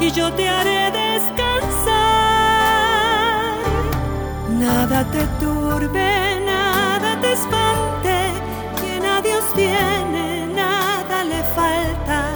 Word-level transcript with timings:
y 0.00 0.10
yo 0.10 0.32
te 0.32 0.48
haré 0.48 0.90
descansar. 0.90 1.96
Nada 4.48 5.04
te 5.10 5.26
turbe, 5.40 6.40
nada 6.44 7.20
te 7.20 7.32
espante, 7.32 8.16
quien 8.80 9.04
a 9.04 9.20
Dios 9.20 9.44
tiene, 9.54 10.46
nada 10.54 11.24
le 11.24 11.42
falta. 11.54 12.30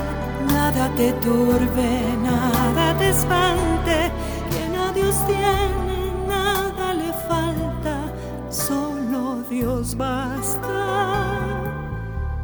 Nada 0.52 0.88
te 0.96 1.12
turbe, 1.14 2.02
nada 2.22 2.96
te 2.98 3.08
espante, 3.10 4.10
quien 4.50 4.76
a 4.76 4.92
Dios 4.92 5.16
tiene, 5.26 6.12
nada 6.28 6.94
le 6.94 7.12
falta. 7.28 8.12
Solo 8.48 9.42
Dios 9.48 9.96
basta, 9.96 11.62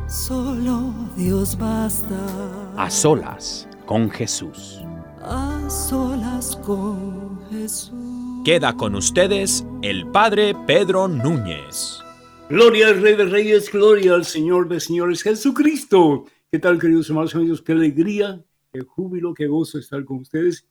solo 0.07 0.93
Dios 1.17 1.57
basta. 1.59 2.17
A 2.77 2.91
solas 2.91 3.69
con 3.87 4.11
Jesús. 4.11 4.86
A 5.29 5.69
solas 5.69 6.55
con 6.65 7.41
Jesús. 7.51 8.45
Queda 8.45 8.77
con 8.77 8.95
ustedes 8.95 9.67
el 9.83 10.07
Padre 10.13 10.55
Pedro 10.69 11.09
Núñez. 11.09 11.99
Gloria 12.49 12.87
al 12.87 13.03
Rey 13.03 13.17
de 13.17 13.25
Reyes, 13.25 13.73
gloria 13.73 14.15
al 14.15 14.25
Señor 14.25 14.69
de 14.69 14.79
Señores, 14.79 15.25
Jesucristo. 15.25 16.27
¿Qué 16.49 16.61
tal, 16.61 16.79
queridos 16.79 17.09
hermanos 17.09 17.35
y 17.35 17.39
amigos? 17.39 17.61
Qué 17.61 17.73
alegría, 17.73 18.41
qué 18.73 18.83
júbilo, 18.83 19.35
qué 19.35 19.49
gozo 19.49 19.81
estar 19.81 20.05
con 20.05 20.19
ustedes. 20.19 20.65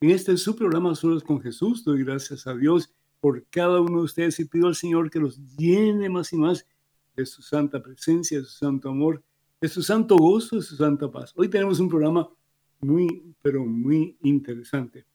En 0.00 0.10
este 0.10 0.36
su 0.36 0.56
programa 0.56 0.96
Solos 0.96 1.22
con 1.22 1.40
Jesús, 1.40 1.84
doy 1.84 2.02
gracias 2.02 2.48
a 2.48 2.56
Dios 2.56 2.92
por 3.20 3.46
cada 3.50 3.80
uno 3.80 3.98
de 3.98 4.04
ustedes 4.06 4.40
y 4.40 4.46
pido 4.46 4.66
al 4.66 4.74
Señor 4.74 5.12
que 5.12 5.20
los 5.20 5.38
llene 5.56 6.08
más 6.08 6.32
y 6.32 6.38
más 6.38 6.66
de 7.14 7.24
su 7.24 7.40
santa 7.40 7.80
presencia, 7.80 8.40
de 8.40 8.46
su 8.46 8.50
santo 8.50 8.88
amor, 8.88 9.22
de 9.60 9.68
su 9.68 9.80
santo 9.80 10.16
gozo, 10.16 10.56
de 10.56 10.62
su 10.62 10.74
santa 10.74 11.08
paz. 11.08 11.32
Hoy 11.36 11.48
tenemos 11.48 11.78
un 11.78 11.88
programa 11.88 12.28
muy, 12.82 13.34
pero 13.40 13.64
muy 13.64 14.16
interesante. 14.22 15.06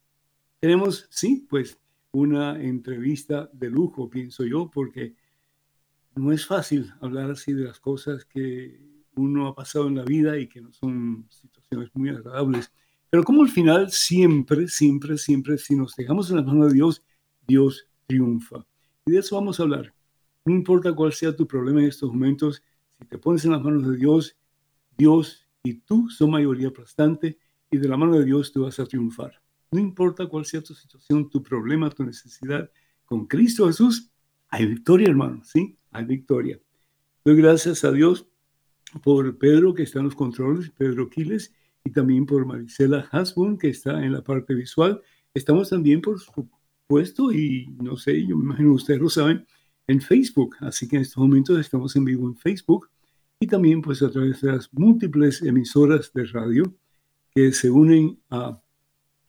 Tenemos, 0.60 1.08
sí, 1.10 1.46
pues 1.48 1.78
una 2.12 2.62
entrevista 2.62 3.50
de 3.54 3.70
lujo, 3.70 4.10
pienso 4.10 4.44
yo, 4.46 4.72
porque 4.72 5.14
no 6.16 6.32
es 6.32 6.46
fácil 6.46 6.92
hablar 7.02 7.30
así 7.30 7.54
de 7.54 7.66
las 7.66 7.80
cosas 7.80 8.26
que 8.26 8.80
uno 9.16 9.48
ha 9.48 9.56
pasado 9.56 9.88
en 9.88 9.96
la 9.96 10.04
vida 10.04 10.38
y 10.38 10.48
que 10.48 10.62
no 10.62 10.72
son 10.72 11.28
situaciones 11.30 11.90
muy 11.94 12.10
agradables. 12.10 12.72
Pero 13.10 13.24
como 13.24 13.44
al 13.44 13.50
final 13.50 13.92
siempre, 13.92 14.68
siempre, 14.68 15.18
siempre, 15.18 15.58
si 15.58 15.76
nos 15.76 15.96
dejamos 15.96 16.30
en 16.30 16.38
las 16.38 16.46
manos 16.46 16.70
de 16.70 16.74
Dios, 16.74 17.04
Dios 17.48 17.88
triunfa. 18.08 18.66
Y 19.06 19.12
de 19.12 19.20
eso 19.20 19.36
vamos 19.36 19.60
a 19.60 19.64
hablar. 19.64 19.94
No 20.46 20.54
importa 20.54 20.94
cuál 20.94 21.14
sea 21.14 21.36
tu 21.36 21.46
problema 21.48 21.82
en 21.82 21.88
estos 21.88 22.12
momentos, 22.12 22.64
si 23.00 23.06
te 23.06 23.18
pones 23.18 23.46
en 23.46 23.52
las 23.52 23.62
manos 23.62 23.88
de 23.88 23.98
Dios, 23.98 24.36
Dios 24.98 25.48
y 25.64 25.76
tú 25.76 26.10
son 26.10 26.32
mayoría 26.32 26.70
aplastante 26.70 27.38
y 27.70 27.78
de 27.78 27.88
la 27.88 27.98
mano 27.98 28.18
de 28.18 28.26
Dios 28.26 28.52
tú 28.52 28.64
vas 28.64 28.80
a 28.80 28.86
triunfar. 28.86 29.42
No 29.72 29.80
importa 29.80 30.28
cuál 30.28 30.46
sea 30.46 30.62
tu 30.62 30.74
situación, 30.74 31.30
tu 31.30 31.44
problema, 31.44 31.90
tu 31.90 32.04
necesidad, 32.04 32.70
con 33.06 33.26
Cristo 33.26 33.68
Jesús 33.68 34.12
hay 34.50 34.66
victoria, 34.66 35.10
hermano, 35.10 35.42
¿sí? 35.44 35.78
Hay 35.92 36.06
victoria. 36.06 36.60
Doy 37.26 37.36
gracias 37.36 37.84
a 37.84 37.92
Dios 37.92 38.28
por 39.04 39.38
Pedro, 39.38 39.74
que 39.74 39.84
está 39.84 40.00
en 40.00 40.06
los 40.06 40.16
controles, 40.16 40.70
Pedro 40.70 41.10
Quiles, 41.10 41.54
y 41.84 41.92
también 41.92 42.26
por 42.26 42.46
Marisela 42.46 43.08
Hasbun, 43.12 43.58
que 43.58 43.70
está 43.70 44.04
en 44.04 44.14
la 44.14 44.24
parte 44.24 44.54
visual. 44.54 45.02
Estamos 45.34 45.70
también, 45.70 46.02
por 46.02 46.20
supuesto, 46.20 47.32
y 47.34 47.68
no 47.82 47.98
sé, 47.98 48.26
yo 48.26 48.38
me 48.38 48.46
imagino 48.46 48.74
ustedes 48.74 49.02
lo 49.02 49.10
saben, 49.10 49.46
en 49.88 50.02
Facebook. 50.02 50.56
Así 50.60 50.88
que 50.88 50.98
en 50.98 51.02
estos 51.02 51.18
momentos 51.18 51.60
estamos 51.60 51.96
en 51.96 52.06
vivo 52.06 52.28
en 52.28 52.38
Facebook 52.38 52.90
y 53.40 53.48
también 53.48 53.82
pues 53.82 54.02
a 54.02 54.10
través 54.10 54.42
de 54.42 54.52
las 54.52 54.74
múltiples 54.74 55.42
emisoras 55.42 56.12
de 56.14 56.26
radio 56.26 56.74
que 57.38 57.52
se 57.52 57.70
unen 57.70 58.20
a 58.32 58.60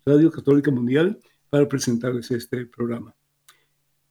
Radio 0.06 0.30
Católica 0.30 0.70
Mundial 0.70 1.20
para 1.50 1.68
presentarles 1.68 2.30
este 2.30 2.64
programa. 2.64 3.14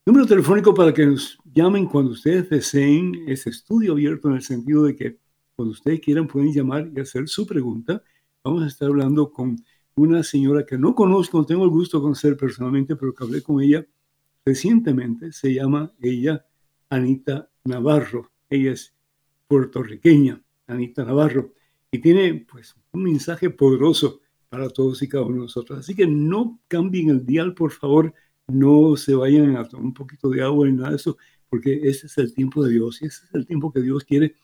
Número 0.06 0.24
telefónico 0.24 0.72
para 0.72 0.94
que 0.94 1.04
nos 1.04 1.36
llamen 1.52 1.86
cuando 1.86 2.12
ustedes 2.12 2.48
deseen 2.48 3.24
este 3.26 3.50
estudio 3.50 3.94
abierto 3.94 4.28
en 4.28 4.36
el 4.36 4.42
sentido 4.42 4.84
de 4.84 4.94
que 4.94 5.18
cuando 5.56 5.72
ustedes 5.72 5.98
quieran 5.98 6.28
pueden 6.28 6.52
llamar 6.52 6.88
y 6.94 7.00
hacer 7.00 7.26
su 7.28 7.44
pregunta. 7.44 8.00
Vamos 8.44 8.62
a 8.62 8.68
estar 8.68 8.86
hablando 8.88 9.32
con 9.32 9.56
una 9.96 10.22
señora 10.22 10.64
que 10.64 10.78
no 10.78 10.94
conozco, 10.94 11.38
no 11.38 11.44
tengo 11.44 11.64
el 11.64 11.70
gusto 11.70 11.98
de 11.98 12.02
conocer 12.02 12.36
personalmente, 12.36 12.94
pero 12.94 13.12
que 13.12 13.24
hablé 13.24 13.42
con 13.42 13.60
ella 13.60 13.84
recientemente. 14.46 15.32
Se 15.32 15.52
llama 15.52 15.92
ella 16.00 16.46
Anita 16.88 17.50
Navarro. 17.64 18.30
Ella 18.48 18.74
es 18.74 18.94
puertorriqueña, 19.48 20.40
Anita 20.68 21.04
Navarro, 21.04 21.52
y 21.90 21.98
tiene 21.98 22.46
pues 22.50 22.74
un 22.92 23.04
mensaje 23.04 23.50
poderoso 23.50 24.20
para 24.48 24.68
todos 24.68 25.02
y 25.02 25.08
cada 25.08 25.24
uno 25.24 25.36
de 25.36 25.42
nosotros. 25.42 25.78
Así 25.78 25.94
que 25.94 26.06
no 26.06 26.60
cambien 26.68 27.10
el 27.10 27.26
dial, 27.26 27.54
por 27.54 27.72
favor, 27.72 28.14
no 28.46 28.96
se 28.96 29.14
vayan 29.14 29.56
a 29.56 29.64
tomar 29.64 29.86
un 29.86 29.94
poquito 29.94 30.30
de 30.30 30.42
agua 30.42 30.66
ni 30.66 30.72
nada 30.72 30.90
de 30.90 30.96
eso, 30.96 31.18
porque 31.50 31.80
ese 31.88 32.06
es 32.06 32.18
el 32.18 32.32
tiempo 32.34 32.64
de 32.64 32.72
Dios 32.72 33.02
y 33.02 33.06
ese 33.06 33.24
es 33.24 33.34
el 33.34 33.46
tiempo 33.46 33.72
que 33.72 33.80
Dios 33.80 34.04
quiere, 34.04 34.34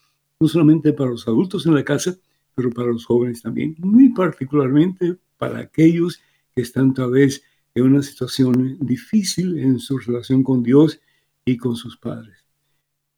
no 0.40 0.48
solamente 0.48 0.92
para 0.92 1.10
los 1.10 1.26
adultos 1.26 1.66
en 1.66 1.74
la 1.74 1.84
casa, 1.84 2.16
pero 2.54 2.70
para 2.70 2.88
los 2.88 3.04
jóvenes 3.04 3.42
también, 3.42 3.74
muy 3.78 4.10
particularmente 4.10 5.16
para 5.38 5.58
aquellos 5.58 6.20
que 6.54 6.62
están 6.62 6.94
tal 6.94 7.10
vez 7.10 7.42
en 7.74 7.84
una 7.84 8.02
situación 8.02 8.78
difícil 8.80 9.58
en 9.58 9.78
su 9.80 9.98
relación 9.98 10.42
con 10.44 10.62
Dios 10.62 11.00
y 11.44 11.56
con 11.56 11.76
sus 11.76 11.96
padres. 11.96 12.43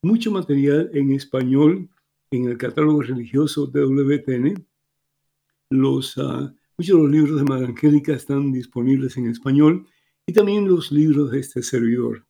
mucho 0.00 0.30
material 0.30 0.90
en 0.94 1.12
español 1.12 1.90
en 2.30 2.46
el 2.46 2.56
catálogo 2.56 3.02
religioso 3.02 3.66
de 3.66 3.84
WTN. 3.84 4.66
Los, 5.68 6.16
uh, 6.16 6.54
muchos 6.78 6.96
de 6.96 7.02
los 7.02 7.10
libros 7.10 7.36
de 7.36 7.44
Madre 7.44 7.66
Angélica 7.66 8.14
están 8.14 8.50
disponibles 8.50 9.18
en 9.18 9.26
español 9.26 9.86
y 10.24 10.32
también 10.32 10.66
los 10.66 10.90
libros 10.90 11.32
de 11.32 11.40
este 11.40 11.62
servidor. 11.62 12.24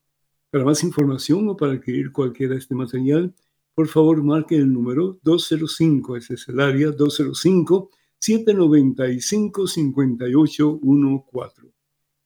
Para 0.51 0.65
más 0.65 0.83
información 0.83 1.49
o 1.49 1.57
para 1.57 1.75
adquirir 1.75 2.11
cualquiera 2.11 2.55
de 2.55 2.59
este 2.59 2.75
material, 2.75 3.33
por 3.75 3.89
favor 3.89 4.23
marque 4.23 4.57
el 4.57 4.73
número 4.73 5.19
205, 5.23 6.17
ese 6.17 6.35
es 6.35 6.49
el 6.49 6.61
área 6.61 6.91
205 6.91 7.91
795 8.19 9.67
5814. 9.67 11.73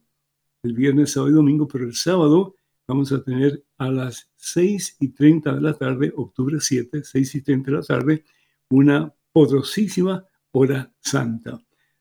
el 0.63 0.73
viernes, 0.73 1.13
sábado 1.13 1.31
y 1.31 1.35
domingo, 1.35 1.69
pero 1.69 1.85
el 1.85 1.95
sábado 1.95 2.57
vamos 2.89 3.13
a 3.13 3.23
tener 3.23 3.65
a 3.79 3.91
las 3.91 4.31
6 4.37 4.97
y 5.01 5.09
30 5.09 5.55
de 5.55 5.61
la 5.61 5.75
tarde, 5.75 6.13
octubre 6.17 6.59
7, 6.61 7.03
6 7.05 7.35
y 7.35 7.43
30 7.43 7.71
de 7.71 7.77
la 7.77 7.83
tarde, 7.83 8.25
una 8.71 9.13
poderosísima 9.33 10.25
hora 10.53 10.93
santa. 11.01 11.61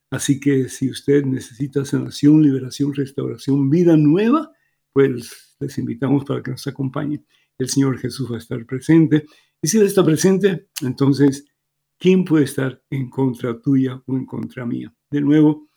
Así 0.10 0.40
que 0.40 0.69
si 0.69 0.90
usted 0.90 1.25
necesita 1.25 1.84
sanación, 1.84 2.42
liberación, 2.42 2.94
restauración, 2.94 3.69
vida 3.69 3.98
nueva, 3.98 4.51
pues 4.94 5.58
les 5.60 5.78
invitamos 5.78 6.24
para 6.24 6.42
que 6.42 6.51
nos 6.51 6.66
acompañe. 6.68 7.25
El 7.58 7.69
Señor 7.69 7.98
Jesús 7.98 8.31
va 8.31 8.36
a 8.36 8.40
estar 8.40 8.66
presente. 8.66 9.25
Y 9.62 9.68
si 9.68 9.78
Él 9.78 9.86
está 9.86 10.06
presente, 10.06 10.68
entonces, 10.81 11.46
¿quién 11.97 12.25
puede 12.25 12.45
estar 12.45 12.81
en 12.89 13.09
contra 13.09 13.59
tuya 13.59 14.01
o 14.06 14.15
en 14.15 14.25
contra 14.25 14.65
mía? 14.65 14.94
De 15.09 15.21
nuevo, 15.21 15.69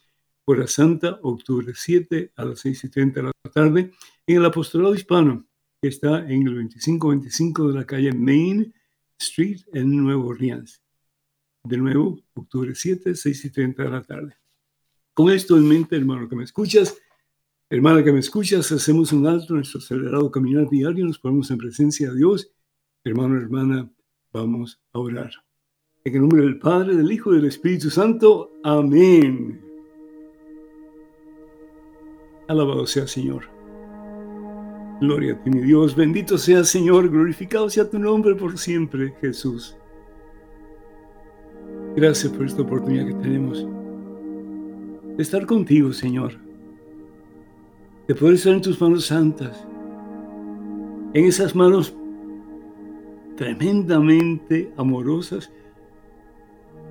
Hora 0.44 0.66
Santa, 0.66 1.18
octubre 1.22 1.72
7 1.74 2.32
a 2.36 2.44
las 2.46 2.60
6 2.60 2.84
y 2.84 2.88
30 2.88 3.20
de 3.20 3.26
la 3.26 3.32
tarde, 3.52 3.92
en 4.26 4.36
el 4.36 4.44
Apostolado 4.46 4.94
Hispano, 4.94 5.46
que 5.80 5.88
está 5.88 6.20
en 6.20 6.46
el 6.46 6.54
2525 6.54 7.68
de 7.68 7.74
la 7.74 7.84
calle 7.84 8.12
Main 8.12 8.72
Street 9.18 9.60
en 9.74 9.94
Nueva 9.94 10.24
Orleans. 10.24 10.82
De 11.64 11.76
nuevo, 11.76 12.22
octubre 12.34 12.74
7, 12.74 13.14
6 13.14 13.44
y 13.44 13.50
30 13.50 13.82
de 13.82 13.90
la 13.90 14.02
tarde. 14.02 14.36
Con 15.12 15.30
esto 15.30 15.56
en 15.56 15.68
mente, 15.68 15.96
hermano 15.96 16.28
que 16.28 16.36
me 16.36 16.44
escuchas, 16.44 16.96
hermana 17.68 18.02
que 18.02 18.12
me 18.12 18.20
escuchas, 18.20 18.72
hacemos 18.72 19.12
un 19.12 19.26
alto 19.26 19.48
en 19.50 19.56
nuestro 19.56 19.80
acelerado 19.80 20.30
caminar 20.30 20.68
diario, 20.70 21.04
nos 21.04 21.18
ponemos 21.18 21.50
en 21.50 21.58
presencia 21.58 22.10
de 22.10 22.16
Dios. 22.16 22.50
Hermano, 23.04 23.36
hermana, 23.36 23.92
vamos 24.32 24.80
a 24.92 24.98
orar. 24.98 25.47
En 26.04 26.14
el 26.14 26.20
nombre 26.20 26.42
del 26.42 26.58
Padre, 26.58 26.96
del 26.96 27.10
Hijo 27.10 27.32
y 27.32 27.36
del 27.36 27.46
Espíritu 27.46 27.90
Santo. 27.90 28.52
Amén. 28.62 29.60
Alabado 32.46 32.86
sea 32.86 33.06
Señor. 33.06 33.44
Gloria 35.00 35.34
a 35.34 35.42
ti, 35.42 35.50
mi 35.50 35.60
Dios. 35.60 35.94
Bendito 35.94 36.38
sea 36.38 36.64
Señor. 36.64 37.08
Glorificado 37.10 37.68
sea 37.68 37.88
tu 37.88 37.98
nombre 37.98 38.34
por 38.34 38.56
siempre, 38.56 39.14
Jesús. 39.20 39.76
Gracias 41.94 42.32
por 42.32 42.46
esta 42.46 42.62
oportunidad 42.62 43.06
que 43.06 43.14
tenemos 43.14 43.66
de 45.16 45.22
estar 45.22 45.44
contigo, 45.46 45.92
Señor. 45.92 46.32
De 48.06 48.14
poder 48.14 48.34
estar 48.34 48.54
en 48.54 48.62
tus 48.62 48.80
manos 48.80 49.06
santas. 49.06 49.66
En 51.12 51.24
esas 51.24 51.54
manos 51.56 51.94
tremendamente 53.36 54.72
amorosas 54.76 55.50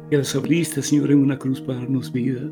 que 0.10 0.18
las 0.18 0.36
abriste, 0.36 0.82
Señor, 0.82 1.12
en 1.12 1.20
una 1.20 1.38
cruz 1.38 1.62
para 1.62 1.80
darnos 1.80 2.12
vida 2.12 2.50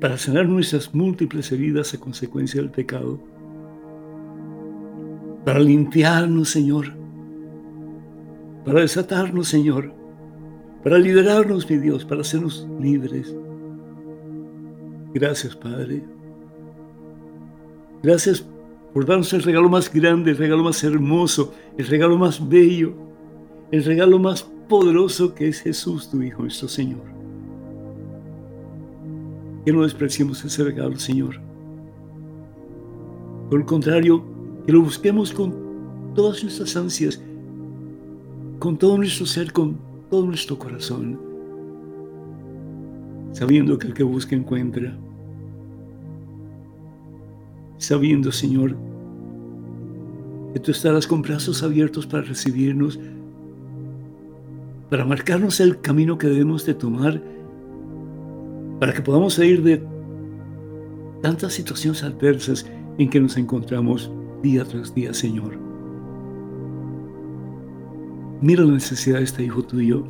para 0.00 0.16
sanar 0.16 0.46
nuestras 0.46 0.94
múltiples 0.94 1.50
heridas 1.50 1.92
a 1.92 1.98
consecuencia 1.98 2.60
del 2.60 2.70
pecado, 2.70 3.18
para 5.44 5.58
limpiarnos, 5.58 6.50
Señor, 6.50 6.92
para 8.64 8.80
desatarnos, 8.80 9.48
Señor, 9.48 9.92
para 10.84 10.98
liberarnos, 10.98 11.68
mi 11.68 11.78
Dios, 11.78 12.04
para 12.04 12.20
hacernos 12.20 12.68
libres. 12.80 13.34
Gracias, 15.14 15.56
Padre. 15.56 16.04
Gracias 18.02 18.46
por 18.92 19.04
darnos 19.04 19.32
el 19.32 19.42
regalo 19.42 19.68
más 19.68 19.92
grande, 19.92 20.30
el 20.30 20.36
regalo 20.36 20.62
más 20.62 20.84
hermoso, 20.84 21.52
el 21.76 21.86
regalo 21.86 22.16
más 22.16 22.46
bello, 22.46 22.92
el 23.72 23.84
regalo 23.84 24.18
más 24.18 24.48
poderoso 24.68 25.34
que 25.34 25.48
es 25.48 25.60
Jesús, 25.60 26.10
tu 26.10 26.22
Hijo, 26.22 26.42
nuestro 26.42 26.68
Señor. 26.68 27.02
Que 29.64 29.72
no 29.72 29.82
despreciemos 29.82 30.44
ese 30.44 30.62
regalo, 30.64 30.98
Señor. 30.98 31.40
Por 33.50 33.60
el 33.60 33.66
contrario, 33.66 34.22
que 34.66 34.72
lo 34.72 34.82
busquemos 34.82 35.32
con 35.32 35.54
todas 36.14 36.42
nuestras 36.42 36.76
ansias, 36.76 37.20
con 38.58 38.76
todo 38.76 38.98
nuestro 38.98 39.24
ser, 39.24 39.52
con 39.52 39.78
todo 40.10 40.26
nuestro 40.26 40.58
corazón, 40.58 41.18
sabiendo 43.32 43.78
que 43.78 43.88
el 43.88 43.94
que 43.94 44.02
busca 44.02 44.36
encuentra, 44.36 44.96
sabiendo, 47.78 48.32
Señor, 48.32 48.76
que 50.52 50.60
tú 50.60 50.70
estarás 50.72 51.06
con 51.06 51.22
brazos 51.22 51.62
abiertos 51.62 52.06
para 52.06 52.24
recibirnos, 52.24 52.98
para 54.90 55.04
marcarnos 55.04 55.60
el 55.60 55.80
camino 55.80 56.16
que 56.18 56.28
debemos 56.28 56.64
de 56.64 56.74
tomar 56.74 57.22
para 58.80 58.92
que 58.92 59.02
podamos 59.02 59.34
salir 59.34 59.62
de 59.62 59.84
tantas 61.22 61.52
situaciones 61.52 62.02
adversas 62.02 62.70
en 62.98 63.10
que 63.10 63.20
nos 63.20 63.36
encontramos 63.36 64.10
día 64.42 64.64
tras 64.64 64.94
día, 64.94 65.12
Señor. 65.12 65.58
Mira 68.40 68.64
la 68.64 68.74
necesidad 68.74 69.18
de 69.18 69.24
este 69.24 69.44
hijo 69.44 69.62
tuyo. 69.62 70.04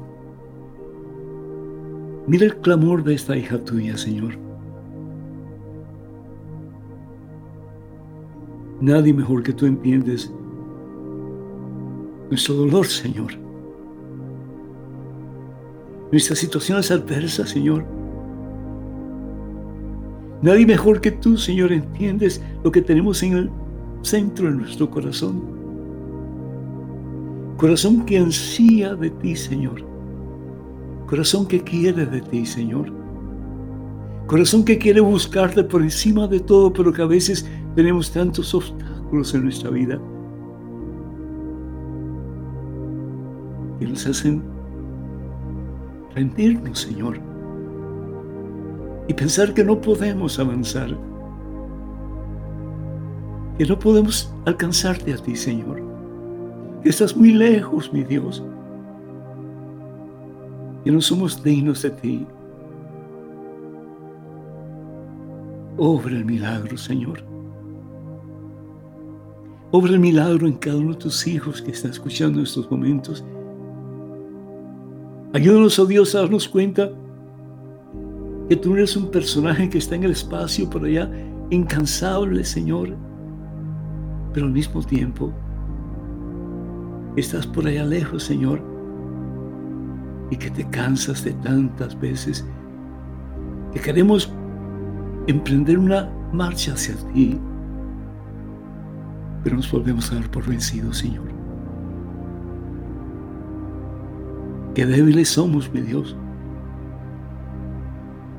Mira 2.27 2.45
el 2.45 2.57
clamor 2.59 3.03
de 3.03 3.15
esta 3.15 3.37
hija 3.37 3.59
tuya, 3.65 3.97
Señor. 3.97 4.35
Nadie 8.83 9.15
mejor 9.15 9.43
que 9.43 9.55
tú 9.55 9.65
entiendes 9.65 10.31
nuestro 12.31 12.55
dolor, 12.55 12.87
Señor. 12.87 13.48
Nuestras 16.11 16.39
situaciones 16.39 16.91
adversas, 16.91 17.51
Señor 17.51 17.85
Nadie 20.41 20.67
mejor 20.67 21.01
que 21.01 21.11
tú, 21.11 21.37
Señor, 21.37 21.73
entiendes 21.73 22.41
lo 22.63 22.71
que 22.71 22.81
tenemos 22.81 23.23
en 23.25 23.33
el 23.33 23.51
centro 24.03 24.47
de 24.47 24.55
nuestro 24.55 24.89
corazón. 24.89 25.43
Corazón 27.57 28.07
que 28.07 28.19
ansía 28.19 28.95
de 28.95 29.11
ti, 29.11 29.35
Señor. 29.35 29.83
Corazón 31.07 31.47
que 31.47 31.61
quiere 31.61 32.07
de 32.07 32.21
ti, 32.21 32.47
Señor. 32.47 32.93
Corazón 34.29 34.65
que 34.65 34.79
quiere 34.79 35.01
buscarte 35.01 35.65
por 35.65 35.83
encima 35.83 36.29
de 36.29 36.39
todo, 36.39 36.73
pero 36.73 36.93
que 36.93 37.03
a 37.03 37.07
veces 37.07 37.45
tenemos 37.75 38.13
tantos 38.13 38.55
obstáculos 38.55 39.35
en 39.35 39.43
nuestra 39.43 39.71
vida 39.71 40.01
que 43.81 43.87
nos 43.87 44.07
hacen 44.07 44.43
Señor 46.75 47.21
y 49.07 49.15
pensar 49.15 49.55
que 49.55 49.65
no 49.65 49.81
podemos 49.81 50.39
avanzar, 50.39 50.97
que 53.57 53.65
no 53.65 53.79
podemos 53.79 54.33
alcanzarte 54.45 55.15
a 55.15 55.17
ti, 55.17 55.35
Señor, 55.35 55.83
que 56.83 56.91
estás 56.91 57.17
muy 57.17 57.33
lejos, 57.33 57.93
mi 57.93 58.05
Dios, 58.05 58.45
que 60.85 60.91
no 60.91 61.01
somos 61.01 61.43
dignos 61.43 61.83
de 61.83 61.91
ti. 61.91 62.27
Obra 65.79 66.17
el 66.17 66.25
milagro, 66.25 66.77
Señor. 66.77 67.23
Obra 69.71 69.93
el 69.93 70.01
milagro 70.01 70.47
en 70.47 70.55
cada 70.55 70.79
uno 70.79 70.93
de 70.93 70.99
tus 70.99 71.27
hijos 71.27 71.63
que 71.63 71.71
están 71.71 71.93
escuchando 71.93 72.43
estos 72.43 72.71
momentos. 72.71 73.25
Ayúdanos, 75.35 75.79
oh 75.79 75.85
Dios, 75.85 76.15
a 76.15 76.21
darnos 76.21 76.49
cuenta 76.49 76.91
que 78.49 78.57
tú 78.57 78.75
eres 78.75 78.97
un 78.97 79.11
personaje 79.11 79.69
que 79.69 79.77
está 79.77 79.95
en 79.95 80.05
el 80.05 80.13
espacio 80.13 80.71
por 80.71 80.85
allá, 80.85 81.11
incansable, 81.51 82.43
Señor, 82.45 82.97
pero 84.33 84.47
al 84.47 84.53
mismo 84.53 84.83
tiempo 84.83 85.31
estás 87.15 87.47
por 87.47 87.67
allá 87.67 87.85
lejos, 87.85 88.23
Señor, 88.23 88.63
y 90.31 90.37
que 90.37 90.51
te 90.51 90.67
cansas 90.71 91.23
de 91.23 91.35
tantas 91.35 91.99
veces 92.01 92.47
que 93.75 93.81
queremos 93.81 94.33
emprender 95.27 95.79
una 95.79 96.11
marcha 96.33 96.73
hacia 96.73 96.95
ti, 97.13 97.39
pero 99.45 99.57
nos 99.57 99.71
volvemos 99.71 100.11
a 100.11 100.15
dar 100.15 100.31
por 100.31 100.47
vencidos, 100.47 100.97
Señor. 100.99 101.28
Qué 104.79 104.87
débiles 104.87 105.31
somos, 105.31 105.75
mi 105.75 105.81
Dios. 105.81 106.17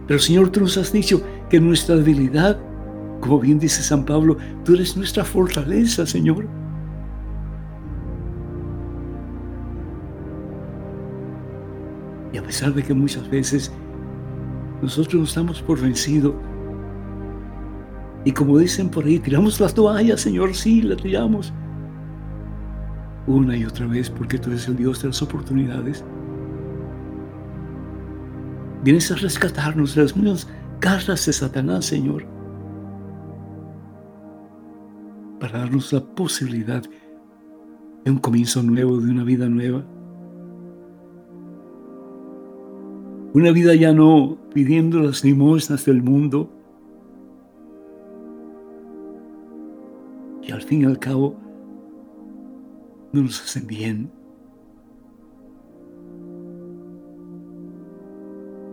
Pero 0.08 0.22
Señor, 0.22 0.50
tú 0.50 0.62
nos 0.62 0.77
has 0.77 0.89
dicho 0.89 1.22
que 1.50 1.60
nuestra 1.60 1.98
debilidad, 1.98 2.58
como 3.19 3.41
bien 3.41 3.60
dice 3.60 3.84
San 3.84 4.05
Pablo, 4.05 4.38
tú 4.63 4.74
eres 4.75 4.96
nuestra 4.96 5.25
fortaleza, 5.25 6.05
Señor. 6.05 6.48
Y 12.31 12.38
a 12.38 12.43
pesar 12.43 12.74
de 12.74 12.84
que 12.84 12.93
muchas 12.93 13.29
veces 13.29 13.69
nosotros 14.81 15.19
nos 15.19 15.36
damos 15.36 15.62
por 15.62 15.81
vencido, 15.81 16.34
y 18.24 18.31
como 18.31 18.58
dicen 18.60 18.88
por 18.88 19.03
ahí, 19.03 19.19
tiramos 19.19 19.60
las 19.60 19.74
toallas, 19.74 20.22
Señor, 20.22 20.55
sí, 20.55 20.84
las 20.84 21.01
tiramos. 21.01 21.51
Una 23.27 23.58
y 23.58 23.65
otra 23.65 23.88
vez, 23.88 24.10
porque 24.10 24.38
tú 24.38 24.51
eres 24.51 24.69
el 24.69 24.77
Dios 24.77 25.01
de 25.01 25.10
las 25.10 25.22
oportunidades. 25.22 26.05
Vienes 28.84 29.12
a 29.12 29.16
rescatarnos 29.16 29.96
de 29.96 30.04
las 30.04 30.16
mismas 30.16 30.48
garras 30.80 31.26
de 31.26 31.34
Satanás, 31.34 31.86
Señor, 31.86 32.26
para 35.38 35.60
darnos 35.60 35.92
la 35.92 36.00
posibilidad 36.00 36.82
de 38.06 38.12
un 38.12 38.20
comienzo 38.20 38.64
nuevo, 38.64 38.98
de 39.00 39.12
una 39.12 39.26
vida 39.26 39.50
nueva. 39.50 39.84
Una 43.34 43.52
vida 43.52 43.76
ya 43.76 43.92
no 43.92 44.38
pidiendo 44.54 45.00
las 45.00 45.26
limosnas 45.26 45.86
del 45.86 46.02
mundo, 46.02 46.50
que 50.42 50.54
al 50.54 50.62
fin 50.62 50.84
y 50.84 50.86
al 50.86 51.00
cabo 51.00 51.36
no 53.12 53.24
nos 53.24 53.42
hacen 53.44 53.68
bien. 53.68 54.19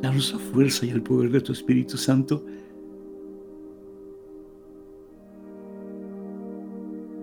Danos 0.06 0.32
la 0.32 0.38
fuerza 0.38 0.86
y 0.86 0.90
el 0.90 1.02
poder 1.02 1.32
de 1.32 1.40
tu 1.40 1.52
Espíritu 1.52 1.96
Santo 1.96 2.44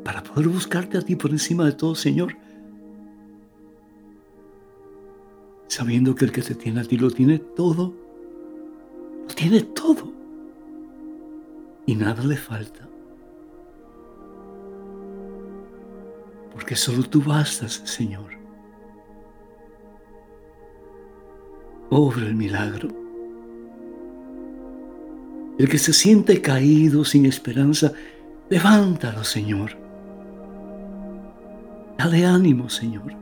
para 0.04 0.22
poder 0.22 0.50
buscarte 0.50 0.98
a 0.98 1.02
ti 1.02 1.16
por 1.16 1.32
encima 1.32 1.64
de 1.64 1.72
todo, 1.72 1.96
Señor. 1.96 2.36
Sabiendo 5.68 6.14
que 6.14 6.26
el 6.26 6.34
que 6.34 6.42
te 6.42 6.56
tiene 6.56 6.82
a 6.82 6.84
ti 6.84 6.98
lo 6.98 7.10
tiene 7.10 7.40
todo. 7.40 7.94
Lo 9.30 9.34
tiene 9.34 9.62
todo. 9.62 10.12
Y 11.86 11.96
nada 11.96 12.22
le 12.26 12.36
falta. 12.36 12.86
Porque 16.52 16.76
solo 16.76 17.04
tú 17.04 17.22
bastas, 17.22 17.82
Señor. 17.86 18.43
Obra 21.94 22.26
el 22.26 22.36
milagro. 22.36 22.90
El 25.60 25.70
que 25.70 25.78
se 25.78 25.94
siente 25.94 26.42
caído 26.42 27.06
sin 27.06 27.26
esperanza, 27.26 27.94
levántalo, 28.50 29.24
Señor. 29.24 29.72
Dale 31.98 32.26
ánimo, 32.26 32.70
Señor. 32.70 33.14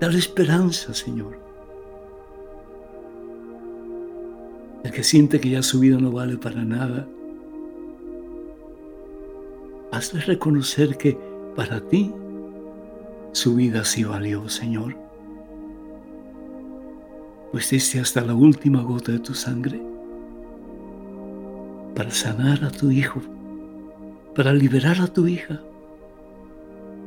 Dale 0.00 0.18
esperanza, 0.18 0.94
Señor. 0.94 1.38
El 4.82 4.90
que 4.90 5.04
siente 5.04 5.38
que 5.38 5.50
ya 5.50 5.62
su 5.62 5.80
vida 5.80 5.98
no 5.98 6.10
vale 6.10 6.38
para 6.38 6.64
nada, 6.64 7.06
hazle 9.92 10.20
reconocer 10.22 10.96
que 10.96 11.18
para 11.54 11.80
ti 11.80 12.10
su 13.32 13.54
vida 13.56 13.84
sí 13.84 14.04
valió, 14.04 14.48
Señor 14.48 15.09
diste 17.52 18.00
hasta 18.00 18.20
la 18.20 18.34
última 18.34 18.82
gota 18.82 19.12
de 19.12 19.18
tu 19.18 19.34
sangre 19.34 19.80
para 21.94 22.10
sanar 22.10 22.64
a 22.64 22.70
tu 22.70 22.90
hijo, 22.90 23.20
para 24.34 24.52
liberar 24.52 25.00
a 25.00 25.06
tu 25.06 25.26
hija, 25.26 25.60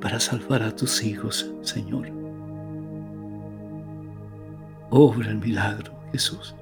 para 0.02 0.20
salvar 0.20 0.62
a 0.62 0.76
tus 0.76 1.04
hijos, 1.04 1.50
Señor. 1.62 2.08
Obra 4.90 5.32
el 5.32 5.40
milagro, 5.40 5.92
Jesús. 6.12 6.54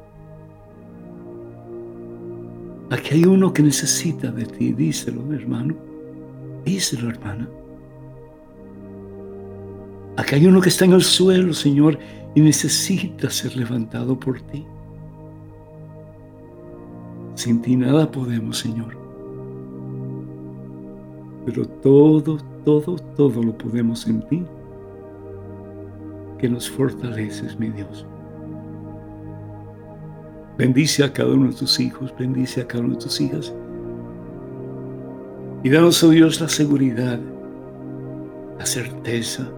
Aquí 2.92 3.16
hay 3.16 3.26
uno 3.26 3.52
que 3.52 3.64
necesita 3.64 4.32
de 4.32 4.46
ti, 4.46 4.74
díselo, 4.74 5.34
hermano. 5.34 5.76
Díselo, 6.64 7.10
hermana. 7.10 7.50
Aquí 10.18 10.36
hay 10.36 10.46
uno 10.46 10.62
que 10.62 10.70
está 10.70 10.86
en 10.86 10.94
el 10.94 11.04
suelo, 11.04 11.54
Señor, 11.54 11.98
y 12.34 12.42
necesita 12.42 13.30
ser 13.30 13.56
levantado 13.56 14.20
por 14.20 14.40
ti. 14.42 14.66
Sin 17.36 17.62
ti 17.62 17.76
nada 17.76 18.10
podemos, 18.10 18.60
Señor. 18.60 18.98
Pero 21.46 21.68
todo, 21.68 22.38
todo, 22.64 22.96
todo 23.18 23.44
lo 23.44 23.58
podemos 23.58 24.08
en 24.08 24.22
ti, 24.28 24.46
que 26.38 26.48
nos 26.48 26.70
fortaleces, 26.70 27.58
mi 27.60 27.70
Dios. 27.70 28.06
Bendice 30.58 31.04
a 31.04 31.12
cada 31.12 31.34
uno 31.34 31.50
de 31.50 31.56
tus 31.56 31.80
hijos, 31.80 32.14
bendice 32.18 32.62
a 32.62 32.68
cada 32.68 32.84
una 32.84 32.94
de 32.94 33.02
tus 33.02 33.20
hijas. 33.20 33.54
Y 35.64 35.70
danos, 35.70 36.04
oh 36.04 36.10
Dios, 36.10 36.40
la 36.40 36.50
seguridad, 36.50 37.20
la 38.58 38.66
certeza, 38.66 39.52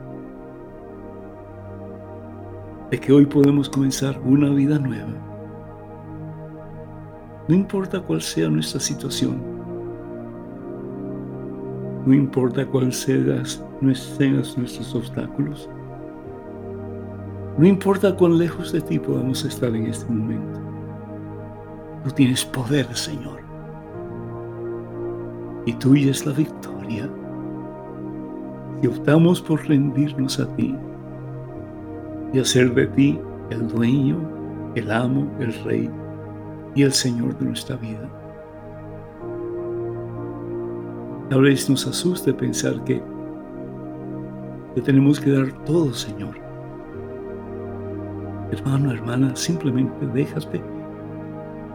de 2.93 2.99
que 2.99 3.11
hoy 3.11 3.25
podemos 3.25 3.67
comenzar 3.67 4.21
una 4.23 4.51
vida 4.51 4.77
nueva. 4.77 5.09
No 7.47 7.55
importa 7.55 7.99
cuál 7.99 8.21
sea 8.21 8.47
nuestra 8.47 8.79
situación, 8.79 9.41
no 12.05 12.13
importa 12.13 12.63
cuáles 12.67 12.97
sean 12.97 13.45
nuestros 13.81 14.93
obstáculos, 14.93 15.67
no 17.57 17.65
importa 17.65 18.15
cuán 18.15 18.37
lejos 18.37 18.71
de 18.71 18.81
ti 18.81 18.99
podamos 18.99 19.43
estar 19.43 19.75
en 19.75 19.87
este 19.87 20.05
momento. 20.13 20.59
Tú 22.03 22.11
tienes 22.11 22.45
poder, 22.45 22.85
Señor. 22.95 23.39
Y 25.65 25.73
tuya 25.73 26.11
es 26.11 26.27
la 26.27 26.33
victoria. 26.33 27.09
Si 28.79 28.87
optamos 28.87 29.41
por 29.41 29.67
rendirnos 29.67 30.39
a 30.39 30.47
ti, 30.55 30.77
y 32.33 32.39
hacer 32.39 32.73
de 32.73 32.87
ti 32.87 33.19
el 33.51 33.67
dueño, 33.67 34.17
el 34.75 34.91
amo, 34.91 35.31
el 35.39 35.53
rey 35.63 35.89
y 36.75 36.83
el 36.83 36.91
Señor 36.91 37.37
de 37.37 37.45
nuestra 37.45 37.75
vida. 37.77 38.09
A 41.31 41.37
veces 41.37 41.69
nos 41.69 41.87
asusta 41.87 42.35
pensar 42.35 42.83
que 42.83 43.01
le 44.75 44.81
tenemos 44.81 45.19
que 45.19 45.31
dar 45.31 45.51
todo, 45.65 45.93
Señor. 45.93 46.35
Hermano, 48.51 48.91
hermana, 48.91 49.35
simplemente 49.35 50.05
déjate, 50.13 50.61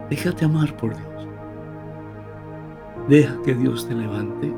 déjate 0.09 0.45
amar 0.45 0.75
por 0.77 0.95
Dios. 0.95 1.27
Deja 3.07 3.41
que 3.43 3.55
Dios 3.55 3.87
te 3.87 3.95
levante 3.95 4.53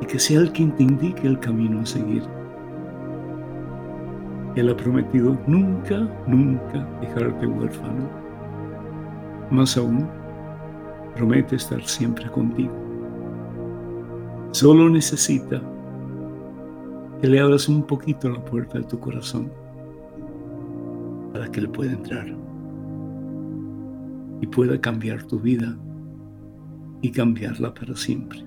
y 0.00 0.06
que 0.06 0.18
sea 0.18 0.40
el 0.40 0.52
quien 0.52 0.74
te 0.74 0.84
indique 0.84 1.26
el 1.26 1.38
camino 1.38 1.80
a 1.80 1.86
seguir. 1.86 2.22
Él 4.56 4.68
ha 4.68 4.76
prometido 4.76 5.38
nunca, 5.46 6.08
nunca 6.26 6.86
dejarte 7.00 7.46
huérfano. 7.46 8.08
Más 9.50 9.76
aún, 9.76 10.08
promete 11.14 11.56
estar 11.56 11.82
siempre 11.84 12.28
contigo. 12.30 12.72
Solo 14.50 14.90
necesita 14.90 15.62
que 17.20 17.28
le 17.28 17.38
abras 17.38 17.68
un 17.68 17.84
poquito 17.84 18.28
la 18.28 18.44
puerta 18.44 18.78
de 18.78 18.84
tu 18.84 18.98
corazón 18.98 19.52
para 21.32 21.48
que 21.50 21.60
Él 21.60 21.68
pueda 21.68 21.92
entrar 21.92 22.26
y 24.40 24.46
pueda 24.48 24.80
cambiar 24.80 25.22
tu 25.24 25.38
vida 25.38 25.76
y 27.02 27.12
cambiarla 27.12 27.72
para 27.72 27.94
siempre. 27.94 28.44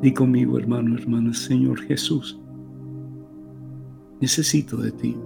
Di 0.00 0.14
conmigo, 0.14 0.58
hermano, 0.58 0.96
hermana, 0.96 1.34
Señor 1.34 1.78
Jesús 1.82 2.40
necesito 4.20 4.76
de 4.76 4.92
ti. 4.92 5.16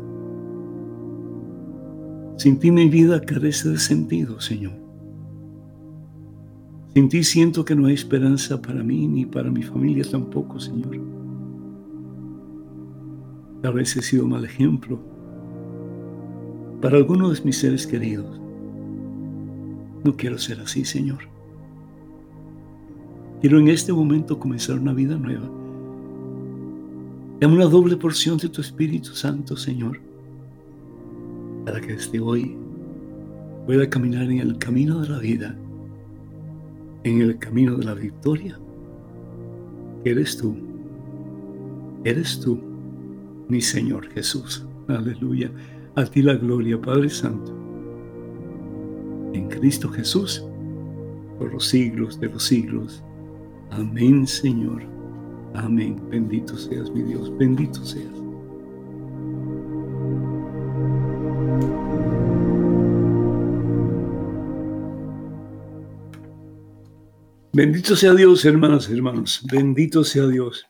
Sin 2.36 2.58
ti 2.58 2.70
mi 2.70 2.88
vida 2.88 3.20
carece 3.20 3.68
de 3.70 3.78
sentido, 3.78 4.40
Señor. 4.40 4.72
Sin 6.94 7.08
ti 7.08 7.24
siento 7.24 7.64
que 7.64 7.74
no 7.74 7.86
hay 7.86 7.94
esperanza 7.94 8.60
para 8.60 8.82
mí 8.82 9.06
ni 9.06 9.26
para 9.26 9.50
mi 9.50 9.62
familia 9.62 10.04
tampoco, 10.08 10.60
Señor. 10.60 11.00
Tal 13.62 13.74
vez 13.74 13.96
he 13.96 14.02
sido 14.02 14.26
mal 14.26 14.44
ejemplo 14.44 15.00
para 16.80 16.98
algunos 16.98 17.38
de 17.38 17.46
mis 17.46 17.58
seres 17.58 17.86
queridos. 17.86 18.40
No 20.04 20.14
quiero 20.16 20.38
ser 20.38 20.60
así, 20.60 20.84
Señor. 20.84 21.20
Quiero 23.40 23.58
en 23.58 23.68
este 23.68 23.92
momento 23.92 24.38
comenzar 24.38 24.78
una 24.78 24.92
vida 24.92 25.16
nueva 25.16 25.63
Dame 27.40 27.54
una 27.54 27.66
doble 27.66 27.96
porción 27.96 28.38
de 28.38 28.48
tu 28.48 28.60
Espíritu 28.60 29.10
Santo, 29.10 29.56
Señor, 29.56 30.00
para 31.64 31.80
que 31.80 31.94
desde 31.94 32.20
hoy 32.20 32.56
pueda 33.66 33.90
caminar 33.90 34.30
en 34.30 34.38
el 34.38 34.56
camino 34.58 35.00
de 35.00 35.08
la 35.08 35.18
vida, 35.18 35.56
en 37.02 37.20
el 37.20 37.38
camino 37.38 37.76
de 37.76 37.84
la 37.84 37.94
victoria. 37.94 38.58
Eres 40.04 40.36
tú, 40.36 40.54
eres 42.04 42.38
tú, 42.38 42.60
mi 43.48 43.60
Señor 43.60 44.08
Jesús. 44.10 44.64
Aleluya. 44.86 45.50
A 45.96 46.04
ti 46.04 46.22
la 46.22 46.34
gloria, 46.34 46.80
Padre 46.80 47.10
Santo. 47.10 47.52
En 49.32 49.48
Cristo 49.48 49.88
Jesús, 49.88 50.44
por 51.38 51.52
los 51.52 51.66
siglos 51.66 52.20
de 52.20 52.28
los 52.28 52.44
siglos. 52.44 53.02
Amén, 53.70 54.26
Señor. 54.26 54.93
Amén. 55.54 56.00
Bendito 56.10 56.56
seas, 56.56 56.90
mi 56.90 57.02
Dios. 57.02 57.36
Bendito 57.38 57.84
seas. 57.84 58.12
Bendito 67.52 67.94
sea 67.94 68.12
Dios, 68.14 68.44
hermanas 68.44 68.90
y 68.90 68.94
hermanos. 68.94 69.46
Bendito 69.48 70.02
sea 70.02 70.26
Dios. 70.26 70.66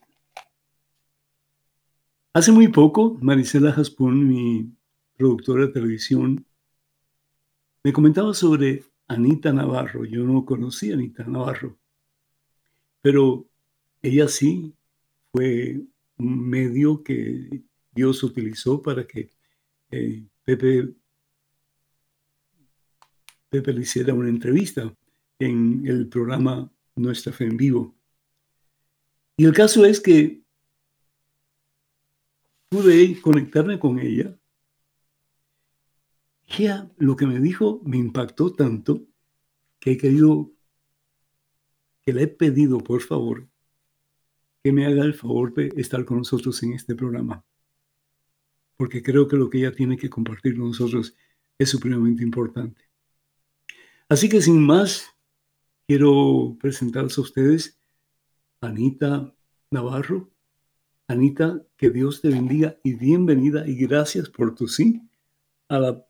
Hace 2.35 2.53
muy 2.53 2.69
poco, 2.69 3.17
Marisela 3.23 3.73
Jaspón, 3.73 4.29
mi 4.29 4.71
productora 5.17 5.65
de 5.67 5.73
televisión, 5.73 6.45
me 7.83 7.93
comentaba 7.93 8.35
sobre 8.35 8.85
Anita 9.09 9.51
Navarro. 9.51 10.05
Yo 10.05 10.25
no 10.25 10.45
conocía 10.45 10.93
a 10.93 10.99
Anita 10.99 11.25
Navarro, 11.25 11.79
pero 13.01 13.47
ella 14.05 14.29
sí 14.29 14.77
fue 15.33 15.81
un 16.19 16.49
medio 16.49 17.03
que 17.03 17.65
Dios 17.91 18.23
utilizó 18.23 18.83
para 18.83 19.07
que 19.07 19.31
eh, 19.91 20.27
Pepe, 20.45 20.95
le 23.51 23.81
hiciera 23.81 24.13
una 24.13 24.29
entrevista 24.29 24.95
en 25.39 25.87
el 25.87 26.09
programa 26.09 26.71
Nuestra 26.97 27.33
Fe 27.33 27.45
en 27.45 27.57
Vivo. 27.57 27.97
Y 29.39 29.47
el 29.47 29.55
caso 29.55 29.87
es 29.87 30.01
que 30.01 30.43
pude 32.69 33.19
conectarme 33.23 33.79
con 33.79 33.99
ella. 33.99 34.39
Ella 36.47 36.91
lo 36.99 37.17
que 37.17 37.27
me 37.27 37.41
dijo 37.41 37.81
me 37.87 37.97
impactó 37.97 38.53
tanto 38.53 39.07
que 39.79 39.93
he 39.93 39.97
querido, 39.97 40.53
que 42.03 42.13
le 42.13 42.25
he 42.25 42.29
pedido 42.29 42.79
por 42.79 43.01
favor 43.01 43.49
que 44.65 44.73
me 44.73 44.87
haga 44.87 45.05
el 45.05 45.13
favor 45.13 45.53
de 45.53 45.71
estar 45.77 46.07
con 46.07 46.17
nosotros 46.17 46.63
en 46.63 46.73
este 46.73 46.95
programa. 46.95 47.45
Porque 48.79 49.03
creo 49.03 49.29
que 49.29 49.37
lo 49.37 49.51
que 49.51 49.59
ella 49.59 49.73
tiene 49.73 49.99
que 49.99 50.09
compartir 50.09 50.57
con 50.57 50.69
nosotros 50.69 51.15
es 51.59 51.69
supremamente 51.69 52.23
importante. 52.23 52.81
Así 54.09 54.27
que 54.27 54.41
sin 54.41 54.65
más, 54.65 55.11
quiero 55.87 56.57
presentarles 56.59 57.19
a 57.19 57.21
ustedes 57.21 57.79
a 58.63 58.69
Anita 58.69 59.35
Navarro. 59.71 60.31
Anita, 61.09 61.63
que 61.77 61.91
Dios 61.91 62.23
te 62.23 62.31
bendiga 62.31 62.79
y 62.83 62.95
bienvenida 62.95 63.69
y 63.69 63.75
gracias 63.75 64.31
por 64.31 64.55
tu 64.55 64.67
sí 64.67 65.03
a 65.69 65.79
la, 65.79 66.07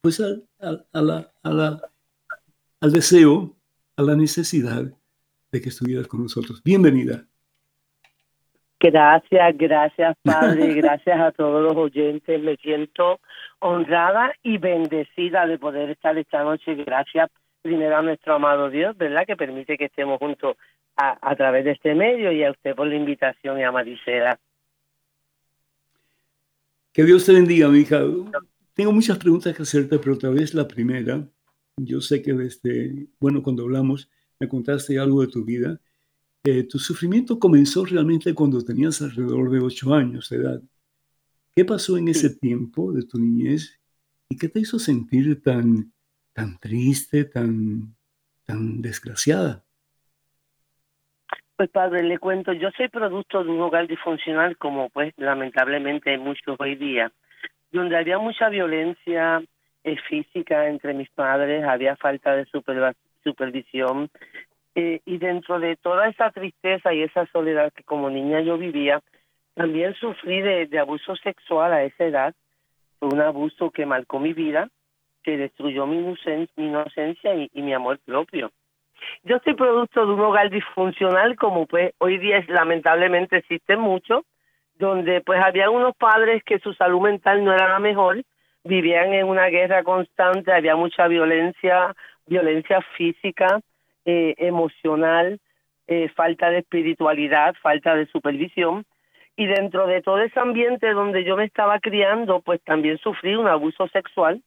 pues 0.00 0.18
a, 0.18 0.42
la, 0.60 1.32
a 1.44 1.50
la, 1.52 1.92
al 2.80 2.92
deseo, 2.92 3.56
a 3.94 4.02
la 4.02 4.16
necesidad 4.16 4.92
de 5.52 5.60
que 5.60 5.68
estuvieras 5.68 6.08
con 6.08 6.24
nosotros. 6.24 6.60
Bienvenida. 6.64 7.28
Gracias, 8.82 9.56
gracias 9.56 10.16
Padre, 10.24 10.74
gracias 10.74 11.20
a 11.20 11.30
todos 11.30 11.62
los 11.62 11.76
oyentes. 11.76 12.42
Me 12.42 12.56
siento 12.56 13.20
honrada 13.60 14.32
y 14.42 14.58
bendecida 14.58 15.46
de 15.46 15.56
poder 15.56 15.90
estar 15.90 16.18
esta 16.18 16.42
noche. 16.42 16.74
Gracias 16.74 17.30
primero 17.62 17.96
a 17.96 18.02
nuestro 18.02 18.34
amado 18.34 18.70
Dios, 18.70 18.96
¿verdad? 18.98 19.24
Que 19.24 19.36
permite 19.36 19.78
que 19.78 19.84
estemos 19.84 20.18
juntos 20.18 20.56
a, 20.96 21.36
través 21.36 21.64
de 21.64 21.70
este 21.70 21.94
medio 21.94 22.32
y 22.32 22.42
a 22.42 22.50
usted 22.50 22.74
por 22.74 22.88
la 22.88 22.96
invitación 22.96 23.58
y 23.60 23.62
a 23.62 23.70
Maricela. 23.70 24.38
Que 26.92 27.04
Dios 27.04 27.24
te 27.24 27.32
bendiga, 27.32 27.68
mi 27.68 27.78
hija. 27.78 28.00
Tengo 28.74 28.92
muchas 28.92 29.16
preguntas 29.16 29.56
que 29.56 29.62
hacerte, 29.62 29.98
pero 30.00 30.14
otra 30.14 30.30
vez 30.30 30.54
la 30.54 30.66
primera. 30.66 31.24
Yo 31.76 32.00
sé 32.00 32.20
que 32.20 32.32
desde, 32.32 33.06
bueno, 33.20 33.42
cuando 33.42 33.62
hablamos, 33.62 34.10
me 34.40 34.48
contaste 34.48 34.98
algo 34.98 35.22
de 35.22 35.28
tu 35.28 35.44
vida. 35.44 35.80
Eh, 36.44 36.64
tu 36.64 36.78
sufrimiento 36.78 37.38
comenzó 37.38 37.84
realmente 37.84 38.34
cuando 38.34 38.62
tenías 38.62 39.00
alrededor 39.00 39.50
de 39.50 39.60
ocho 39.60 39.94
años 39.94 40.28
de 40.28 40.36
edad. 40.38 40.62
¿Qué 41.54 41.64
pasó 41.64 41.96
en 41.96 42.08
ese 42.08 42.34
tiempo 42.34 42.92
de 42.92 43.04
tu 43.04 43.18
niñez 43.18 43.80
y 44.28 44.36
qué 44.36 44.48
te 44.48 44.60
hizo 44.60 44.78
sentir 44.78 45.42
tan 45.42 45.92
tan 46.32 46.58
triste, 46.58 47.24
tan, 47.24 47.94
tan 48.44 48.82
desgraciada? 48.82 49.64
Pues 51.56 51.70
padre, 51.70 52.02
le 52.02 52.18
cuento, 52.18 52.52
yo 52.52 52.70
soy 52.76 52.88
producto 52.88 53.44
de 53.44 53.50
un 53.50 53.60
hogar 53.60 53.86
disfuncional 53.86 54.56
como 54.56 54.88
pues 54.90 55.12
lamentablemente 55.16 56.16
muchos 56.18 56.56
hoy 56.58 56.74
día, 56.74 57.12
donde 57.70 57.96
había 57.96 58.18
mucha 58.18 58.48
violencia 58.48 59.42
eh, 59.84 59.96
física 60.08 60.68
entre 60.68 60.94
mis 60.94 61.10
padres, 61.10 61.64
había 61.64 61.96
falta 61.96 62.34
de 62.34 62.46
supervisión 63.22 64.10
eh, 64.74 65.00
y 65.04 65.18
dentro 65.18 65.60
de 65.60 65.76
toda 65.76 66.08
esa 66.08 66.30
tristeza 66.30 66.94
y 66.94 67.02
esa 67.02 67.26
soledad 67.26 67.72
que 67.72 67.84
como 67.84 68.08
niña 68.08 68.40
yo 68.40 68.56
vivía, 68.56 69.02
también 69.54 69.94
sufrí 69.94 70.40
de, 70.40 70.78
abuso 70.78 71.14
sexual 71.16 71.72
a 71.72 71.84
esa 71.84 72.04
edad, 72.04 72.34
fue 72.98 73.10
un 73.12 73.20
abuso 73.20 73.70
que 73.70 73.84
marcó 73.84 74.18
mi 74.18 74.32
vida, 74.32 74.68
que 75.22 75.36
destruyó 75.36 75.86
mi, 75.86 75.98
inocencia 76.56 77.34
y, 77.34 77.62
mi 77.62 77.74
amor 77.74 77.98
propio. 78.04 78.50
Yo 79.24 79.38
soy 79.44 79.54
producto 79.54 80.06
de 80.06 80.12
un 80.12 80.20
hogar 80.20 80.48
disfuncional, 80.48 81.36
como 81.36 81.66
pues 81.66 81.92
hoy 81.98 82.18
día 82.18 82.42
lamentablemente 82.48 83.38
existe 83.38 83.76
mucho, 83.76 84.24
donde 84.76 85.20
pues 85.20 85.40
había 85.42 85.68
unos 85.68 85.94
padres 85.96 86.42
que 86.44 86.60
su 86.60 86.72
salud 86.74 87.02
mental 87.02 87.44
no 87.44 87.52
era 87.52 87.68
la 87.68 87.78
mejor, 87.78 88.22
vivían 88.64 89.12
en 89.12 89.26
una 89.26 89.46
guerra 89.48 89.82
constante, 89.82 90.52
había 90.52 90.76
mucha 90.76 91.08
violencia, 91.08 91.94
violencia 92.26 92.80
física, 92.96 93.60
eh, 94.04 94.34
emocional, 94.38 95.40
eh, 95.86 96.08
falta 96.14 96.50
de 96.50 96.58
espiritualidad, 96.58 97.54
falta 97.62 97.94
de 97.94 98.06
supervisión. 98.06 98.84
Y 99.36 99.46
dentro 99.46 99.86
de 99.86 100.02
todo 100.02 100.18
ese 100.18 100.38
ambiente 100.38 100.92
donde 100.92 101.24
yo 101.24 101.36
me 101.36 101.44
estaba 101.44 101.78
criando, 101.80 102.40
pues 102.40 102.60
también 102.62 102.98
sufrí 102.98 103.34
un 103.34 103.48
abuso 103.48 103.88
sexual 103.88 104.42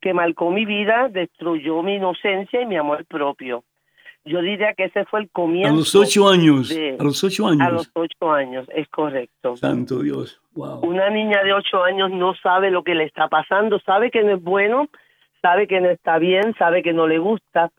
que 0.00 0.12
marcó 0.12 0.50
mi 0.50 0.66
vida, 0.66 1.08
destruyó 1.08 1.82
mi 1.82 1.94
inocencia 1.94 2.60
y 2.60 2.66
mi 2.66 2.76
amor 2.76 3.04
propio. 3.06 3.64
Yo 4.26 4.40
diría 4.40 4.74
que 4.74 4.84
ese 4.84 5.04
fue 5.04 5.20
el 5.20 5.30
comienzo. 5.30 5.72
A 5.72 5.76
los 5.76 5.94
ocho 5.94 6.28
años. 6.28 6.70
a 6.70 7.02
los 7.02 7.22
ocho 7.22 7.46
años. 7.46 7.66
A 7.66 7.70
los 7.70 7.90
ocho 7.94 8.32
años, 8.32 8.66
es 8.74 8.88
correcto. 8.88 9.56
Santo 9.56 10.02
Dios. 10.02 10.40
Wow. 10.54 10.80
Una 10.80 11.08
niña 11.10 11.44
de 11.44 11.52
ocho 11.52 11.82
años 11.84 12.10
no 12.10 12.34
sabe 12.34 12.70
lo 12.70 12.82
que 12.82 12.96
le 12.96 13.04
está 13.04 13.28
pasando, 13.28 13.78
sabe 13.80 14.10
que 14.10 14.24
no 14.24 14.34
es 14.34 14.42
bueno, 14.42 14.88
sabe 15.40 15.68
que 15.68 15.80
no 15.80 15.90
está 15.90 16.18
bien, 16.18 16.54
sabe 16.58 16.82
que 16.82 16.92
no 16.92 17.06
le 17.06 17.18
gusta, 17.18 17.70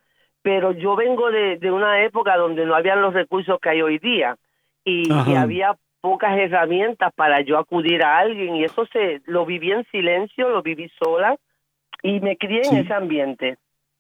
pero 0.48 0.72
yo 0.72 0.96
vengo 0.96 1.30
de, 1.30 1.58
de 1.58 1.70
una 1.70 2.06
época 2.06 2.38
donde 2.38 2.66
no 2.66 2.74
habían 2.74 3.02
los 3.02 3.14
recursos 3.14 3.60
que 3.62 3.68
hay 3.68 3.82
hoy 3.82 4.00
día 4.00 4.38
y, 4.86 5.12
y, 5.12 5.36
había 5.36 5.76
pocas 6.00 6.38
herramientas 6.38 7.12
para 7.14 7.42
yo 7.42 7.58
acudir 7.58 8.02
a 8.02 8.20
alguien 8.20 8.56
y 8.56 8.64
eso 8.64 8.86
se 8.94 9.22
lo 9.26 9.46
viví 9.46 9.74
en 9.74 9.84
silencio, 9.92 10.48
lo 10.48 10.64
viví 10.64 10.90
sola 10.98 11.36
y 12.02 12.22
me 12.22 12.38
crié 12.38 12.62
en 12.64 12.78
ese 12.78 12.94
ambiente. 12.94 13.58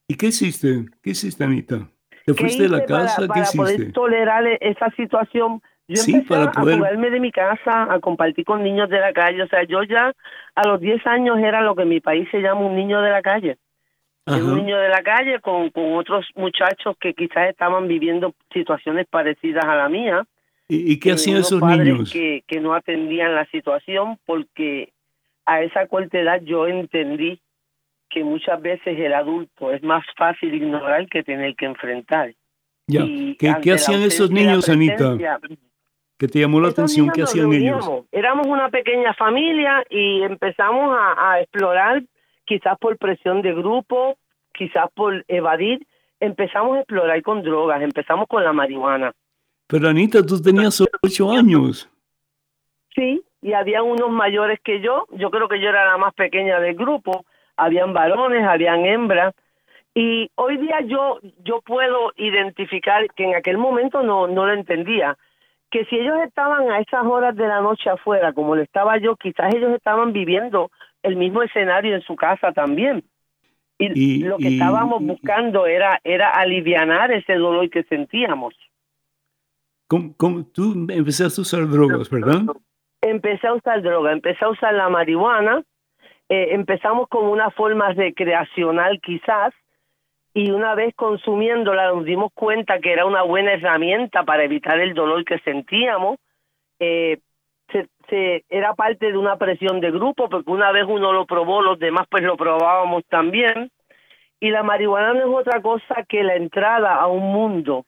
¿Y 0.07 0.15
qué 0.15 0.27
hiciste? 0.27 0.85
¿Qué 1.03 1.09
hiciste, 1.09 1.43
Anita? 1.43 1.89
¿Te 2.25 2.33
fuiste 2.33 2.63
de 2.63 2.69
la 2.69 2.85
casa? 2.85 3.27
Para, 3.27 3.43
¿Qué 3.43 3.57
poder 3.57 3.91
tolerar 3.91 4.47
esa 4.61 4.89
situación, 4.91 5.61
yo 5.89 6.01
empecé 6.01 6.33
a 6.33 6.53
jugarme 6.53 7.09
de 7.09 7.19
mi 7.19 7.33
casa, 7.33 7.93
a 7.93 7.99
compartir 7.99 8.45
con 8.45 8.63
niños 8.63 8.89
de 8.89 9.01
la 9.01 9.11
calle. 9.11 9.43
O 9.43 9.47
sea, 9.49 9.65
yo 9.65 9.83
ya 9.83 10.13
a 10.55 10.65
los 10.65 10.79
10 10.79 11.05
años 11.07 11.39
era 11.39 11.61
lo 11.61 11.75
que 11.75 11.81
en 11.81 11.89
mi 11.89 11.99
país 11.99 12.25
se 12.31 12.39
llama 12.39 12.61
un 12.61 12.77
niño 12.77 13.01
de 13.01 13.09
la 13.09 13.21
calle. 13.21 13.57
Un 14.27 14.55
niño 14.57 14.77
de 14.77 14.89
la 14.89 15.01
calle 15.03 15.39
con, 15.39 15.69
con 15.69 15.95
otros 15.95 16.25
muchachos 16.35 16.95
que 16.99 17.13
quizás 17.13 17.49
estaban 17.49 17.87
viviendo 17.87 18.33
situaciones 18.53 19.07
parecidas 19.09 19.63
a 19.65 19.75
la 19.75 19.89
mía. 19.89 20.25
¿Y, 20.67 20.99
qué 20.99 21.13
hacían 21.13 21.37
esos 21.37 21.61
niños? 21.61 22.11
Que, 22.11 22.43
que 22.45 22.59
no 22.59 22.73
atendían 22.73 23.33
la 23.33 23.45
situación 23.45 24.19
porque 24.25 24.91
a 25.45 25.61
esa 25.61 25.87
corta 25.87 26.19
edad 26.19 26.41
yo 26.43 26.67
entendí 26.67 27.39
que 28.09 28.23
muchas 28.23 28.61
veces 28.61 28.99
el 28.99 29.13
adulto 29.13 29.71
es 29.71 29.81
más 29.83 30.05
fácil 30.17 30.53
ignorar 30.53 31.07
que 31.07 31.23
tener 31.23 31.55
que 31.55 31.65
enfrentar. 31.65 32.33
Ya. 32.87 33.05
¿Qué, 33.37 33.71
hacían 33.71 34.01
esos 34.01 34.31
niños, 34.31 34.69
Anita? 34.69 35.17
¿Qué 36.17 36.27
te 36.27 36.39
llamó 36.39 36.59
la 36.59 36.69
atención? 36.69 37.09
¿Qué 37.13 37.23
hacían 37.23 37.51
ellos? 37.53 37.87
Éramos 38.11 38.47
una 38.47 38.69
pequeña 38.69 39.13
familia 39.13 39.83
y 39.89 40.23
empezamos 40.23 40.97
a, 40.97 41.41
explorar, 41.41 42.03
quizás 42.47 42.79
por 42.79 42.97
presión 42.97 43.41
de 43.43 43.53
grupo, 43.53 44.17
quizás 44.53 44.89
por 44.95 45.23
evadir, 45.27 45.85
empezamos 46.19 46.77
a 46.77 46.79
explorar 46.79 47.21
con 47.21 47.43
drogas, 47.43 47.81
empezamos 47.81 48.25
con 48.27 48.43
la 48.43 48.53
marihuana. 48.53 49.11
Pero 49.67 49.89
Anita, 49.89 50.25
tú 50.25 50.41
tenías 50.41 50.81
ocho 51.03 51.29
años. 51.29 51.89
Sí, 52.95 53.21
y 53.41 53.53
había 53.53 53.83
unos 53.83 54.09
mayores 54.09 54.59
que 54.63 54.81
yo, 54.81 55.05
yo 55.11 55.29
creo 55.29 55.47
que 55.47 55.59
yo 55.59 55.69
era 55.69 55.85
la 55.85 55.97
más 55.97 56.13
pequeña 56.13 56.59
del 56.59 56.73
grupo, 56.73 57.25
habían 57.57 57.93
varones, 57.93 58.47
habían 58.47 58.85
hembras. 58.85 59.35
Y 59.93 60.31
hoy 60.35 60.57
día 60.57 60.79
yo, 60.85 61.19
yo 61.43 61.61
puedo 61.61 62.13
identificar 62.15 63.07
que 63.13 63.25
en 63.25 63.35
aquel 63.35 63.57
momento 63.57 64.01
no, 64.03 64.27
no 64.27 64.45
lo 64.45 64.53
entendía. 64.53 65.17
que 65.69 65.85
si 65.85 65.97
ellos 65.97 66.17
estaban 66.25 66.71
a 66.71 66.79
esas 66.79 67.03
horas 67.05 67.35
de 67.35 67.47
la 67.47 67.61
noche 67.61 67.89
afuera, 67.89 68.31
como 68.31 68.55
lo 68.55 68.61
estaba 68.61 68.97
yo, 68.97 69.15
quizás 69.15 69.53
ellos 69.53 69.73
estaban 69.75 70.13
viviendo 70.13 70.71
el 71.07 71.15
mismo 71.15 71.41
escenario 71.41 71.95
en 71.95 72.01
su 72.01 72.15
casa 72.15 72.51
también. 72.51 73.03
Y, 73.79 74.23
lo 74.23 74.37
que 74.37 74.47
estábamos 74.47 75.03
buscando 75.03 75.67
era, 75.67 75.99
era 76.03 76.31
aliviar 76.31 77.11
ese 77.11 77.35
dolor 77.35 77.69
que 77.69 77.83
sentíamos. 77.83 78.55
¿Cómo, 79.87 80.45
tú 80.51 80.87
empezaste 80.89 81.41
a 81.41 81.43
usar 81.43 81.67
drogas, 81.67 82.09
¿verdad? 82.09 82.41
Empecé 83.01 83.47
a 83.47 83.53
usar 83.53 83.81
droga, 83.83 84.11
empecé 84.11 84.43
a 84.43 84.49
usar 84.49 84.73
la 84.73 84.89
marihuana, 84.89 85.63
eh, 86.27 86.47
empezamos 86.51 87.07
con 87.07 87.25
una 87.25 87.51
forma 87.51 87.93
recreacional 87.93 88.99
quizás, 89.01 89.53
y 90.33 90.51
una 90.51 90.75
vez 90.75 90.93
consumiéndola 90.95 91.93
nos 91.93 92.05
dimos 92.05 92.31
cuenta 92.33 92.79
que 92.79 92.91
era 92.91 93.05
una 93.05 93.23
buena 93.23 93.53
herramienta 93.53 94.23
para 94.23 94.43
evitar 94.43 94.79
el 94.79 94.93
dolor 94.93 95.23
que 95.23 95.39
sentíamos. 95.39 96.19
Eh, 96.79 97.19
se, 98.09 98.45
era 98.49 98.73
parte 98.73 99.11
de 99.11 99.17
una 99.17 99.37
presión 99.37 99.79
de 99.79 99.91
grupo, 99.91 100.29
porque 100.29 100.51
una 100.51 100.71
vez 100.71 100.85
uno 100.87 101.13
lo 101.13 101.25
probó, 101.25 101.61
los 101.61 101.79
demás 101.79 102.07
pues 102.09 102.23
lo 102.23 102.37
probábamos 102.37 103.03
también. 103.09 103.71
Y 104.39 104.49
la 104.49 104.63
marihuana 104.63 105.13
no 105.13 105.19
es 105.19 105.47
otra 105.47 105.61
cosa 105.61 106.03
que 106.07 106.23
la 106.23 106.35
entrada 106.35 106.95
a 106.95 107.07
un 107.07 107.31
mundo 107.31 107.85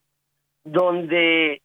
donde 0.63 1.62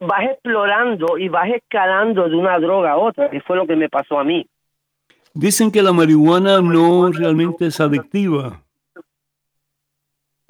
vas 0.00 0.24
explorando 0.24 1.16
y 1.16 1.28
vas 1.28 1.48
escalando 1.50 2.28
de 2.28 2.36
una 2.36 2.58
droga 2.58 2.92
a 2.92 2.96
otra, 2.96 3.30
que 3.30 3.40
fue 3.40 3.56
lo 3.56 3.66
que 3.66 3.76
me 3.76 3.88
pasó 3.88 4.18
a 4.18 4.24
mí. 4.24 4.46
Dicen 5.34 5.70
que 5.70 5.82
la 5.82 5.92
marihuana 5.92 6.60
no 6.60 7.10
realmente 7.10 7.66
es 7.66 7.80
adictiva. 7.80 8.60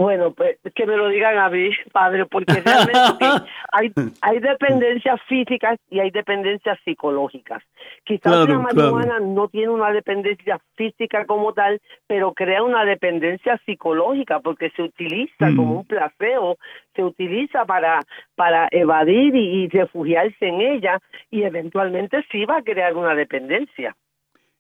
Bueno, 0.03 0.33
pues 0.33 0.59
que 0.75 0.85
me 0.85 0.97
lo 0.97 1.09
digan 1.11 1.39
a 1.39 1.49
mí, 1.49 1.71
padre, 1.93 2.27
porque 2.27 2.55
realmente 2.55 3.25
hay, 3.73 3.93
hay 4.21 4.41
dependencias 4.41 5.21
físicas 5.29 5.79
y 5.91 6.01
hay 6.01 6.11
dependencias 6.11 6.77
psicológicas. 6.85 7.63
Quizás 8.03 8.49
la 8.49 8.59
marihuana 8.59 9.21
no 9.21 9.47
tiene 9.47 9.69
una 9.69 9.93
dependencia 9.93 10.61
física 10.75 11.25
como 11.25 11.53
tal, 11.53 11.81
pero 12.09 12.33
crea 12.33 12.65
una 12.65 12.85
dependencia 12.85 13.61
psicológica 13.65 14.41
porque 14.41 14.71
se 14.71 14.83
utiliza 14.83 15.51
mm. 15.51 15.57
como 15.57 15.79
un 15.79 15.87
placebo, 15.87 16.59
se 16.97 17.05
utiliza 17.05 17.65
para, 17.65 18.01
para 18.35 18.67
evadir 18.73 19.37
y, 19.37 19.69
refugiarse 19.69 20.49
en 20.49 20.63
ella 20.63 20.99
y 21.31 21.45
eventualmente 21.45 22.25
sí 22.33 22.45
va 22.45 22.57
a 22.57 22.63
crear 22.63 22.97
una 22.97 23.15
dependencia. 23.15 23.97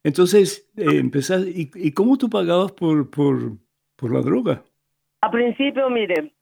Entonces, 0.05 0.71
eh, 0.77 1.03
¿y, 1.53 1.89
¿y 1.89 1.93
cómo 1.93 2.17
tú 2.17 2.31
pagabas 2.31 2.71
por, 2.71 3.11
por, 3.11 3.57
por 3.97 4.13
la 4.13 4.21
droga? 4.21 4.63
A 5.23 5.31
principio, 5.31 5.89
mire, 5.89 6.33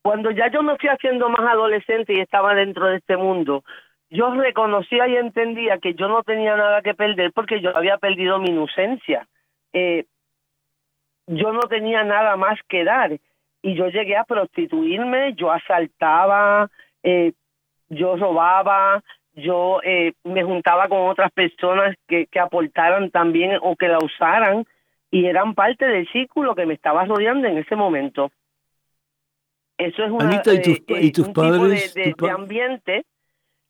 cuando 0.00 0.30
ya 0.30 0.48
yo 0.48 0.62
me 0.62 0.78
fui 0.78 0.88
haciendo 0.88 1.28
más 1.28 1.40
adolescente 1.40 2.14
y 2.14 2.20
estaba 2.20 2.54
dentro 2.54 2.86
de 2.86 2.98
este 2.98 3.16
mundo, 3.16 3.64
yo 4.10 4.32
reconocía 4.32 5.08
y 5.08 5.16
entendía 5.16 5.78
que 5.78 5.94
yo 5.94 6.06
no 6.06 6.22
tenía 6.22 6.56
nada 6.56 6.82
que 6.82 6.94
perder 6.94 7.32
porque 7.32 7.60
yo 7.60 7.76
había 7.76 7.98
perdido 7.98 8.38
mi 8.38 8.50
inocencia. 8.50 9.26
Eh, 9.72 10.04
yo 11.26 11.52
no 11.52 11.62
tenía 11.62 12.04
nada 12.04 12.36
más 12.36 12.60
que 12.68 12.84
dar 12.84 13.18
y 13.62 13.74
yo 13.74 13.88
llegué 13.88 14.16
a 14.16 14.22
prostituirme, 14.22 15.34
yo 15.34 15.50
asaltaba, 15.50 16.70
eh, 17.02 17.32
yo 17.88 18.14
robaba, 18.14 19.02
yo 19.34 19.80
eh, 19.82 20.12
me 20.22 20.44
juntaba 20.44 20.86
con 20.86 21.08
otras 21.08 21.32
personas 21.32 21.96
que, 22.06 22.26
que 22.26 22.38
aportaran 22.38 23.10
también 23.10 23.58
o 23.60 23.74
que 23.74 23.88
la 23.88 23.98
usaran 23.98 24.64
y 25.16 25.24
eran 25.24 25.54
parte 25.54 25.86
del 25.86 26.06
círculo 26.08 26.54
que 26.54 26.66
me 26.66 26.74
estaba 26.74 27.06
rodeando 27.06 27.48
en 27.48 27.56
ese 27.56 27.74
momento. 27.74 28.30
Eso 29.78 30.04
es 30.04 30.10
una, 30.10 30.28
Anita, 30.28 30.52
¿y 30.52 30.60
tus, 30.60 30.82
eh, 30.88 31.12
tus 31.12 31.28
padres, 31.30 31.94
tipo 31.94 32.26
de, 32.26 32.32
ambiente 32.32 33.06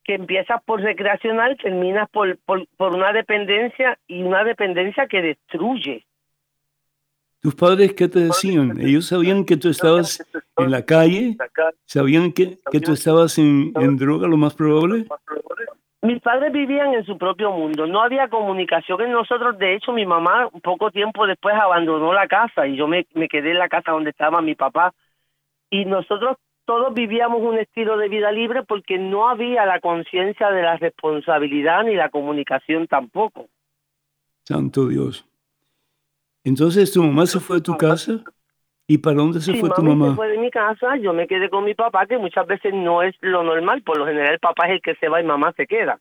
que 0.03 0.15
empieza 0.15 0.59
por 0.59 0.81
recreacional, 0.81 1.57
termina 1.57 2.07
por, 2.07 2.37
por, 2.39 2.67
por 2.77 2.97
una 2.97 3.13
dependencia 3.13 3.97
y 4.09 4.25
una 4.25 4.43
dependencia 4.43 5.07
que 5.07 5.23
destruye. 5.23 6.05
¿Tus 7.41 7.55
padres 7.55 7.93
qué 7.95 8.09
te 8.09 8.21
decían? 8.21 8.81
¿Ellos 8.81 9.07
sabían 9.07 9.45
que 9.45 9.57
tú 9.57 9.69
estabas 9.69 10.25
en 10.57 10.71
la 10.73 10.85
calle? 10.85 11.37
¿Sabían 11.85 12.33
que, 12.33 12.59
que 12.73 12.81
tú 12.81 12.93
estabas 12.93 13.39
en, 13.39 13.73
en 13.77 13.97
droga, 13.97 14.27
lo 14.27 14.37
más 14.37 14.55
probable? 14.55 15.07
Mis 16.07 16.23
padres 16.23 16.53
vivían 16.53 16.95
en 16.95 17.05
su 17.05 17.19
propio 17.19 17.51
mundo, 17.51 17.85
no 17.89 18.01
había 18.01 18.29
comunicación 18.29 19.01
en 19.01 19.11
nosotros. 19.11 19.59
De 19.59 19.75
hecho, 19.75 19.93
mi 19.93 20.07
mamá 20.07 20.49
poco 20.63 20.93
tiempo 20.93 21.27
después 21.27 21.57
abandonó 21.57 22.13
la 22.13 22.29
casa 22.29 22.65
y 22.69 22.77
yo 22.77 22.87
me, 22.87 23.09
me 23.15 23.27
quedé 23.27 23.51
en 23.51 23.59
la 23.59 23.69
casa 23.69 23.91
donde 23.91 24.11
estaba 24.11 24.41
mi 24.41 24.55
papá. 24.55 24.95
Y 25.69 25.85
nosotros 25.85 26.37
todos 26.65 26.95
vivíamos 26.95 27.43
un 27.43 27.59
estilo 27.59 27.97
de 27.97 28.09
vida 28.09 28.31
libre 28.31 28.63
porque 28.63 28.99
no 28.99 29.29
había 29.29 29.67
la 29.67 29.81
conciencia 29.81 30.53
de 30.53 30.63
la 30.63 30.77
responsabilidad 30.77 31.83
ni 31.83 31.97
la 31.97 32.09
comunicación 32.09 32.87
tampoco. 32.87 33.49
Santo 34.45 34.87
Dios. 34.87 35.27
Entonces, 36.45 36.93
¿tu 36.93 37.03
mamá 37.03 37.27
se 37.27 37.41
fue 37.41 37.57
a 37.57 37.61
tu 37.61 37.77
casa? 37.77 38.23
¿Y 38.89 38.99
para 38.99 39.17
dónde 39.17 39.41
se 39.41 39.55
fue 39.55 39.69
tu 39.71 39.83
mamá? 39.83 40.11
Se 40.11 40.17
fue 40.17 40.29
de 40.29 40.39
mi 40.39 40.51
casa, 40.51 40.97
yo 40.97 41.13
me 41.13 41.27
quedé 41.27 41.51
con 41.51 41.65
mi 41.65 41.75
papá, 41.75 42.07
que 42.07 42.19
muchas 42.19 42.47
veces 42.47 42.73
no 42.73 43.03
es 43.03 43.17
lo 43.21 43.43
normal, 43.43 43.83
por 43.83 43.99
lo 43.99 44.07
general 44.07 44.35
el 44.35 44.39
papá 44.39 44.67
es 44.67 44.75
el 44.75 44.83
que 44.83 44.95
se 44.95 45.09
va 45.09 45.21
y 45.21 45.25
mamá 45.25 45.53
se 45.57 45.67
queda. 45.67 45.99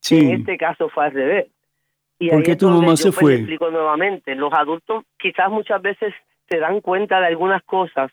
Sí. 0.00 0.18
En 0.18 0.40
este 0.40 0.58
caso 0.58 0.90
fue 0.90 1.06
al 1.06 1.12
revés. 1.12 1.46
Y 2.18 2.28
¿Por 2.28 2.42
qué 2.42 2.56
tu 2.56 2.68
mamá 2.68 2.96
se 2.96 3.08
pues, 3.08 3.20
fue? 3.20 3.34
explico 3.36 3.70
nuevamente, 3.70 4.34
los 4.34 4.52
adultos 4.52 5.04
quizás 5.18 5.50
muchas 5.50 5.80
veces 5.80 6.12
se 6.50 6.58
dan 6.58 6.82
cuenta 6.82 7.20
de 7.20 7.26
algunas 7.28 7.62
cosas, 7.62 8.12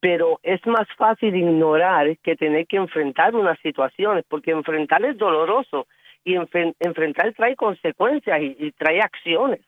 pero 0.00 0.40
es 0.42 0.60
más 0.66 0.88
fácil 0.96 1.36
ignorar 1.36 2.18
que 2.18 2.34
tener 2.34 2.66
que 2.66 2.76
enfrentar 2.76 3.36
unas 3.36 3.58
situaciones, 3.60 4.24
porque 4.28 4.50
enfrentar 4.50 5.04
es 5.04 5.16
doloroso 5.16 5.86
y 6.24 6.34
enfrentar 6.34 7.32
trae 7.34 7.54
consecuencias 7.54 8.40
y 8.42 8.72
trae 8.72 9.00
acciones 9.00 9.60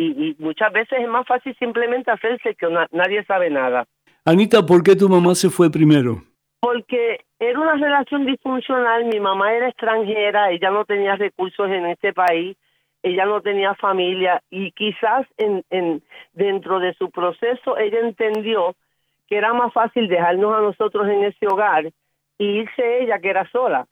y, 0.00 0.36
muchas 0.38 0.72
veces 0.72 0.98
es 1.00 1.08
más 1.08 1.26
fácil 1.26 1.54
simplemente 1.58 2.10
hacerse 2.10 2.54
que 2.54 2.66
nadie 2.92 3.24
sabe 3.24 3.50
nada. 3.50 3.86
Anita, 4.24 4.64
¿por 4.64 4.82
qué 4.82 4.96
tu 4.96 5.08
mamá 5.08 5.34
se 5.34 5.50
fue 5.50 5.70
primero? 5.70 6.22
Porque 6.60 7.20
era 7.38 7.58
una 7.58 7.74
relación 7.74 8.26
disfuncional, 8.26 9.06
mi 9.06 9.18
mamá 9.18 9.52
era 9.52 9.68
extranjera, 9.68 10.50
ella 10.50 10.70
no 10.70 10.84
tenía 10.84 11.16
recursos 11.16 11.70
en 11.70 11.86
este 11.86 12.12
país, 12.12 12.56
ella 13.02 13.24
no 13.24 13.40
tenía 13.40 13.74
familia 13.74 14.42
y 14.50 14.72
quizás 14.72 15.26
en, 15.38 15.64
en 15.70 16.02
dentro 16.34 16.80
de 16.80 16.92
su 16.94 17.10
proceso 17.10 17.78
ella 17.78 18.00
entendió 18.00 18.74
que 19.26 19.36
era 19.36 19.54
más 19.54 19.72
fácil 19.72 20.08
dejarnos 20.08 20.54
a 20.54 20.60
nosotros 20.60 21.08
en 21.08 21.24
ese 21.24 21.46
hogar 21.46 21.90
y 22.36 22.44
irse 22.44 23.02
ella 23.02 23.18
que 23.20 23.30
era 23.30 23.48
sola. 23.50 23.86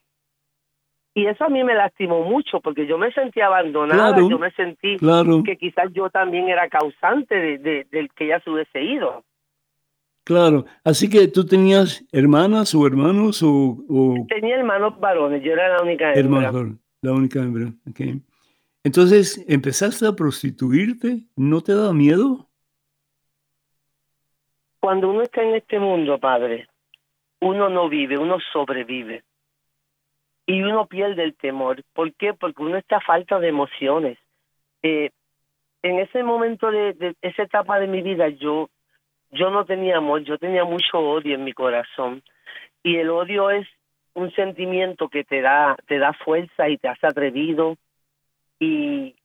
Y 1.14 1.26
eso 1.26 1.44
a 1.44 1.48
mí 1.48 1.64
me 1.64 1.74
lastimó 1.74 2.22
mucho 2.22 2.60
porque 2.60 2.86
yo 2.86 2.96
me 2.98 3.12
sentí 3.12 3.40
abandonada, 3.40 4.18
yo 4.18 4.38
me 4.38 4.50
sentí 4.52 4.96
que 5.44 5.56
quizás 5.56 5.92
yo 5.92 6.10
también 6.10 6.48
era 6.48 6.68
causante 6.68 7.34
de, 7.34 7.86
del 7.90 8.12
que 8.12 8.26
ella 8.26 8.40
se 8.44 8.50
hubiese 8.50 8.82
ido. 8.82 9.24
Claro, 10.24 10.66
así 10.84 11.08
que 11.08 11.26
tú 11.26 11.46
tenías 11.46 12.04
hermanas 12.12 12.74
o 12.74 12.86
hermanos 12.86 13.42
o... 13.42 14.26
Tenía 14.28 14.56
hermanos 14.56 15.00
varones, 15.00 15.42
yo 15.42 15.52
era 15.52 15.76
la 15.76 15.82
única 15.82 16.12
hembra. 16.12 16.52
la 17.00 17.12
única 17.12 17.40
hembra, 17.40 17.72
ok. 17.88 18.00
Entonces, 18.84 19.44
¿empezaste 19.48 20.06
a 20.06 20.12
prostituirte? 20.12 21.24
¿No 21.34 21.62
te 21.62 21.74
da 21.74 21.92
miedo? 21.92 22.48
Cuando 24.80 25.10
uno 25.10 25.22
está 25.22 25.42
en 25.42 25.56
este 25.56 25.80
mundo, 25.80 26.18
padre, 26.18 26.68
uno 27.40 27.68
no 27.68 27.88
vive, 27.88 28.18
uno 28.18 28.36
sobrevive 28.52 29.24
y 30.48 30.62
uno 30.62 30.86
pierde 30.86 31.24
el 31.24 31.36
temor. 31.36 31.84
¿Por 31.92 32.14
qué? 32.14 32.32
Porque 32.32 32.62
uno 32.62 32.78
está 32.78 32.96
a 32.96 33.00
falta 33.02 33.38
de 33.38 33.48
emociones. 33.48 34.18
Eh, 34.82 35.10
en 35.82 35.98
ese 35.98 36.22
momento 36.22 36.70
de, 36.70 37.14
esa 37.20 37.42
etapa 37.42 37.78
de 37.78 37.86
mi 37.86 38.02
vida 38.02 38.28
yo 38.30 38.70
yo 39.30 39.50
no 39.50 39.66
tenía 39.66 39.98
amor, 39.98 40.22
yo 40.24 40.38
tenía 40.38 40.64
mucho 40.64 40.98
odio 40.98 41.34
en 41.34 41.44
mi 41.44 41.52
corazón 41.52 42.22
y 42.82 42.96
el 42.96 43.10
odio 43.10 43.50
es 43.50 43.68
un 44.14 44.30
sentimiento 44.32 45.10
que 45.10 45.22
te 45.22 45.42
da 45.42 45.76
te 45.86 45.98
da 45.98 46.14
fuerza 46.14 46.70
y 46.70 46.78
te 46.78 46.88
hace 46.88 47.06
atrevido 47.06 47.76
y 48.58 49.16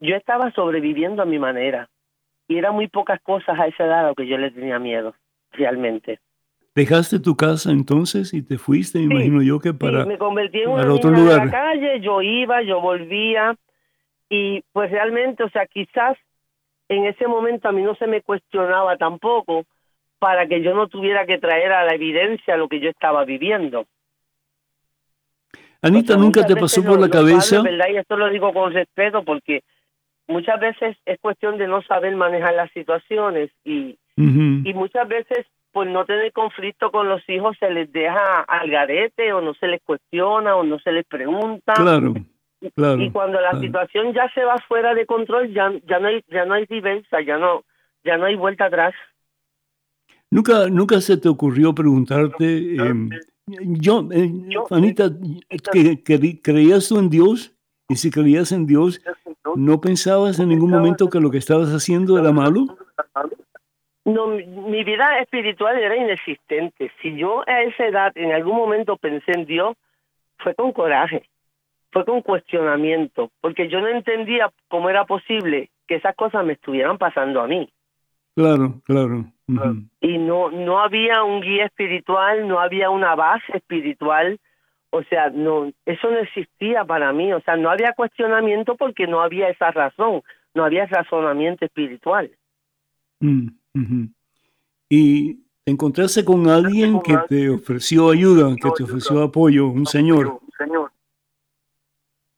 yo 0.00 0.16
estaba 0.16 0.50
sobreviviendo 0.52 1.22
a 1.22 1.26
mi 1.26 1.38
manera 1.38 1.90
y 2.48 2.56
era 2.56 2.72
muy 2.72 2.88
pocas 2.88 3.20
cosas 3.20 3.60
a 3.60 3.66
esa 3.66 3.84
edad 3.84 4.06
a 4.06 4.08
lo 4.08 4.14
que 4.14 4.26
yo 4.26 4.38
le 4.38 4.50
tenía 4.50 4.78
miedo 4.78 5.14
realmente. 5.52 6.20
¿Dejaste 6.74 7.20
tu 7.20 7.36
casa 7.36 7.70
entonces 7.70 8.34
y 8.34 8.42
te 8.42 8.58
fuiste? 8.58 8.98
Me 8.98 9.04
imagino 9.04 9.42
yo 9.42 9.60
que 9.60 9.72
para, 9.72 10.02
sí, 10.02 10.08
me 10.08 10.18
convertí 10.18 10.60
en 10.60 10.70
una 10.70 10.92
otro 10.92 11.10
lugar. 11.10 11.40
De 11.40 11.46
la 11.46 11.50
calle, 11.52 12.00
yo 12.00 12.20
iba, 12.20 12.62
yo 12.62 12.80
volvía 12.80 13.56
y 14.28 14.62
pues 14.72 14.90
realmente, 14.90 15.44
o 15.44 15.50
sea, 15.50 15.66
quizás 15.66 16.18
en 16.88 17.04
ese 17.04 17.28
momento 17.28 17.68
a 17.68 17.72
mí 17.72 17.82
no 17.82 17.94
se 17.94 18.08
me 18.08 18.22
cuestionaba 18.22 18.96
tampoco 18.96 19.64
para 20.18 20.48
que 20.48 20.62
yo 20.62 20.74
no 20.74 20.88
tuviera 20.88 21.26
que 21.26 21.38
traer 21.38 21.70
a 21.72 21.84
la 21.84 21.94
evidencia 21.94 22.56
lo 22.56 22.68
que 22.68 22.80
yo 22.80 22.90
estaba 22.90 23.24
viviendo. 23.24 23.86
Anita, 25.80 26.16
¿nunca 26.16 26.44
te 26.44 26.56
pasó 26.56 26.82
por 26.82 26.98
la 26.98 27.08
cabeza? 27.08 27.62
¿verdad? 27.62 27.86
Y 27.92 27.98
esto 27.98 28.16
lo 28.16 28.30
digo 28.30 28.52
con 28.52 28.72
respeto 28.72 29.22
porque 29.22 29.62
muchas 30.26 30.58
veces 30.58 30.96
es 31.04 31.20
cuestión 31.20 31.56
de 31.56 31.68
no 31.68 31.82
saber 31.82 32.16
manejar 32.16 32.54
las 32.54 32.72
situaciones 32.72 33.50
y, 33.64 33.96
y 34.16 34.74
muchas 34.74 35.06
veces 35.06 35.46
por 35.74 35.88
no 35.88 36.04
tener 36.06 36.32
conflicto 36.32 36.92
con 36.92 37.08
los 37.08 37.20
hijos 37.28 37.56
se 37.58 37.68
les 37.68 37.92
deja 37.92 38.42
al 38.42 38.70
garete 38.70 39.32
o 39.32 39.40
no 39.40 39.54
se 39.54 39.66
les 39.66 39.82
cuestiona 39.82 40.54
o 40.54 40.62
no 40.62 40.78
se 40.78 40.92
les 40.92 41.04
pregunta. 41.04 41.74
Claro, 41.74 42.14
claro. 42.76 43.02
y 43.02 43.10
cuando 43.10 43.40
la 43.40 43.50
claro. 43.50 43.60
situación 43.64 44.14
ya 44.14 44.30
se 44.34 44.44
va 44.44 44.56
fuera 44.68 44.94
de 44.94 45.04
control, 45.04 45.52
ya, 45.52 45.72
ya 45.88 45.98
no 45.98 46.06
hay 46.06 46.22
ya 46.28 46.44
no 46.44 46.54
hay 46.54 46.66
diversa, 46.66 47.20
ya 47.22 47.38
no 47.38 47.64
ya 48.04 48.16
no 48.16 48.26
hay 48.26 48.36
vuelta 48.36 48.66
atrás. 48.66 48.94
Nunca, 50.30 50.68
nunca 50.68 51.00
se 51.00 51.16
te 51.16 51.28
ocurrió 51.28 51.74
preguntarte, 51.74 52.76
em, 52.76 53.10
yo, 53.46 54.08
eh, 54.12 54.30
Yo- 54.48 54.66
Anita, 54.70 55.10
que, 55.72 56.02
que- 56.04 56.40
¿creías 56.40 56.88
tú 56.88 57.00
en 57.00 57.10
Dios? 57.10 57.52
Y 57.88 57.96
si 57.96 58.12
creías 58.12 58.52
en 58.52 58.64
Dios, 58.66 59.00
¿no 59.56 59.80
pensabas 59.80 60.38
en 60.38 60.50
ningún 60.50 60.70
momento 60.70 61.10
que 61.10 61.20
lo 61.20 61.30
que 61.32 61.38
estabas 61.38 61.68
haciendo 61.70 62.16
era 62.16 62.30
malo? 62.32 62.66
No, 64.04 64.26
mi, 64.26 64.44
mi 64.46 64.84
vida 64.84 65.18
espiritual 65.20 65.78
era 65.78 65.96
inexistente. 65.96 66.92
Si 67.00 67.16
yo 67.16 67.42
a 67.48 67.62
esa 67.62 67.86
edad 67.86 68.12
en 68.16 68.32
algún 68.32 68.56
momento 68.56 68.96
pensé 68.96 69.32
en 69.32 69.46
Dios, 69.46 69.76
fue 70.38 70.54
con 70.54 70.72
coraje, 70.72 71.28
fue 71.90 72.04
con 72.04 72.22
cuestionamiento, 72.22 73.30
porque 73.40 73.68
yo 73.68 73.80
no 73.80 73.88
entendía 73.88 74.50
cómo 74.68 74.90
era 74.90 75.04
posible 75.04 75.70
que 75.86 75.96
esas 75.96 76.14
cosas 76.16 76.44
me 76.44 76.54
estuvieran 76.54 76.98
pasando 76.98 77.40
a 77.40 77.46
mí. 77.46 77.70
Claro, 78.34 78.80
claro. 78.84 79.26
y 80.00 80.18
no 80.18 80.50
no 80.50 80.80
había 80.80 81.22
un 81.22 81.40
guía 81.40 81.66
espiritual, 81.66 82.48
no 82.48 82.58
había 82.58 82.90
una 82.90 83.14
base 83.14 83.56
espiritual, 83.56 84.40
o 84.90 85.02
sea, 85.04 85.30
no 85.30 85.70
eso 85.86 86.10
no 86.10 86.18
existía 86.18 86.84
para 86.84 87.12
mí, 87.12 87.32
o 87.32 87.40
sea, 87.42 87.56
no 87.56 87.70
había 87.70 87.92
cuestionamiento 87.92 88.76
porque 88.76 89.06
no 89.06 89.22
había 89.22 89.48
esa 89.48 89.70
razón, 89.70 90.22
no 90.52 90.64
había 90.64 90.86
razonamiento 90.86 91.64
espiritual. 91.64 92.30
Mm, 93.20 93.48
ujú. 93.74 94.08
Y 94.88 95.34
te 95.64 95.72
encontraste 95.72 96.24
con 96.24 96.48
alguien 96.48 97.00
que 97.02 97.16
te 97.28 97.50
ofreció 97.50 98.10
ayuda, 98.10 98.54
que 98.54 98.70
te 98.70 98.82
ofreció 98.84 99.22
apoyo, 99.22 99.66
un 99.66 99.86
señor. 99.86 100.40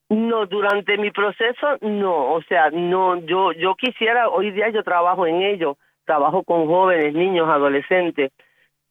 No, 0.09 0.47
durante 0.47 0.97
mi 0.99 1.11
proceso 1.11 1.67
no, 1.81 2.35
o 2.35 2.43
sea, 2.43 2.71
no 2.71 3.17
yo 3.27 3.51
yo 3.53 3.75
quisiera 3.75 4.29
hoy 4.29 4.53
día 4.53 4.71
yo 4.71 4.85
trabajo 4.85 5.27
en 5.27 5.43
ello, 5.43 5.79
trabajo 6.05 6.45
con 6.45 6.67
jóvenes, 6.67 7.13
niños, 7.13 7.49
adolescentes, 7.49 8.31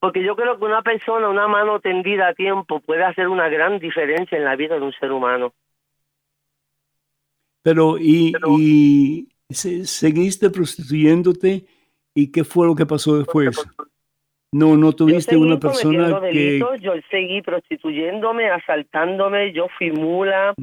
porque 0.02 0.22
yo 0.22 0.36
creo 0.36 0.60
que 0.60 0.66
una 0.66 0.82
persona, 0.82 1.30
una 1.30 1.48
mano 1.48 1.80
tendida 1.80 2.28
a 2.28 2.34
tiempo 2.34 2.82
puede 2.82 3.06
hacer 3.06 3.30
una 3.30 3.48
gran 3.48 3.80
diferencia 3.80 4.38
en 4.38 4.44
la 4.44 4.58
vida 4.58 4.76
de 4.76 4.82
un 4.82 4.92
ser 4.92 5.14
humano. 5.14 5.54
Pero, 7.64 7.98
y, 7.98 8.34
y 8.50 9.30
se- 9.50 9.86
seguiste 9.86 10.50
prostituyéndote, 10.50 11.66
¿y 12.16 12.32
qué 12.32 12.44
fue 12.44 12.66
lo 12.66 12.74
que 12.74 12.88
pasó 12.88 13.18
después? 13.18 13.64
No, 14.52 14.78
no 14.78 14.94
tuviste 14.94 15.36
una 15.36 15.60
persona 15.60 16.20
que... 16.32 16.60
yo 16.80 16.94
seguí 17.12 17.42
prostituyéndome, 17.42 18.50
asaltándome, 18.50 19.52
yo 19.52 19.68
fui 19.78 19.92
mula, 19.92 20.56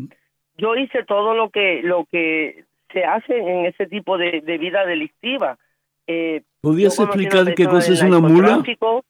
yo 0.56 0.74
hice 0.74 1.04
todo 1.04 1.34
lo 1.34 1.50
que 1.50 1.82
lo 1.82 2.06
que 2.10 2.64
se 2.92 3.04
hace 3.04 3.36
en 3.36 3.66
ese 3.66 3.86
tipo 3.86 4.18
de, 4.18 4.40
de 4.40 4.58
vida 4.58 4.86
delictiva. 4.86 5.58
Eh, 6.06 6.42
¿Podrías 6.62 6.98
explicar 6.98 7.54
qué 7.54 7.66
cosa 7.66 7.92
es 7.92 8.02
una 8.02 8.18
mula? 8.18 8.48
narcotráfico. 8.48 9.04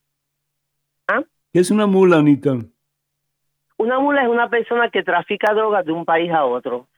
¿Qué 1.52 1.60
es 1.60 1.70
una 1.70 1.86
mula, 1.86 2.16
Anita? 2.18 2.56
Una 3.76 4.00
mula 4.00 4.22
es 4.22 4.28
una 4.28 4.48
persona 4.48 4.88
que 4.90 5.02
trafica 5.02 5.52
drogas 5.52 5.84
de 5.84 5.92
un 5.92 6.04
país 6.04 6.30
a 6.32 6.44
otro. 6.44 6.88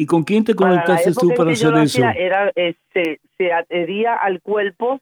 ¿Y 0.00 0.06
con 0.06 0.22
quién 0.22 0.44
te 0.44 0.54
Para 0.54 0.70
conectaste 0.70 1.12
tú 1.12 1.34
para 1.36 1.50
hacer 1.50 1.74
eso? 1.76 2.02
Era, 2.16 2.52
eh, 2.54 2.76
se, 2.94 3.20
se 3.36 3.52
adhería 3.52 4.14
al 4.14 4.40
cuerpo 4.40 5.00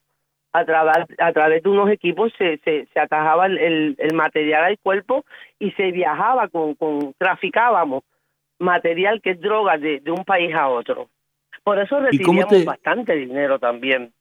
a, 0.55 0.65
través 0.65 1.07
a 1.19 1.33
través 1.35 1.63
de 1.63 1.69
unos 1.69 1.91
equipos, 1.91 2.33
se, 2.39 2.57
se, 2.65 2.87
se 2.87 2.99
atajaba 2.99 3.45
el, 3.45 3.95
el, 3.99 4.15
material 4.15 4.65
al 4.65 4.79
cuerpo 4.79 5.27
y 5.59 5.71
se 5.73 5.93
viajaba 5.93 6.49
con, 6.49 6.75
con 6.77 7.13
traficábamos 7.19 8.05
material 8.59 9.21
que 9.21 9.33
es 9.33 9.41
droga 9.41 9.77
de, 9.77 10.01
de 10.01 10.11
un 10.11 10.25
país 10.25 10.55
a 10.55 10.69
otro. 10.69 11.11
Por 11.63 11.79
eso 11.79 11.99
¿Y 12.11 12.23
cómo 12.23 12.41
recibíamos 12.41 12.49
te- 12.49 12.65
bastante 12.65 13.15
dinero 13.17 13.59
también. 13.59 14.15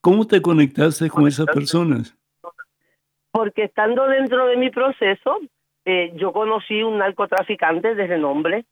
¿Cómo 0.00 0.26
te 0.26 0.40
conectaste 0.40 1.10
con 1.10 1.26
esas 1.28 1.46
personas? 1.46 2.16
Porque 3.30 3.64
estando 3.64 4.06
dentro 4.06 4.46
de 4.46 4.56
mi 4.56 4.70
proceso, 4.70 5.38
eh, 5.84 6.12
yo 6.14 6.32
conocí 6.32 6.82
un 6.82 6.96
narcotraficante 6.96 7.94
de 7.94 8.06
renombre, 8.06 8.64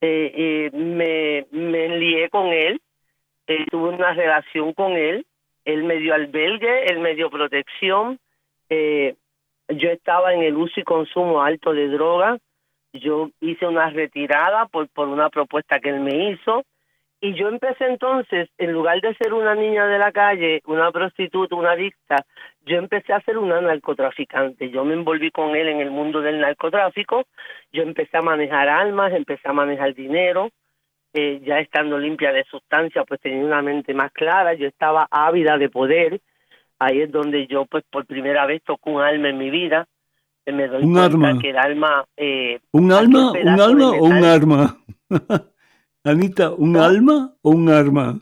eh, 0.00 0.70
me, 0.72 1.46
me 1.50 1.84
enlié 1.86 2.28
con 2.30 2.46
él, 2.46 2.80
eh, 3.46 3.66
tuve 3.70 3.90
una 3.90 4.12
relación 4.12 4.72
con 4.72 4.92
él, 4.92 5.26
él 5.64 5.84
me 5.84 5.96
dio 5.96 6.14
albergue, 6.14 6.86
él 6.86 7.00
me 7.00 7.14
dio 7.14 7.30
protección, 7.30 8.18
eh, 8.68 9.16
yo 9.68 9.90
estaba 9.90 10.34
en 10.34 10.42
el 10.42 10.56
uso 10.56 10.80
y 10.80 10.84
consumo 10.84 11.42
alto 11.42 11.72
de 11.72 11.88
drogas, 11.88 12.40
yo 12.92 13.30
hice 13.40 13.66
una 13.66 13.90
retirada 13.90 14.66
por, 14.66 14.88
por 14.88 15.08
una 15.08 15.28
propuesta 15.30 15.80
que 15.80 15.90
él 15.90 16.00
me 16.00 16.30
hizo, 16.30 16.64
y 17.20 17.34
yo 17.34 17.48
empecé 17.48 17.84
entonces, 17.86 18.48
en 18.58 18.72
lugar 18.72 19.00
de 19.00 19.14
ser 19.14 19.34
una 19.34 19.54
niña 19.54 19.86
de 19.86 19.98
la 19.98 20.10
calle, 20.10 20.62
una 20.66 20.90
prostituta, 20.90 21.54
una 21.54 21.72
adicta, 21.72 22.24
yo 22.64 22.76
empecé 22.76 23.12
a 23.12 23.20
ser 23.20 23.36
una 23.38 23.60
narcotraficante. 23.60 24.70
Yo 24.70 24.84
me 24.84 24.94
envolví 24.94 25.30
con 25.30 25.54
él 25.54 25.68
en 25.68 25.80
el 25.80 25.90
mundo 25.90 26.20
del 26.20 26.40
narcotráfico. 26.40 27.24
Yo 27.72 27.82
empecé 27.82 28.16
a 28.16 28.22
manejar 28.22 28.68
armas, 28.68 29.12
empecé 29.12 29.48
a 29.48 29.52
manejar 29.52 29.94
dinero. 29.94 30.50
Eh, 31.12 31.40
ya 31.44 31.58
estando 31.58 31.98
limpia 31.98 32.32
de 32.32 32.44
sustancia, 32.44 33.04
pues 33.04 33.20
tenía 33.20 33.44
una 33.44 33.62
mente 33.62 33.92
más 33.94 34.12
clara. 34.12 34.54
Yo 34.54 34.66
estaba 34.68 35.06
ávida 35.10 35.58
de 35.58 35.68
poder. 35.68 36.20
Ahí 36.78 37.02
es 37.02 37.10
donde 37.10 37.46
yo, 37.46 37.66
pues 37.66 37.84
por 37.90 38.06
primera 38.06 38.46
vez 38.46 38.62
toco 38.62 38.90
un 38.90 39.02
alma 39.02 39.28
en 39.28 39.38
mi 39.38 39.50
vida. 39.50 39.86
Me 40.46 40.66
doy 40.68 40.82
Un 40.84 40.94
cuenta 40.94 41.04
arma. 41.28 41.38
que 41.40 41.50
el 41.50 41.58
alma 41.58 42.04
eh, 42.16 42.60
¿Un 42.72 42.90
alma, 42.90 43.32
un 43.32 43.60
alma 43.60 43.90
o 43.90 44.04
un 44.04 44.24
arma? 44.24 44.76
Anita, 46.04 46.50
¿un 46.52 46.72
¿No? 46.72 46.82
alma 46.82 47.34
o 47.42 47.50
un 47.50 47.68
arma? 47.68 48.18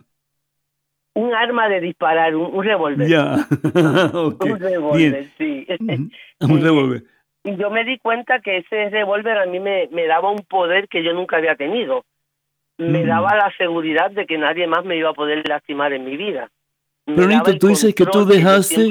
un 1.14 1.34
arma 1.34 1.68
de 1.68 1.80
disparar, 1.80 2.36
un, 2.36 2.54
un 2.54 2.64
revólver. 2.64 3.08
Ya. 3.08 3.46
Un 4.14 4.58
revólver, 4.60 5.26
sí. 5.36 5.66
Un 6.40 6.60
revólver. 6.60 7.04
Y 7.42 7.56
yo 7.56 7.70
me 7.70 7.84
di 7.84 7.98
cuenta 7.98 8.40
que 8.40 8.58
ese 8.58 8.88
revólver 8.90 9.36
a 9.38 9.46
mí 9.46 9.58
me, 9.58 9.88
me 9.90 10.06
daba 10.06 10.30
un 10.30 10.44
poder 10.48 10.86
que 10.88 11.02
yo 11.02 11.12
nunca 11.12 11.38
había 11.38 11.56
tenido. 11.56 12.04
Me 12.76 13.02
Mm. 13.02 13.08
daba 13.08 13.34
la 13.34 13.52
seguridad 13.58 14.12
de 14.12 14.26
que 14.26 14.38
nadie 14.38 14.68
más 14.68 14.84
me 14.84 14.96
iba 14.96 15.10
a 15.10 15.14
poder 15.14 15.48
lastimar 15.48 15.92
en 15.92 16.04
mi 16.04 16.16
vida. 16.16 16.48
Me 17.06 17.16
Pero, 17.16 17.28
Anita, 17.30 17.58
tú 17.58 17.66
dices 17.66 17.92
que 17.94 18.06
tú 18.06 18.24
dejaste-. 18.24 18.88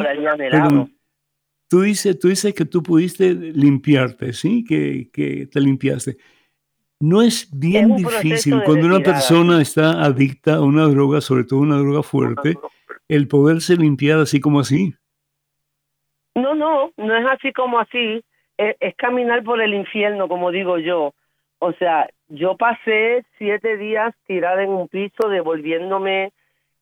Tú 1.69 1.81
dices, 1.81 2.19
tú 2.19 2.27
dices 2.27 2.53
que 2.53 2.65
tú 2.65 2.83
pudiste 2.83 3.33
limpiarte, 3.33 4.33
¿sí? 4.33 4.65
Que, 4.65 5.09
que 5.13 5.47
te 5.47 5.61
limpiaste. 5.61 6.17
No 6.99 7.21
es 7.21 7.49
bien 7.53 7.91
un 7.91 7.97
difícil 7.97 8.61
cuando 8.65 8.87
una 8.87 8.99
persona 8.99 9.61
está 9.61 10.03
adicta 10.03 10.55
a 10.55 10.61
una 10.61 10.87
droga, 10.87 11.21
sobre 11.21 11.43
todo 11.43 11.59
una 11.59 11.77
droga 11.77 12.01
fuerte, 12.01 12.55
el 13.07 13.27
poderse 13.27 13.75
limpiar 13.75 14.19
así 14.19 14.39
como 14.39 14.59
así. 14.59 14.93
No, 16.33 16.55
no, 16.55 16.91
no 16.97 17.15
es 17.15 17.25
así 17.27 17.53
como 17.53 17.79
así. 17.79 18.23
Es, 18.57 18.75
es 18.79 18.95
caminar 18.95 19.43
por 19.43 19.61
el 19.61 19.73
infierno, 19.73 20.27
como 20.27 20.51
digo 20.51 20.79
yo. 20.79 21.13
O 21.59 21.73
sea, 21.73 22.07
yo 22.29 22.57
pasé 22.57 23.23
siete 23.37 23.77
días 23.77 24.13
tirada 24.25 24.63
en 24.63 24.69
un 24.69 24.87
piso, 24.87 25.29
devolviéndome 25.29 26.31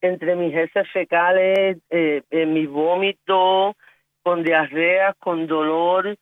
entre 0.01 0.36
mis 0.36 0.54
heces 0.56 0.89
fecales, 0.91 1.78
eh, 1.89 2.21
en 2.30 2.54
mis 2.54 2.69
vómitos, 2.69 3.75
con 4.23 4.43
diarreas, 4.43 5.15
con 5.19 5.47
dolor, 5.47 6.17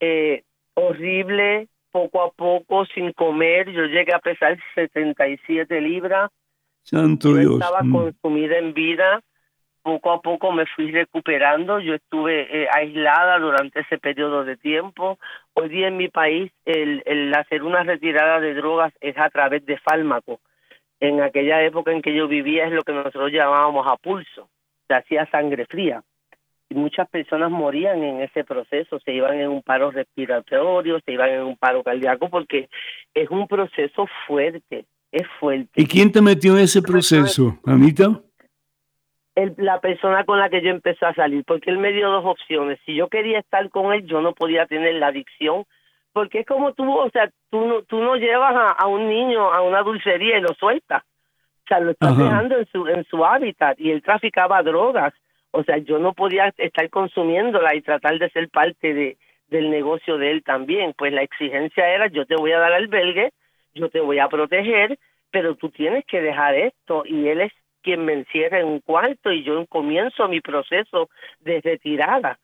eh, 0.00 0.42
horrible, 0.74 1.68
poco 1.90 2.22
a 2.22 2.30
poco, 2.30 2.84
sin 2.86 3.12
comer. 3.12 3.70
Yo 3.70 3.84
llegué 3.84 4.14
a 4.14 4.18
pesar 4.18 4.58
77 4.74 5.80
libras. 5.80 6.30
Santo 6.82 7.30
Yo 7.30 7.36
Dios. 7.36 7.52
estaba 7.60 7.82
Mm. 7.82 7.92
consumida 7.92 8.58
en 8.58 8.72
vida. 8.74 9.20
Poco 9.82 10.10
a 10.12 10.20
poco 10.20 10.52
me 10.52 10.66
fui 10.66 10.90
recuperando. 10.90 11.80
Yo 11.80 11.94
estuve 11.94 12.62
eh, 12.62 12.68
aislada 12.72 13.38
durante 13.38 13.80
ese 13.80 13.98
periodo 13.98 14.44
de 14.44 14.56
tiempo. 14.56 15.18
Hoy 15.54 15.68
día 15.68 15.88
en 15.88 15.96
mi 15.96 16.08
país 16.08 16.52
el, 16.64 17.02
el 17.06 17.32
hacer 17.34 17.62
una 17.62 17.82
retirada 17.84 18.40
de 18.40 18.54
drogas 18.54 18.92
es 19.00 19.16
a 19.16 19.30
través 19.30 19.64
de 19.66 19.78
fármacos. 19.78 20.40
En 21.00 21.22
aquella 21.22 21.62
época 21.62 21.92
en 21.92 22.02
que 22.02 22.14
yo 22.14 22.26
vivía 22.26 22.66
es 22.66 22.72
lo 22.72 22.82
que 22.82 22.92
nosotros 22.92 23.30
llamábamos 23.32 23.86
a 23.86 23.96
pulso. 23.96 24.48
Se 24.88 24.94
hacía 24.94 25.26
sangre 25.30 25.64
fría. 25.66 26.02
Y 26.70 26.74
muchas 26.74 27.08
personas 27.08 27.50
morían 27.50 28.02
en 28.02 28.20
ese 28.20 28.44
proceso. 28.44 29.00
Se 29.00 29.12
iban 29.12 29.38
en 29.40 29.48
un 29.48 29.62
paro 29.62 29.90
respiratorio, 29.90 31.00
se 31.00 31.12
iban 31.12 31.30
en 31.30 31.42
un 31.42 31.56
paro 31.56 31.82
cardíaco 31.82 32.28
porque 32.28 32.68
es 33.14 33.30
un 33.30 33.48
proceso 33.48 34.06
fuerte. 34.26 34.84
Es 35.10 35.26
fuerte. 35.40 35.70
¿Y 35.80 35.86
quién 35.86 36.12
te 36.12 36.20
metió 36.20 36.52
en 36.56 36.64
ese 36.64 36.82
proceso, 36.82 37.58
Anita? 37.64 38.20
el- 39.34 39.54
la 39.56 39.80
persona 39.80 40.24
con 40.24 40.38
la 40.40 40.50
que 40.50 40.60
yo 40.60 40.70
empecé 40.70 41.06
a 41.06 41.14
salir, 41.14 41.44
porque 41.46 41.70
él 41.70 41.78
me 41.78 41.92
dio 41.92 42.10
dos 42.10 42.24
opciones. 42.26 42.78
Si 42.84 42.94
yo 42.96 43.08
quería 43.08 43.38
estar 43.38 43.70
con 43.70 43.92
él, 43.92 44.04
yo 44.04 44.20
no 44.20 44.34
podía 44.34 44.66
tener 44.66 44.94
la 44.96 45.06
adicción, 45.06 45.64
porque 46.12 46.40
es 46.40 46.46
como 46.46 46.72
tú, 46.72 46.90
o 46.92 47.08
sea, 47.10 47.30
tú 47.48 47.64
no, 47.64 47.82
tú 47.82 48.00
no 48.02 48.16
llevas 48.16 48.52
a, 48.54 48.72
a 48.72 48.86
un 48.88 49.08
niño 49.08 49.52
a 49.52 49.62
una 49.62 49.82
dulcería 49.82 50.38
y 50.38 50.40
lo 50.40 50.52
sueltas. 50.58 51.04
O 51.04 51.68
sea, 51.68 51.78
lo 51.80 51.92
estás 51.92 52.12
Ajá. 52.12 52.24
dejando 52.24 52.58
en 52.58 52.66
su, 52.66 52.86
en 52.88 53.04
su 53.04 53.24
hábitat 53.24 53.78
y 53.78 53.92
él 53.92 54.02
traficaba 54.02 54.60
drogas. 54.62 55.14
O 55.50 55.64
sea, 55.64 55.78
yo 55.78 55.98
no 55.98 56.12
podía 56.12 56.52
estar 56.56 56.90
consumiéndola 56.90 57.74
y 57.74 57.82
tratar 57.82 58.18
de 58.18 58.30
ser 58.30 58.48
parte 58.50 58.92
de, 58.94 59.16
del 59.48 59.70
negocio 59.70 60.18
de 60.18 60.30
él 60.30 60.42
también. 60.42 60.94
Pues 60.96 61.12
la 61.12 61.22
exigencia 61.22 61.88
era, 61.88 62.08
yo 62.08 62.26
te 62.26 62.36
voy 62.36 62.52
a 62.52 62.58
dar 62.58 62.72
albergue, 62.72 63.32
yo 63.74 63.88
te 63.88 64.00
voy 64.00 64.18
a 64.18 64.28
proteger, 64.28 64.98
pero 65.30 65.56
tú 65.56 65.70
tienes 65.70 66.04
que 66.06 66.20
dejar 66.20 66.54
esto. 66.54 67.04
Y 67.06 67.28
él 67.28 67.40
es 67.40 67.52
quien 67.82 68.04
me 68.04 68.12
encierra 68.12 68.60
en 68.60 68.66
un 68.66 68.80
cuarto 68.80 69.32
y 69.32 69.42
yo 69.42 69.64
comienzo 69.66 70.28
mi 70.28 70.40
proceso 70.40 71.08
de 71.40 71.60
retirada. 71.60 72.38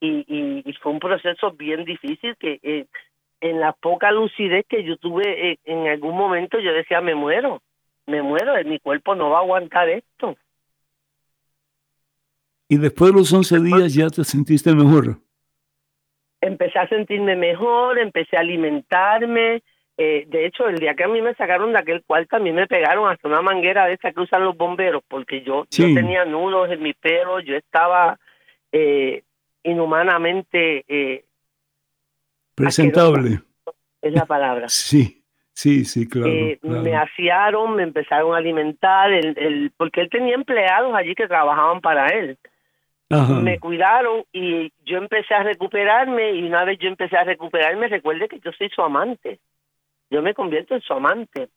Y, 0.00 0.24
y, 0.28 0.72
fue 0.74 0.92
un 0.92 0.98
proceso 0.98 1.52
bien 1.52 1.84
difícil 1.84 2.36
que 2.36 2.60
eh, 2.62 2.86
en 3.40 3.60
la 3.60 3.72
poca 3.72 4.10
lucidez 4.12 4.66
que 4.68 4.84
yo 4.84 4.96
tuve 4.98 5.52
eh, 5.52 5.58
en 5.64 5.88
algún 5.88 6.16
momento 6.16 6.58
yo 6.60 6.72
decía, 6.72 7.00
me 7.00 7.14
muero, 7.14 7.62
me 8.06 8.22
muero, 8.22 8.52
mi 8.64 8.78
cuerpo 8.78 9.14
no 9.14 9.30
va 9.30 9.38
a 9.38 9.40
aguantar 9.40 9.88
esto. 9.88 10.36
Y 12.68 12.78
después 12.78 13.12
de 13.12 13.18
los 13.18 13.32
11 13.32 13.60
días 13.60 13.94
ya 13.94 14.08
te 14.08 14.24
sentiste 14.24 14.74
mejor. 14.74 15.18
Empecé 16.40 16.78
a 16.78 16.88
sentirme 16.88 17.36
mejor, 17.36 17.98
empecé 17.98 18.36
a 18.36 18.40
alimentarme. 18.40 19.62
Eh, 19.96 20.24
de 20.28 20.46
hecho, 20.46 20.68
el 20.68 20.78
día 20.78 20.94
que 20.94 21.04
a 21.04 21.08
mí 21.08 21.22
me 21.22 21.34
sacaron 21.34 21.72
de 21.72 21.78
aquel 21.78 22.02
cuarto, 22.04 22.36
a 22.36 22.40
mí 22.40 22.52
me 22.52 22.66
pegaron 22.66 23.08
hasta 23.10 23.28
una 23.28 23.40
manguera 23.40 23.86
de 23.86 23.94
esa 23.94 24.12
que 24.12 24.20
usan 24.20 24.44
los 24.44 24.56
bomberos, 24.56 25.02
porque 25.08 25.42
yo, 25.42 25.64
yo 25.70 25.94
tenía 25.94 26.24
nudos 26.24 26.70
en 26.70 26.82
mi 26.82 26.92
pelo, 26.92 27.40
yo 27.40 27.56
estaba 27.56 28.18
eh, 28.72 29.22
inhumanamente 29.62 30.84
eh, 30.86 31.24
presentable. 32.54 33.40
Es 34.02 34.12
la 34.12 34.26
palabra. 34.26 34.68
Sí, 34.68 35.24
sí, 35.54 35.84
sí, 35.84 36.06
claro, 36.06 36.30
Me 36.62 36.94
asearon, 36.94 37.76
me 37.76 37.84
empezaron 37.84 38.34
a 38.34 38.38
alimentar, 38.38 39.10
el, 39.12 39.38
el, 39.38 39.72
porque 39.78 40.02
él 40.02 40.10
tenía 40.10 40.34
empleados 40.34 40.94
allí 40.94 41.14
que 41.14 41.26
trabajaban 41.26 41.80
para 41.80 42.08
él 42.08 42.36
me 43.08 43.58
cuidaron 43.60 44.24
y 44.32 44.72
yo 44.84 44.98
empecé 44.98 45.34
a 45.34 45.44
recuperarme 45.44 46.32
y 46.32 46.42
una 46.42 46.64
vez 46.64 46.78
yo 46.80 46.88
empecé 46.88 47.16
a 47.16 47.24
recuperarme, 47.24 47.88
recuerde 47.88 48.28
que 48.28 48.40
yo 48.40 48.50
soy 48.52 48.68
su 48.70 48.82
amante. 48.82 49.38
Yo 50.10 50.22
me 50.22 50.34
convierto 50.34 50.74
en 50.74 50.80
su 50.80 50.92
amante 50.92 51.48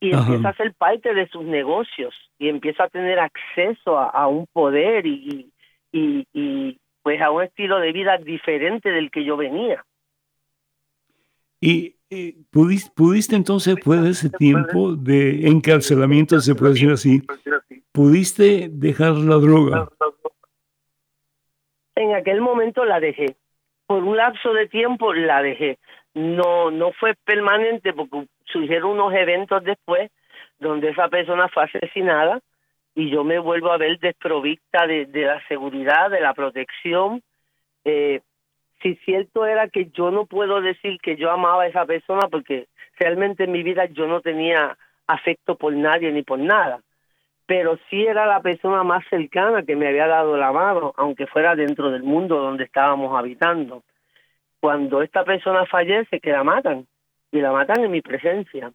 y 0.00 0.12
empiezo 0.12 0.48
a 0.48 0.54
ser 0.54 0.74
parte 0.74 1.14
de 1.14 1.28
sus 1.28 1.44
negocios 1.44 2.14
y 2.38 2.48
empiezo 2.48 2.82
a 2.82 2.88
tener 2.88 3.18
acceso 3.18 3.98
a, 3.98 4.26
un 4.28 4.46
poder 4.52 5.06
y, 5.06 5.50
y, 5.92 6.26
y, 6.32 6.78
pues 7.02 7.20
a 7.20 7.30
un 7.30 7.42
estilo 7.42 7.78
de 7.78 7.92
vida 7.92 8.18
diferente 8.18 8.90
del 8.90 9.10
que 9.10 9.24
yo 9.24 9.36
venía. 9.36 9.84
¿Y 11.60 11.96
pudiste, 12.50 12.90
pudiste 12.94 13.36
entonces, 13.36 13.76
después 13.76 14.02
de 14.02 14.10
ese 14.10 14.30
tiempo 14.30 14.94
de 14.94 15.48
encarcelamiento, 15.48 16.38
se 16.40 16.54
puede 16.54 16.74
decir 16.74 16.90
así, 16.90 17.22
pudiste 17.92 18.68
dejar 18.70 19.12
la 19.12 19.36
droga? 19.36 19.88
En 21.96 22.14
aquel 22.14 22.40
momento 22.40 22.84
la 22.84 23.00
dejé. 23.00 23.36
Por 23.86 24.02
un 24.02 24.16
lapso 24.16 24.52
de 24.52 24.68
tiempo 24.68 25.12
la 25.12 25.42
dejé. 25.42 25.78
No, 26.14 26.70
no 26.70 26.92
fue 26.92 27.14
permanente 27.24 27.92
porque 27.92 28.26
surgieron 28.46 28.92
unos 28.92 29.12
eventos 29.14 29.62
después 29.64 30.10
donde 30.58 30.90
esa 30.90 31.08
persona 31.08 31.48
fue 31.48 31.64
asesinada 31.64 32.40
y 32.94 33.10
yo 33.10 33.24
me 33.24 33.38
vuelvo 33.38 33.72
a 33.72 33.76
ver 33.76 33.98
desprovista 33.98 34.86
de, 34.86 35.08
la 35.12 35.44
seguridad, 35.48 36.10
de 36.10 36.20
la 36.20 36.32
protección. 36.32 37.22
Eh, 37.84 38.20
si 38.80 38.94
cierto 38.96 39.46
era 39.46 39.68
que 39.68 39.86
yo 39.86 40.10
no 40.10 40.26
puedo 40.26 40.60
decir 40.60 40.98
que 41.00 41.16
yo 41.16 41.30
amaba 41.30 41.64
a 41.64 41.66
esa 41.66 41.84
persona 41.84 42.28
porque 42.30 42.68
realmente 42.98 43.44
en 43.44 43.52
mi 43.52 43.62
vida 43.62 43.86
yo 43.86 44.06
no 44.06 44.20
tenía 44.20 44.76
afecto 45.06 45.56
por 45.56 45.72
nadie 45.72 46.12
ni 46.12 46.22
por 46.22 46.38
nada 46.38 46.80
pero 47.46 47.78
sí 47.90 48.06
era 48.06 48.26
la 48.26 48.40
persona 48.40 48.82
más 48.82 49.04
cercana 49.08 49.62
que 49.62 49.76
me 49.76 49.88
había 49.88 50.06
dado 50.06 50.36
la 50.36 50.52
mano, 50.52 50.94
aunque 50.96 51.26
fuera 51.26 51.54
dentro 51.54 51.90
del 51.90 52.02
mundo 52.02 52.36
donde 52.36 52.64
estábamos 52.64 53.16
habitando. 53.16 53.82
Cuando 54.60 55.02
esta 55.02 55.24
persona 55.24 55.66
fallece, 55.66 56.20
que 56.20 56.32
la 56.32 56.42
matan, 56.42 56.86
y 57.30 57.40
la 57.40 57.52
matan 57.52 57.84
en 57.84 57.90
mi 57.90 58.00
presencia. 58.00 58.72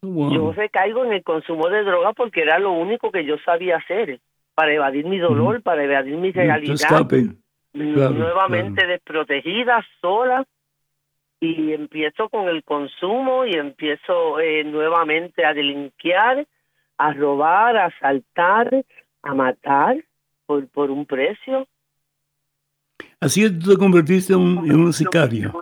Yo 0.00 0.52
recaigo 0.52 1.04
en 1.04 1.12
el 1.12 1.24
consumo 1.24 1.68
de 1.68 1.82
droga 1.82 2.12
porque 2.12 2.42
era 2.42 2.58
lo 2.58 2.72
único 2.72 3.10
que 3.10 3.24
yo 3.24 3.36
sabía 3.44 3.78
hacer, 3.78 4.20
para 4.54 4.72
evadir 4.72 5.04
mi 5.06 5.18
dolor, 5.18 5.62
para 5.62 5.84
evadir 5.84 6.16
mi 6.16 6.30
realidad. 6.30 7.06
nuevamente 7.74 8.86
desprotegida, 8.86 9.84
sola, 10.00 10.44
y 11.40 11.72
empiezo 11.72 12.28
con 12.28 12.48
el 12.48 12.62
consumo 12.64 13.44
y 13.44 13.54
empiezo 13.54 14.40
eh, 14.40 14.64
nuevamente 14.64 15.44
a 15.44 15.52
delinquear 15.52 16.46
a 16.98 17.12
robar, 17.12 17.76
a 17.76 17.86
asaltar, 17.86 18.84
a 19.22 19.34
matar 19.34 19.96
por, 20.46 20.66
por 20.68 20.90
un 20.90 21.06
precio. 21.06 21.66
Así 23.20 23.44
es, 23.44 23.58
tú 23.58 23.70
te 23.70 23.76
convertiste 23.76 24.32
en 24.32 24.40
un, 24.40 24.70
en 24.70 24.80
un 24.80 24.92
sicario. 24.92 25.52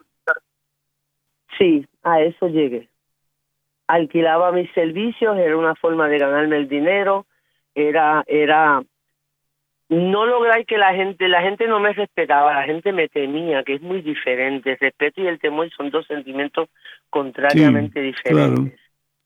Sí, 1.59 1.87
a 2.03 2.21
eso 2.21 2.49
llegué. 2.49 2.89
Alquilaba 3.87 4.53
mis 4.53 4.71
servicios, 4.73 5.37
era 5.37 5.57
una 5.57 5.75
forma 5.75 6.09
de 6.09 6.19
ganarme 6.19 6.57
el 6.57 6.69
dinero, 6.69 7.27
era, 7.75 8.25
era, 8.27 8.83
no 9.89 10.27
lograr 10.27 10.65
que 10.67 10.79
la 10.79 10.95
gente, 10.95 11.29
la 11.29 11.43
gente 11.43 11.67
no 11.69 11.81
me 11.81 11.93
respetaba, 11.93 12.55
la 12.55 12.65
gente 12.65 12.93
me 12.93 13.09
temía, 13.09 13.63
que 13.63 13.75
es 13.75 13.83
muy 13.83 14.01
diferente. 14.01 14.73
El 14.73 14.79
respeto 14.79 15.21
y 15.23 15.27
el 15.27 15.39
temor 15.39 15.71
son 15.77 15.91
dos 15.91 16.07
sentimientos 16.07 16.69
contrariamente 17.11 18.01
diferentes. 18.01 18.81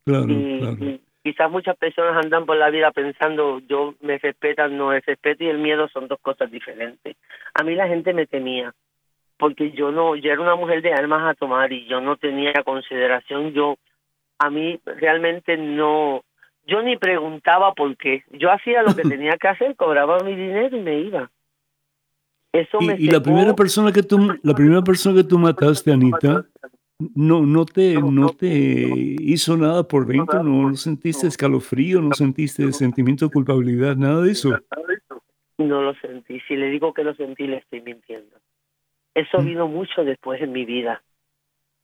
Claro, 0.04 0.26
claro 0.60 0.98
quizás 1.22 1.50
muchas 1.50 1.76
personas 1.76 2.24
andan 2.24 2.46
por 2.46 2.56
la 2.56 2.70
vida 2.70 2.90
pensando 2.90 3.60
yo 3.60 3.94
me 4.00 4.18
respetan, 4.18 4.76
no 4.76 4.92
es 4.92 5.04
respeto 5.04 5.44
y 5.44 5.48
el 5.48 5.58
miedo 5.58 5.88
son 5.88 6.08
dos 6.08 6.18
cosas 6.20 6.50
diferentes. 6.50 7.16
A 7.54 7.62
mí 7.62 7.74
la 7.74 7.88
gente 7.88 8.12
me 8.12 8.26
temía 8.26 8.74
porque 9.38 9.70
yo 9.70 9.92
no, 9.92 10.16
yo 10.16 10.32
era 10.32 10.40
una 10.40 10.56
mujer 10.56 10.82
de 10.82 10.92
armas 10.92 11.22
a 11.24 11.34
tomar 11.34 11.72
y 11.72 11.86
yo 11.86 12.00
no 12.00 12.16
tenía 12.16 12.52
consideración, 12.64 13.52
yo 13.52 13.76
a 14.38 14.50
mí 14.50 14.80
realmente 14.84 15.56
no, 15.56 16.24
yo 16.66 16.82
ni 16.82 16.96
preguntaba 16.96 17.72
por 17.72 17.96
qué, 17.96 18.24
yo 18.30 18.50
hacía 18.50 18.82
lo 18.82 18.94
que 18.94 19.02
tenía 19.08 19.36
que 19.40 19.48
hacer, 19.48 19.76
cobraba 19.76 20.18
mi 20.20 20.34
dinero 20.34 20.76
y 20.76 20.80
me 20.80 21.00
iba. 21.00 21.30
Eso 22.52 22.78
y, 22.80 22.86
me 22.86 22.96
y 22.98 23.10
la 23.10 23.22
primera 23.22 23.54
persona 23.54 23.92
que 23.92 24.02
tú, 24.02 24.18
la 24.42 24.54
primera 24.54 24.82
persona 24.82 25.16
que 25.16 25.28
tú 25.28 25.38
mataste, 25.38 25.92
Anita, 25.92 26.44
no, 26.98 27.46
no, 27.46 27.64
te, 27.64 27.94
no 27.94 28.30
te 28.30 29.16
hizo 29.20 29.56
nada 29.56 29.84
por 29.84 30.06
dentro, 30.06 30.42
no 30.42 30.74
sentiste 30.74 31.28
escalofrío, 31.28 32.00
no 32.00 32.12
sentiste 32.12 32.72
sentimiento 32.72 33.26
de 33.26 33.30
culpabilidad, 33.30 33.96
nada 33.96 34.20
de 34.22 34.32
eso. 34.32 34.50
No 35.58 35.82
lo 35.82 35.94
sentí. 35.94 36.40
Si 36.40 36.56
le 36.56 36.70
digo 36.70 36.92
que 36.92 37.04
lo 37.04 37.14
sentí, 37.14 37.46
le 37.46 37.58
estoy 37.58 37.82
mintiendo. 37.82 38.36
Eso 39.14 39.40
mm. 39.40 39.44
vino 39.44 39.68
mucho 39.68 40.04
después 40.04 40.42
en 40.42 40.52
mi 40.52 40.64
vida, 40.64 41.02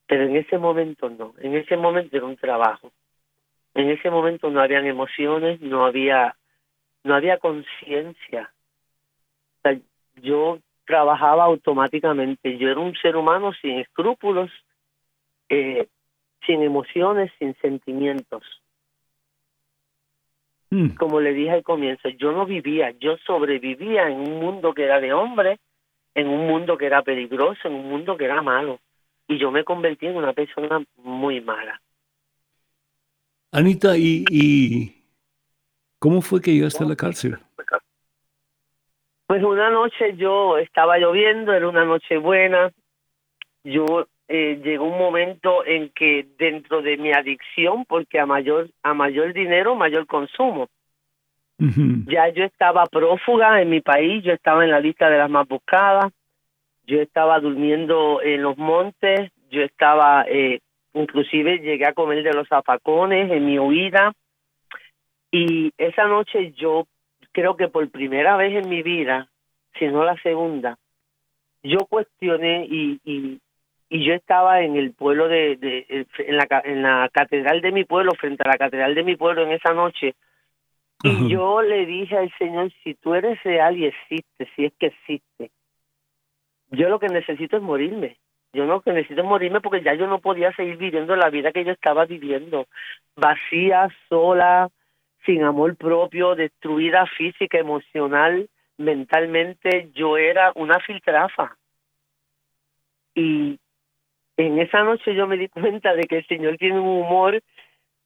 pero 0.05 0.23
en 0.23 0.35
ese 0.35 0.57
momento 0.57 1.09
no. 1.09 1.33
En 1.39 1.55
ese 1.55 1.77
momento 1.77 2.15
era 2.15 2.25
un 2.25 2.37
trabajo. 2.37 2.91
En 3.73 3.89
ese 3.89 4.09
momento 4.09 4.49
no 4.49 4.61
habían 4.61 4.85
emociones, 4.85 5.61
no 5.61 5.85
había, 5.85 6.35
no 7.03 7.15
había 7.15 7.37
conciencia. 7.37 8.51
yo 10.21 10.59
trabajaba 10.85 11.45
automáticamente. 11.45 12.57
Yo 12.57 12.69
era 12.69 12.79
un 12.79 12.95
ser 12.95 13.15
humano 13.15 13.53
sin 13.61 13.79
escrúpulos 13.79 14.51
eh, 15.49 15.87
sin 16.45 16.61
emociones, 16.61 17.31
sin 17.39 17.55
sentimientos. 17.55 18.43
Hmm. 20.69 20.89
Como 20.95 21.19
le 21.21 21.33
dije 21.33 21.51
al 21.51 21.63
comienzo, 21.63 22.09
yo 22.09 22.31
no 22.31 22.45
vivía, 22.45 22.91
yo 22.99 23.17
sobrevivía 23.25 24.09
en 24.09 24.19
un 24.19 24.39
mundo 24.39 24.73
que 24.73 24.83
era 24.83 24.99
de 24.99 25.13
hombre, 25.13 25.59
en 26.13 26.27
un 26.27 26.47
mundo 26.47 26.77
que 26.77 26.85
era 26.85 27.01
peligroso, 27.01 27.67
en 27.67 27.75
un 27.75 27.89
mundo 27.89 28.17
que 28.17 28.25
era 28.25 28.41
malo. 28.41 28.79
Y 29.27 29.37
yo 29.37 29.51
me 29.51 29.63
convertí 29.63 30.07
en 30.07 30.17
una 30.17 30.33
persona 30.33 30.83
muy 30.97 31.41
mala. 31.41 31.81
Anita, 33.51 33.97
¿y, 33.97 34.25
y 34.29 35.03
cómo 35.99 36.21
fue 36.21 36.41
que 36.41 36.53
llegaste 36.53 36.83
a 36.83 36.87
la 36.87 36.95
cárcel? 36.95 37.37
Pues 39.27 39.43
una 39.43 39.71
noche 39.71 40.15
yo 40.17 40.57
estaba 40.57 40.97
lloviendo, 40.99 41.51
era 41.51 41.67
una 41.67 41.83
noche 41.83 42.17
buena, 42.17 42.71
yo 43.63 44.07
eh, 44.27 44.59
llegó 44.63 44.85
un 44.85 44.97
momento 44.97 45.65
en 45.65 45.89
que 45.89 46.27
dentro 46.37 46.81
de 46.81 46.97
mi 46.97 47.11
adicción, 47.11 47.85
porque 47.85 48.19
a 48.19 48.25
mayor, 48.25 48.69
a 48.83 48.93
mayor 48.93 49.33
dinero, 49.33 49.75
mayor 49.75 50.07
consumo. 50.07 50.67
Ya 51.57 52.27
yo 52.29 52.43
estaba 52.43 52.85
prófuga 52.85 53.61
en 53.61 53.69
mi 53.69 53.79
país, 53.79 54.23
yo 54.25 54.33
estaba 54.33 54.65
en 54.65 54.71
la 54.71 54.81
lista 54.81 55.09
de 55.09 55.17
las 55.17 55.29
más 55.29 55.47
buscadas, 55.47 56.11
yo 56.85 57.01
estaba 57.01 57.39
durmiendo 57.39 58.21
en 58.21 58.43
los 58.43 58.57
montes, 58.57 59.31
yo 59.49 59.61
estaba, 59.61 60.25
eh, 60.27 60.59
inclusive 60.93 61.59
llegué 61.59 61.85
a 61.85 61.93
comer 61.93 62.23
de 62.23 62.33
los 62.33 62.47
zafacones 62.49 63.31
en 63.31 63.45
mi 63.45 63.57
huida. 63.57 64.13
Y 65.31 65.71
esa 65.77 66.07
noche 66.07 66.51
yo 66.57 66.87
creo 67.31 67.55
que 67.55 67.67
por 67.67 67.89
primera 67.89 68.35
vez 68.37 68.63
en 68.63 68.69
mi 68.69 68.83
vida, 68.83 69.29
si 69.77 69.87
no 69.87 70.03
la 70.03 70.15
segunda, 70.21 70.77
yo 71.63 71.79
cuestioné 71.89 72.65
y, 72.65 72.99
y, 73.03 73.39
y 73.89 74.03
yo 74.05 74.13
estaba 74.13 74.61
en 74.61 74.75
el 74.75 74.93
pueblo 74.93 75.27
de, 75.27 75.57
de, 75.57 76.07
en, 76.17 76.37
la, 76.37 76.47
en 76.63 76.81
la 76.81 77.09
catedral 77.13 77.61
de 77.61 77.71
mi 77.71 77.83
pueblo, 77.83 78.13
frente 78.13 78.43
a 78.43 78.51
la 78.51 78.57
catedral 78.57 78.95
de 78.95 79.03
mi 79.03 79.15
pueblo 79.15 79.43
en 79.43 79.51
esa 79.51 79.73
noche, 79.73 80.15
Y 81.03 81.29
yo 81.29 81.61
le 81.61 81.85
dije 81.85 82.17
al 82.17 82.33
Señor, 82.37 82.71
si 82.83 82.95
tú 82.95 83.13
eres 83.13 83.41
real 83.43 83.77
y 83.77 83.85
existe, 83.85 84.49
si 84.55 84.65
es 84.65 84.73
que 84.79 84.87
existe, 84.87 85.51
yo 86.71 86.89
lo 86.89 86.99
que 86.99 87.09
necesito 87.09 87.57
es 87.57 87.63
morirme. 87.63 88.17
Yo 88.53 88.65
lo 88.65 88.81
que 88.81 88.91
necesito 88.91 89.21
es 89.21 89.27
morirme 89.27 89.61
porque 89.61 89.83
ya 89.83 89.93
yo 89.93 90.07
no 90.07 90.19
podía 90.19 90.51
seguir 90.53 90.77
viviendo 90.77 91.15
la 91.15 91.29
vida 91.29 91.51
que 91.51 91.65
yo 91.65 91.71
estaba 91.71 92.05
viviendo, 92.05 92.67
vacía, 93.15 93.89
sola, 94.09 94.69
sin 95.25 95.43
amor 95.43 95.75
propio, 95.75 96.35
destruida 96.35 97.05
física, 97.05 97.59
emocional, 97.59 98.49
mentalmente. 98.77 99.89
Yo 99.93 100.17
era 100.17 100.53
una 100.55 100.79
filtrafa. 100.79 101.57
Y 103.13 103.59
en 104.37 104.59
esa 104.59 104.83
noche 104.83 105.15
yo 105.15 105.27
me 105.27 105.37
di 105.37 105.47
cuenta 105.47 105.93
de 105.93 106.03
que 106.03 106.17
el 106.17 106.27
Señor 106.27 106.57
tiene 106.57 106.79
un 106.79 106.87
humor 106.87 107.41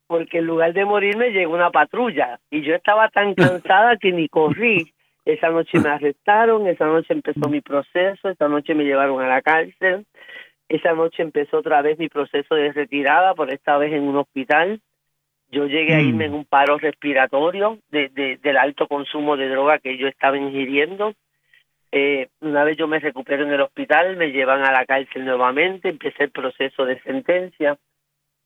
porque 0.08 0.40
en 0.40 0.46
lugar 0.46 0.74
de 0.74 0.86
morirme 0.86 1.30
llegó 1.30 1.54
una 1.54 1.70
patrulla 1.70 2.40
y 2.50 2.62
yo 2.64 2.74
estaba 2.74 3.10
tan 3.10 3.34
cansada 3.36 3.98
que 3.98 4.12
ni 4.12 4.28
corrí. 4.28 4.94
Esa 5.26 5.50
noche 5.50 5.80
me 5.80 5.90
arrestaron, 5.90 6.66
esa 6.66 6.86
noche 6.86 7.14
empezó 7.14 7.50
mi 7.50 7.62
proceso, 7.62 8.30
esa 8.30 8.48
noche 8.48 8.74
me 8.74 8.84
llevaron 8.84 9.22
a 9.22 9.28
la 9.28 9.44
cárcel, 9.44 10.08
esa 10.68 10.94
noche 10.94 11.22
empezó 11.22 11.60
otra 11.60 11.84
vez 11.84 12.00
mi 12.00 12.10
proceso 12.10 12.56
de 12.56 12.72
retirada, 12.72 13.36
por 13.36 13.54
esta 13.54 13.78
vez 13.78 13.94
en 13.94 14.04
un 14.04 14.18
hospital. 14.18 14.82
Yo 15.52 15.68
llegué 15.68 15.94
a 15.94 16.02
irme 16.02 16.26
en 16.26 16.34
un 16.34 16.46
paro 16.46 16.80
respiratorio 16.80 17.78
de, 17.92 18.40
del 18.42 18.58
alto 18.58 18.88
consumo 18.88 19.38
de 19.38 19.50
droga 19.50 19.78
que 19.78 19.98
yo 19.98 20.08
estaba 20.08 20.38
ingiriendo. 20.38 21.14
Eh, 21.92 22.30
una 22.42 22.64
vez 22.64 22.78
yo 22.78 22.88
me 22.88 23.00
recupero 23.00 23.44
en 23.44 23.54
el 23.54 23.62
hospital, 23.62 24.16
me 24.16 24.32
llevan 24.32 24.62
a 24.64 24.72
la 24.72 24.86
cárcel 24.86 25.26
nuevamente, 25.26 25.90
empecé 25.90 26.26
el 26.26 26.32
proceso 26.32 26.86
de 26.86 27.02
sentencia 27.02 27.80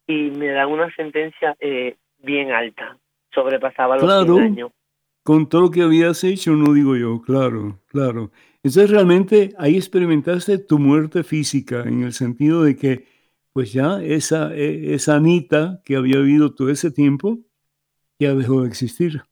y 0.07 0.31
me 0.31 0.47
dan 0.49 0.69
una 0.69 0.93
sentencia 0.95 1.55
eh, 1.59 1.97
bien 2.19 2.51
alta, 2.51 2.97
sobrepasaba 3.33 3.97
los 3.97 4.05
claro, 4.05 4.37
años. 4.37 4.71
Con 5.23 5.47
todo 5.47 5.61
lo 5.61 5.71
que 5.71 5.81
habías 5.81 6.23
hecho, 6.23 6.51
no 6.51 6.73
digo 6.73 6.95
yo, 6.95 7.21
claro, 7.21 7.79
claro. 7.87 8.31
Entonces 8.57 8.89
realmente 8.89 9.53
ahí 9.57 9.75
experimentaste 9.75 10.57
tu 10.57 10.79
muerte 10.79 11.23
física 11.23 11.83
en 11.83 12.03
el 12.03 12.13
sentido 12.13 12.63
de 12.63 12.77
que 12.77 13.05
pues 13.51 13.71
ya 13.71 14.01
esa, 14.01 14.53
e, 14.53 14.93
esa 14.93 15.15
Anita 15.15 15.81
que 15.85 15.95
había 15.95 16.17
vivido 16.19 16.53
todo 16.55 16.69
ese 16.69 16.91
tiempo 16.91 17.39
ya 18.19 18.33
dejó 18.33 18.61
de 18.61 18.69
existir. 18.69 19.23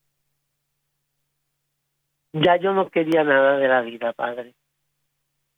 Ya 2.34 2.56
yo 2.58 2.74
no 2.74 2.90
quería 2.90 3.24
nada 3.24 3.58
de 3.58 3.68
la 3.68 3.82
vida, 3.82 4.14
padre. 4.14 4.54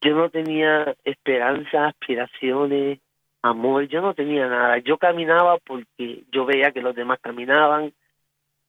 Yo 0.02 0.16
no 0.16 0.30
tenía 0.30 0.96
esperanza, 1.04 1.88
aspiraciones, 1.88 3.00
amor, 3.42 3.88
yo 3.88 4.02
no 4.02 4.14
tenía 4.14 4.48
nada. 4.48 4.80
Yo 4.80 4.98
caminaba 4.98 5.58
porque 5.60 6.24
yo 6.32 6.46
veía 6.46 6.72
que 6.72 6.82
los 6.82 6.96
demás 6.96 7.20
caminaban, 7.22 7.94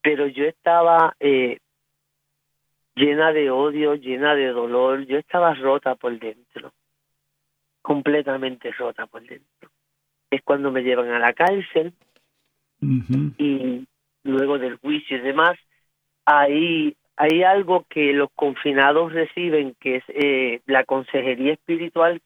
pero 0.03 0.27
yo 0.27 0.45
estaba 0.45 1.17
eh, 1.19 1.59
llena 2.95 3.33
de 3.33 3.51
odio, 3.51 3.95
llena 3.95 4.35
de 4.35 4.49
dolor, 4.49 5.07
yo 5.07 5.19
estaba 5.19 5.55
rota 5.55 5.95
por 5.95 6.19
dentro, 6.19 6.73
completamente 7.83 8.71
rota 8.73 9.07
por 9.07 9.23
dentro. 9.23 9.71
Es 10.31 10.43
cuando 10.43 10.71
me 10.71 10.83
llevan 10.83 11.11
a 11.11 11.19
la 11.19 11.33
cárcel 11.33 11.95
y 13.39 13.87
luego 14.25 14.59
del 14.59 14.77
juicio 14.77 15.17
y 15.17 15.21
demás, 15.21 15.57
ahí 16.27 16.97
hay 17.17 17.43
algo 17.43 17.85
que 17.89 18.13
los 18.13 18.29
confinados 18.35 19.13
reciben, 19.13 19.75
que 19.81 19.97
es 19.97 20.05
eh, 20.09 20.61
la 20.67 20.85
consejería 20.85 21.53
espiritual 21.53 22.21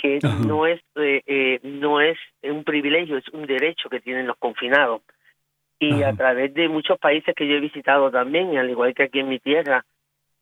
que 0.00 0.18
no 0.46 0.66
es 0.66 0.80
eh, 0.96 1.22
eh, 1.26 1.60
no 1.62 2.00
es 2.00 2.16
un 2.42 2.64
privilegio, 2.64 3.18
es 3.18 3.28
un 3.28 3.46
derecho 3.46 3.90
que 3.90 4.00
tienen 4.00 4.26
los 4.26 4.36
confinados. 4.38 5.02
Y 5.78 6.02
a 6.02 6.12
través 6.12 6.52
de 6.52 6.68
muchos 6.68 6.98
países 6.98 7.34
que 7.34 7.48
yo 7.48 7.54
he 7.54 7.60
visitado 7.60 8.10
también, 8.10 8.56
al 8.58 8.68
igual 8.68 8.94
que 8.94 9.04
aquí 9.04 9.20
en 9.20 9.30
mi 9.30 9.38
tierra, 9.38 9.84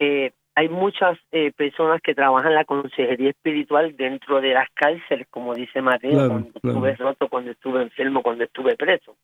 eh, 0.00 0.32
hay 0.56 0.68
muchas 0.68 1.16
eh, 1.30 1.52
personas 1.52 2.00
que 2.02 2.16
trabajan 2.16 2.56
la 2.56 2.64
consejería 2.64 3.30
espiritual 3.30 3.96
dentro 3.96 4.40
de 4.40 4.54
las 4.54 4.68
cárceles, 4.74 5.28
como 5.30 5.54
dice 5.54 5.80
Mateo, 5.80 6.28
cuando 6.28 6.50
estuve 6.56 6.96
roto, 6.96 7.28
cuando 7.28 7.50
estuve 7.52 7.82
enfermo, 7.82 8.22
cuando 8.22 8.42
estuve 8.42 8.76
preso. 8.76 9.16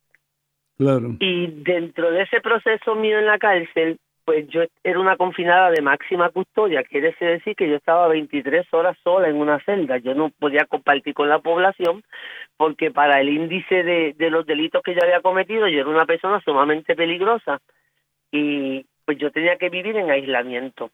Claro. 0.79 1.17
Y 1.19 1.49
dentro 1.49 2.13
de 2.13 2.23
ese 2.23 2.41
proceso 2.41 2.95
mío 2.95 3.19
en 3.19 3.27
la 3.27 3.39
cárcel, 3.39 3.99
pues 4.25 4.49
yo 4.49 4.63
era 4.83 4.99
una 4.99 5.17
confinada 5.17 5.71
de 5.71 5.83
máxima 5.83 6.31
custodia, 6.31 6.83
quiere 6.83 7.15
decir 7.19 7.55
que 7.55 7.69
yo 7.69 7.77
estaba 7.77 8.09
23 8.09 8.67
horas 8.73 8.97
sola 9.05 9.29
en 9.29 9.37
una 9.37 9.61
celda, 9.61 9.99
yo 9.99 10.15
no 10.15 10.31
podía 10.31 10.65
compartir 10.65 11.15
con 11.15 11.29
la 11.29 11.41
población 11.41 12.03
porque 12.57 12.91
para 12.91 13.21
el 13.21 13.29
índice 13.29 13.83
de, 13.83 14.15
de 14.17 14.31
los 14.31 14.47
delitos 14.47 14.83
que 14.83 14.95
yo 14.95 15.01
había 15.03 15.21
cometido 15.21 15.69
yo 15.69 15.81
era 15.81 15.89
una 15.89 16.07
persona 16.07 16.41
sumamente 16.41 16.97
peligrosa 16.97 17.61
y 18.31 18.87
pues 19.05 19.19
yo 19.19 19.31
tenía 19.31 19.57
que 19.57 19.69
vivir 19.69 19.97
en 19.97 20.11
aislamiento. 20.11 20.91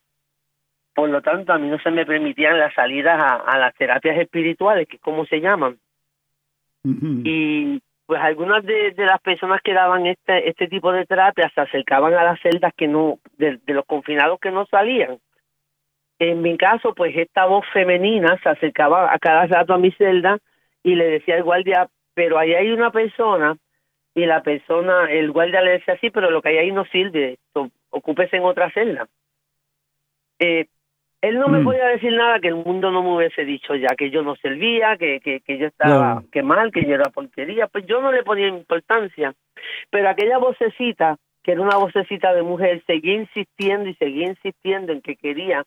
Por 0.94 1.08
lo 1.08 1.22
tanto, 1.22 1.52
a 1.52 1.58
mí 1.58 1.68
no 1.68 1.78
se 1.78 1.90
me 1.90 2.04
permitían 2.04 2.58
las 2.58 2.74
salidas 2.74 3.18
a, 3.18 3.58
las 3.58 3.74
terapias 3.76 4.18
espirituales, 4.18 4.88
que 4.88 4.96
es 4.96 5.02
como 5.02 5.24
se 5.24 5.40
llaman. 5.40 5.78
Y 6.84 7.80
pues 8.10 8.20
algunas 8.22 8.64
de, 8.64 8.92
las 8.96 9.20
personas 9.20 9.60
que 9.62 9.72
daban 9.72 10.04
este 10.04 10.48
este 10.48 10.66
tipo 10.66 10.90
de 10.90 11.06
terapias 11.06 11.52
se 11.54 11.60
acercaban 11.60 12.12
a 12.14 12.24
las 12.24 12.40
celdas 12.40 12.74
que 12.76 12.88
no 12.88 13.20
de, 13.38 13.60
los 13.68 13.84
confinados 13.86 14.40
que 14.40 14.50
no 14.50 14.66
salían. 14.66 15.20
En 16.18 16.42
mi 16.42 16.58
caso 16.58 16.92
pues 16.92 17.16
esta 17.16 17.46
voz 17.46 17.64
femenina 17.72 18.36
se 18.42 18.48
acercaba 18.48 19.14
a 19.14 19.18
cada 19.20 19.46
rato 19.46 19.74
a 19.74 19.78
mi 19.78 19.92
celda 19.92 20.38
y 20.82 20.96
le 20.96 21.08
decía 21.08 21.36
al 21.36 21.44
guardia 21.44 21.88
pero 22.12 22.36
ahí 22.36 22.52
hay 22.52 22.72
una 22.72 22.90
persona 22.90 23.56
y 24.12 24.26
la 24.26 24.42
persona 24.42 25.08
el 25.08 25.30
guardia 25.30 25.62
le 25.62 25.78
decía 25.78 25.96
sí 26.00 26.10
pero 26.10 26.32
lo 26.32 26.42
que 26.42 26.48
hay 26.48 26.58
ahí 26.58 26.72
no 26.72 26.86
sirve 26.86 27.38
ocúpese 27.90 28.38
en 28.38 28.42
otra 28.42 28.72
celda 28.72 29.06
eh, 30.40 30.66
él 31.22 31.38
no 31.38 31.48
me 31.48 31.60
mm. 31.60 31.64
podía 31.64 31.86
decir 31.86 32.12
nada 32.12 32.40
que 32.40 32.48
el 32.48 32.56
mundo 32.56 32.90
no 32.90 33.02
me 33.02 33.16
hubiese 33.16 33.44
dicho 33.44 33.74
ya, 33.74 33.88
que 33.96 34.10
yo 34.10 34.22
no 34.22 34.36
servía, 34.36 34.96
que, 34.96 35.20
que, 35.20 35.40
que 35.40 35.58
yo 35.58 35.66
estaba 35.66 36.22
que 36.32 36.42
mal, 36.42 36.72
que 36.72 36.84
yo 36.84 36.94
era 36.94 37.10
porquería, 37.10 37.66
pues 37.66 37.86
yo 37.86 38.00
no 38.00 38.10
le 38.10 38.22
ponía 38.22 38.48
importancia. 38.48 39.34
Pero 39.90 40.08
aquella 40.08 40.38
vocecita, 40.38 41.18
que 41.42 41.52
era 41.52 41.60
una 41.60 41.76
vocecita 41.76 42.32
de 42.32 42.42
mujer, 42.42 42.82
seguía 42.86 43.14
insistiendo 43.14 43.88
y 43.88 43.94
seguía 43.94 44.28
insistiendo 44.28 44.92
en 44.92 45.02
que 45.02 45.16
quería. 45.16 45.64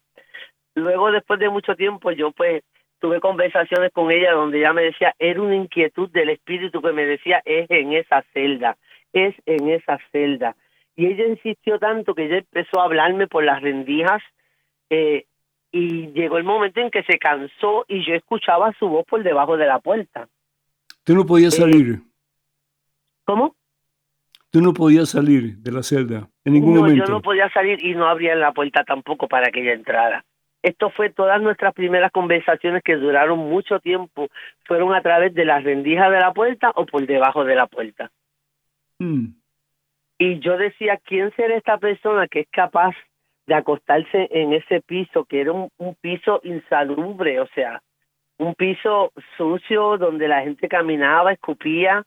Luego, 0.76 1.12
después 1.12 1.39
de 1.39 1.49
mucho 1.49 1.76
tiempo, 1.76 2.12
yo 2.12 2.32
pues 2.32 2.64
tuve 2.99 3.20
conversaciones 3.20 3.91
con 3.91 4.12
ella 4.12 4.32
donde 4.32 4.60
ella 4.60 4.74
me 4.74 4.84
decía, 4.84 5.14
era 5.20 5.41
una 5.41 5.56
inquietud 5.56 6.10
del 6.10 6.30
espíritu 6.30 6.82
que 6.82 6.93
me 6.93 7.06
decía, 7.06 7.41
es 7.45 7.70
en 7.70 7.93
esa 7.93 8.24
celda, 8.34 8.78
es 9.12 9.36
en 9.45 9.70
esa 9.70 9.99
celda. 10.12 10.56
Y 10.95 11.08
ella 11.08 11.26
insistió 11.28 11.78
tanto 11.80 12.16
que 12.16 12.26
ella 12.26 12.38
empezó 12.38 12.80
a 12.80 12.86
hablarme 12.86 13.28
por 13.28 13.43
las 13.43 13.62
rendijas, 13.62 14.24
eh, 14.89 15.26
y 15.74 16.11
llegó 16.11 16.38
el 16.38 16.43
momento 16.43 16.80
en 16.80 16.91
que 16.91 17.03
se 17.03 17.17
cansó 17.17 17.84
y 17.88 18.05
yo 18.05 18.13
escuchaba 18.13 18.71
su 18.78 18.88
voz 18.88 19.05
por 19.07 19.24
debajo 19.24 19.57
de 19.57 19.65
la 19.65 19.80
puerta. 19.80 20.30
¿Tú 21.03 21.15
no 21.15 21.26
podías 21.26 21.55
eh, 21.55 21.61
salir? 21.61 21.99
¿Cómo? 23.26 23.55
Tú 24.51 24.61
no 24.61 24.71
podías 24.71 25.09
salir 25.09 25.57
de 25.57 25.71
la 25.71 25.82
celda 25.82 26.30
en 26.45 26.53
ningún 26.53 26.76
no, 26.76 26.88
Yo 26.93 27.05
no 27.05 27.21
podía 27.24 27.49
salir 27.49 27.84
y 27.84 27.95
no 27.95 28.07
abría 28.07 28.36
la 28.36 28.51
puerta 28.51 28.84
tampoco 28.84 29.28
para 29.28 29.49
que 29.49 29.61
ella 29.61 29.74
entrara. 29.74 30.24
Esto 30.61 30.91
fue 30.91 31.09
todas 31.09 31.41
nuestras 31.41 31.74
primeras 31.74 32.11
conversaciones 32.11 32.84
que 32.84 32.95
duraron 32.95 33.39
mucho 33.39 33.80
tiempo. 33.80 34.28
Fueron 34.65 34.93
a 34.93 35.01
través 35.01 35.34
de 35.34 35.43
las 35.43 35.63
rendijas 35.63 36.11
de 36.11 36.19
la 36.19 36.34
puerta 36.34 36.71
o 36.76 36.86
por 36.86 37.05
debajo 37.07 37.43
de 37.43 37.55
la 37.55 37.65
puerta. 37.65 38.11
Mm. 38.99 39.30
Y 40.19 40.39
yo 40.39 40.55
decía, 40.55 40.99
¿quién 41.03 41.34
será 41.36 41.55
esta 41.55 41.80
persona 41.80 42.28
que 42.28 42.41
es 42.41 42.47
capaz 42.51 42.95
de 43.46 43.56
acostarse 43.56 44.30
en 44.32 44.54
ese 44.54 44.82
piso, 44.82 45.26
que 45.26 45.41
era 45.41 45.52
un, 45.52 45.70
piso 46.02 46.39
insalubre, 46.44 47.39
o 47.39 47.48
sea, 47.48 47.82
un 48.38 48.56
piso 48.56 49.12
sucio 49.38 49.98
donde 49.98 50.28
la 50.28 50.41
gente 50.41 50.68
caminaba, 50.68 51.34
escupía, 51.34 52.06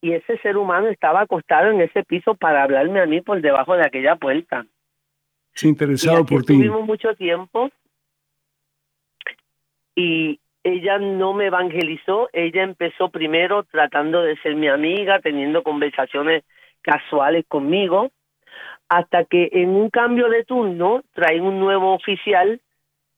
y 0.00 0.12
ese 0.12 0.38
ser 0.38 0.56
humano 0.56 0.88
estaba 0.88 1.22
acostado 1.22 1.70
en 1.70 1.80
ese 1.80 2.04
piso 2.04 2.34
para 2.34 2.62
hablarme 2.62 3.00
a 3.00 3.06
mí 3.06 3.20
por 3.20 3.40
debajo 3.40 3.74
de 3.74 3.84
aquella 3.84 4.14
puerta. 4.14 4.64
Se 5.54 5.66
interesado 5.66 6.24
por 6.24 6.44
ti. 6.44 6.52
Estuvimos 6.52 6.86
mucho 6.86 7.14
tiempo 7.16 7.70
y 9.96 10.38
ella 10.62 10.98
no 10.98 11.34
me 11.34 11.46
evangelizó, 11.46 12.28
ella 12.32 12.62
empezó 12.62 13.08
primero 13.08 13.64
tratando 13.64 14.22
de 14.22 14.36
ser 14.36 14.54
mi 14.54 14.68
amiga, 14.68 15.18
teniendo 15.20 15.64
conversaciones 15.64 16.44
casuales 16.82 17.44
conmigo, 17.48 18.10
hasta 18.88 19.24
que 19.24 19.50
en 19.52 19.70
un 19.70 19.90
cambio 19.90 20.28
de 20.28 20.44
turno 20.44 21.02
traen 21.12 21.42
un 21.42 21.60
nuevo 21.60 21.94
oficial 21.94 22.60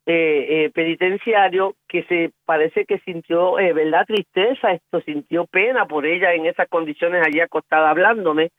eh, 0.06 0.64
eh, 0.64 0.70
penitenciario 0.70 1.76
que 1.86 2.02
se 2.04 2.32
parece 2.44 2.84
que 2.84 2.98
sintió 3.00 3.58
eh, 3.58 3.72
verdad 3.72 4.06
tristeza 4.06 4.72
esto 4.72 5.00
sintió 5.02 5.46
pena 5.46 5.86
por 5.86 6.06
ella 6.06 6.32
en 6.32 6.46
esas 6.46 6.68
condiciones 6.68 7.24
allí 7.24 7.40
acostada 7.40 7.90
hablándome. 7.90 8.50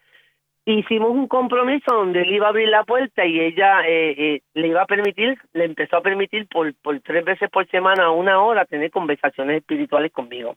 Hicimos 0.64 1.10
un 1.10 1.28
compromiso 1.28 1.94
donde 1.94 2.22
él 2.22 2.32
iba 2.32 2.46
a 2.46 2.50
abrir 2.50 2.70
la 2.70 2.84
puerta 2.84 3.26
y 3.26 3.40
ella 3.40 3.82
le 3.82 4.68
iba 4.68 4.84
a 4.84 4.86
permitir 4.86 5.38
le 5.54 5.66
empezó 5.66 5.98
a 5.98 6.02
permitir 6.02 6.48
por 6.48 6.74
por 6.76 7.00
tres 7.02 7.26
veces 7.26 7.50
por 7.50 7.68
semana 7.68 8.12
una 8.12 8.42
hora 8.42 8.66
tener 8.66 8.92
conversaciones 8.92 9.58
espirituales 9.58 10.12
conmigo 10.12 10.56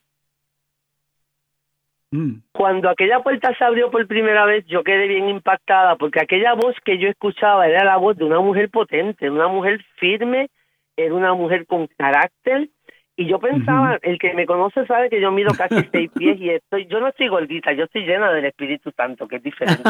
Mm. 2.15 2.43
Cuando 2.53 2.89
aquella 2.89 3.25
puerta 3.25 3.53
se 3.59 3.65
abrió 3.65 3.91
por 3.91 4.07
primera 4.07 4.45
vez, 4.45 4.65
yo 4.67 4.85
quedé 4.85 5.09
bien 5.09 5.29
impactada 5.29 5.97
porque 5.97 6.21
aquella 6.21 6.55
voz 6.55 6.77
que 6.85 6.97
yo 6.97 7.09
escuchaba 7.09 7.67
era 7.67 7.85
la 7.85 7.97
voz 7.97 8.17
de 8.17 8.23
una 8.23 8.39
mujer 8.39 8.71
potente, 8.71 9.29
una 9.29 9.49
mujer 9.49 9.85
firme, 9.97 10.49
era 10.97 11.13
una 11.13 11.35
mujer 11.35 11.67
con 11.67 11.89
carácter, 11.99 12.69
y 13.17 13.27
yo 13.27 13.39
pensaba, 13.39 13.97
el 14.03 14.19
que 14.19 14.35
me 14.35 14.45
conoce 14.45 14.85
sabe 14.87 15.09
que 15.09 15.21
yo 15.21 15.31
mido 15.31 15.53
casi 15.57 15.77
seis 15.93 16.11
pies 16.17 16.41
y 16.41 16.51
estoy, 16.51 16.87
yo 16.87 16.99
no 16.99 17.09
estoy 17.09 17.29
gordita, 17.29 17.73
yo 17.73 17.85
estoy 17.85 18.05
llena 18.05 18.33
del 18.33 18.47
Espíritu 18.47 18.91
Santo, 18.97 19.29
que 19.29 19.37
es 19.37 19.43
diferente. 19.43 19.83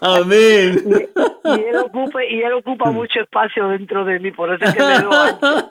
Amén. 0.00 0.82
Y, 1.44 1.60
él 1.60 1.76
ocupa, 1.76 2.24
y 2.24 2.42
él 2.42 2.52
ocupa 2.54 2.90
mucho 2.90 3.20
espacio 3.20 3.68
dentro 3.68 4.04
de 4.04 4.18
mí, 4.18 4.32
por 4.32 4.52
eso 4.52 4.64
es 4.64 4.74
que 4.74 4.82
me 4.82 4.98
lo 4.98 5.10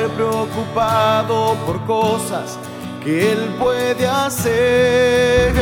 preocupado 0.00 1.56
por 1.66 1.84
cosas 1.86 2.58
que 3.02 3.32
él 3.32 3.54
puede 3.58 4.06
hacer. 4.06 5.52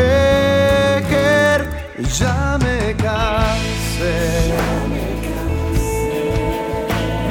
Ya 2.19 2.59
me 2.59 2.95
cansé 2.97 4.53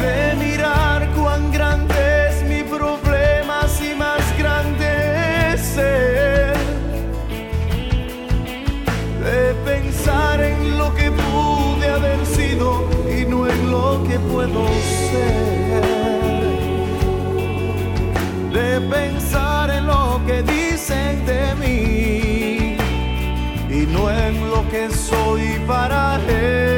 de 0.02 0.36
mirar 0.36 1.08
cuán 1.16 1.52
grande 1.52 2.30
es 2.30 2.43
mi 2.43 2.64
problema, 2.64 3.68
y 3.82 3.93
más 3.95 4.24
grande 4.38 5.54
es 5.54 5.78
él. 5.78 6.54
De 9.24 9.54
pensar 9.70 10.41
en 10.41 10.78
lo 10.78 10.95
que 10.95 11.12
pude 11.12 11.89
haber 11.89 12.26
sido 12.26 12.88
y 13.06 13.26
no 13.26 13.47
en 13.47 13.72
lo 13.72 14.04
que 14.08 14.18
puedo 14.18 14.66
ser 15.12 15.59
que 24.70 24.89
soy 24.91 25.59
para 25.65 26.20
él. 26.28 26.68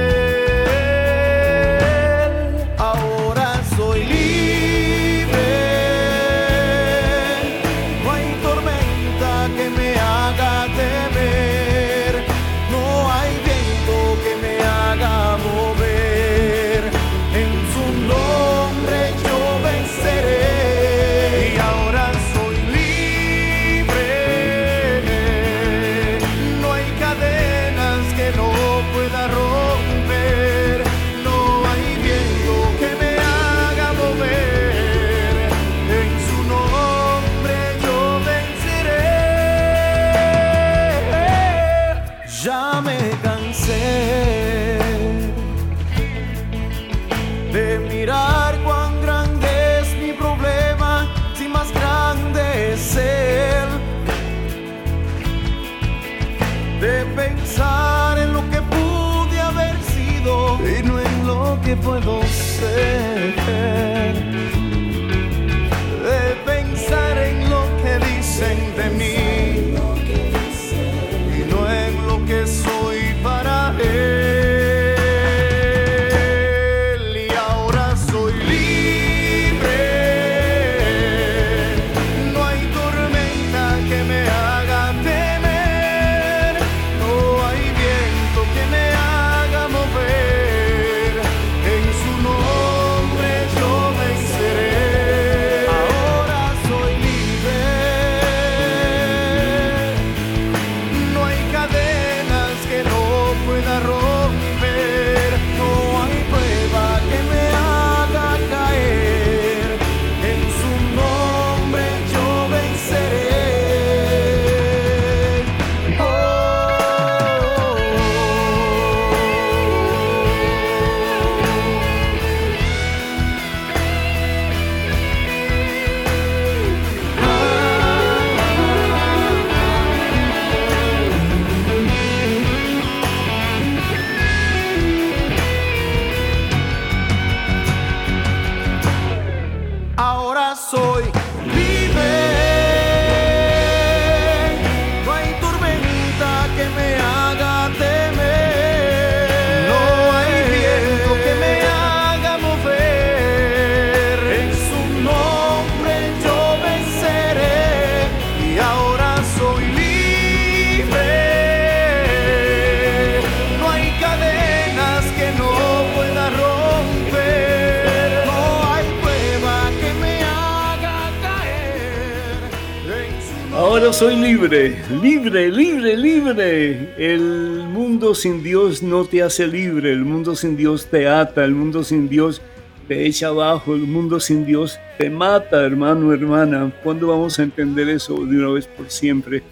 Soy 173.92 174.16
libre, 174.16 174.78
libre, 175.02 175.52
libre, 175.52 175.98
libre. 175.98 176.94
El 176.98 177.68
mundo 177.68 178.16
sin 178.16 178.42
Dios 178.42 178.82
no 178.82 179.04
te 179.04 179.22
hace 179.22 179.46
libre, 179.46 179.92
el 179.92 180.06
mundo 180.06 180.34
sin 180.34 180.56
Dios 180.56 180.88
te 180.88 181.08
ata, 181.08 181.44
el 181.44 181.54
mundo 181.54 181.84
sin 181.84 182.08
Dios 182.08 182.42
te 182.88 183.06
echa 183.06 183.28
abajo, 183.28 183.76
el 183.76 183.82
mundo 183.82 184.20
sin 184.20 184.46
Dios 184.46 184.80
te 184.98 185.10
mata, 185.10 185.64
hermano, 185.66 186.14
hermana. 186.14 186.74
¿Cuándo 186.84 187.08
vamos 187.08 187.38
a 187.38 187.44
entender 187.44 187.90
eso 187.90 188.16
de 188.26 188.38
una 188.38 188.50
vez 188.50 188.66
por 188.66 188.90
siempre? 188.90 189.44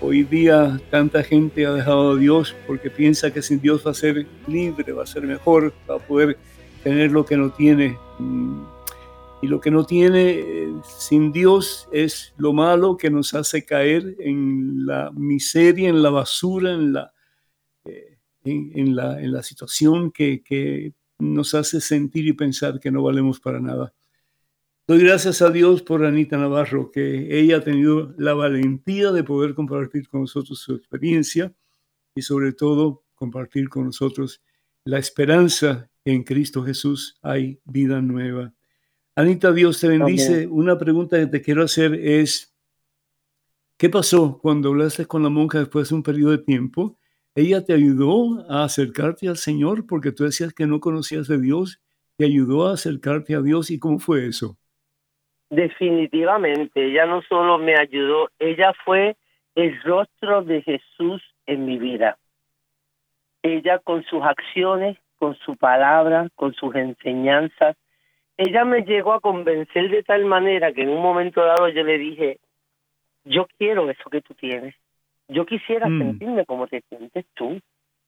Hoy 0.00 0.24
día 0.24 0.78
tanta 0.90 1.22
gente 1.22 1.64
ha 1.64 1.72
dejado 1.72 2.12
a 2.12 2.16
Dios 2.16 2.56
porque 2.66 2.90
piensa 2.90 3.32
que 3.32 3.42
sin 3.42 3.60
Dios 3.60 3.86
va 3.86 3.92
a 3.92 3.94
ser 3.94 4.26
libre, 4.48 4.92
va 4.92 5.04
a 5.04 5.06
ser 5.06 5.22
mejor, 5.22 5.72
va 5.88 5.96
a 5.96 5.98
poder 5.98 6.36
tener 6.82 7.12
lo 7.12 7.24
que 7.24 7.36
no 7.36 7.50
tiene. 7.50 7.96
Y 9.40 9.46
lo 9.46 9.60
que 9.60 9.70
no 9.70 9.84
tiene 9.84 10.30
eh, 10.30 10.72
sin 10.82 11.30
Dios 11.30 11.88
es 11.92 12.34
lo 12.38 12.52
malo 12.52 12.96
que 12.96 13.10
nos 13.10 13.34
hace 13.34 13.64
caer 13.64 14.16
en 14.18 14.84
la 14.84 15.10
miseria, 15.12 15.88
en 15.88 16.02
la 16.02 16.10
basura, 16.10 16.72
en 16.72 16.92
la, 16.92 17.12
eh, 17.84 18.18
en, 18.44 18.96
la, 18.96 19.20
en 19.20 19.32
la 19.32 19.42
situación 19.42 20.10
que, 20.10 20.42
que 20.42 20.92
nos 21.18 21.54
hace 21.54 21.80
sentir 21.80 22.26
y 22.26 22.32
pensar 22.32 22.80
que 22.80 22.90
no 22.90 23.02
valemos 23.02 23.38
para 23.38 23.60
nada. 23.60 23.94
Doy 24.88 25.00
gracias 25.00 25.42
a 25.42 25.50
Dios 25.50 25.82
por 25.82 26.04
Anita 26.04 26.38
Navarro, 26.38 26.90
que 26.90 27.38
ella 27.38 27.58
ha 27.58 27.60
tenido 27.60 28.14
la 28.16 28.34
valentía 28.34 29.12
de 29.12 29.22
poder 29.22 29.54
compartir 29.54 30.08
con 30.08 30.22
nosotros 30.22 30.60
su 30.60 30.74
experiencia 30.74 31.54
y 32.14 32.22
sobre 32.22 32.52
todo 32.52 33.04
compartir 33.14 33.68
con 33.68 33.84
nosotros 33.84 34.42
la 34.84 34.98
esperanza 34.98 35.90
en 36.06 36.24
Cristo 36.24 36.64
Jesús 36.64 37.18
hay 37.20 37.60
vida 37.64 38.00
nueva. 38.00 38.54
Anita, 39.18 39.50
Dios 39.50 39.80
te 39.80 39.88
bendice. 39.88 40.46
Una 40.46 40.78
pregunta 40.78 41.18
que 41.18 41.26
te 41.26 41.42
quiero 41.42 41.64
hacer 41.64 41.92
es, 41.92 42.56
¿qué 43.76 43.90
pasó 43.90 44.38
cuando 44.40 44.68
hablaste 44.68 45.06
con 45.06 45.24
la 45.24 45.28
monja 45.28 45.58
después 45.58 45.88
de 45.88 45.96
un 45.96 46.04
periodo 46.04 46.30
de 46.30 46.38
tiempo? 46.38 46.96
¿Ella 47.34 47.64
te 47.64 47.72
ayudó 47.72 48.48
a 48.48 48.62
acercarte 48.62 49.26
al 49.26 49.36
Señor 49.36 49.88
porque 49.88 50.12
tú 50.12 50.22
decías 50.22 50.54
que 50.54 50.68
no 50.68 50.78
conocías 50.78 51.26
de 51.26 51.40
Dios? 51.40 51.82
¿Te 52.16 52.26
ayudó 52.26 52.68
a 52.68 52.74
acercarte 52.74 53.34
a 53.34 53.40
Dios 53.40 53.72
y 53.72 53.80
cómo 53.80 53.98
fue 53.98 54.24
eso? 54.28 54.56
Definitivamente, 55.50 56.86
ella 56.86 57.04
no 57.06 57.20
solo 57.22 57.58
me 57.58 57.74
ayudó, 57.76 58.30
ella 58.38 58.72
fue 58.84 59.16
el 59.56 59.82
rostro 59.82 60.44
de 60.44 60.62
Jesús 60.62 61.20
en 61.44 61.66
mi 61.66 61.76
vida. 61.76 62.18
Ella 63.42 63.80
con 63.80 64.04
sus 64.04 64.22
acciones, 64.22 64.96
con 65.16 65.34
su 65.38 65.56
palabra, 65.56 66.28
con 66.36 66.54
sus 66.54 66.72
enseñanzas, 66.76 67.76
ella 68.38 68.64
me 68.64 68.82
llegó 68.82 69.12
a 69.12 69.20
convencer 69.20 69.90
de 69.90 70.02
tal 70.04 70.24
manera 70.24 70.72
que 70.72 70.82
en 70.82 70.90
un 70.90 71.02
momento 71.02 71.44
dado 71.44 71.68
yo 71.68 71.82
le 71.82 71.98
dije, 71.98 72.38
yo 73.24 73.46
quiero 73.58 73.90
eso 73.90 74.08
que 74.08 74.22
tú 74.22 74.34
tienes, 74.34 74.74
yo 75.28 75.44
quisiera 75.44 75.88
mm. 75.88 75.98
sentirme 75.98 76.46
como 76.46 76.66
te 76.68 76.82
sientes 76.88 77.26
tú. 77.34 77.60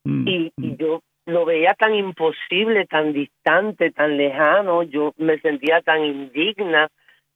Mm, 0.05 0.29
y, 0.29 0.53
y, 0.57 0.67
mm. 0.69 0.77
yo 0.77 1.03
lo 1.27 1.45
veía 1.45 1.75
tan 1.75 1.95
imposible, 1.95 2.87
tan 2.87 3.13
distante, 3.13 3.91
tan 3.91 4.17
lejano, 4.17 4.85
yo 4.85 5.13
me 5.19 5.39
sentía 5.41 5.83
tan 5.83 6.05
indigna 6.05 6.89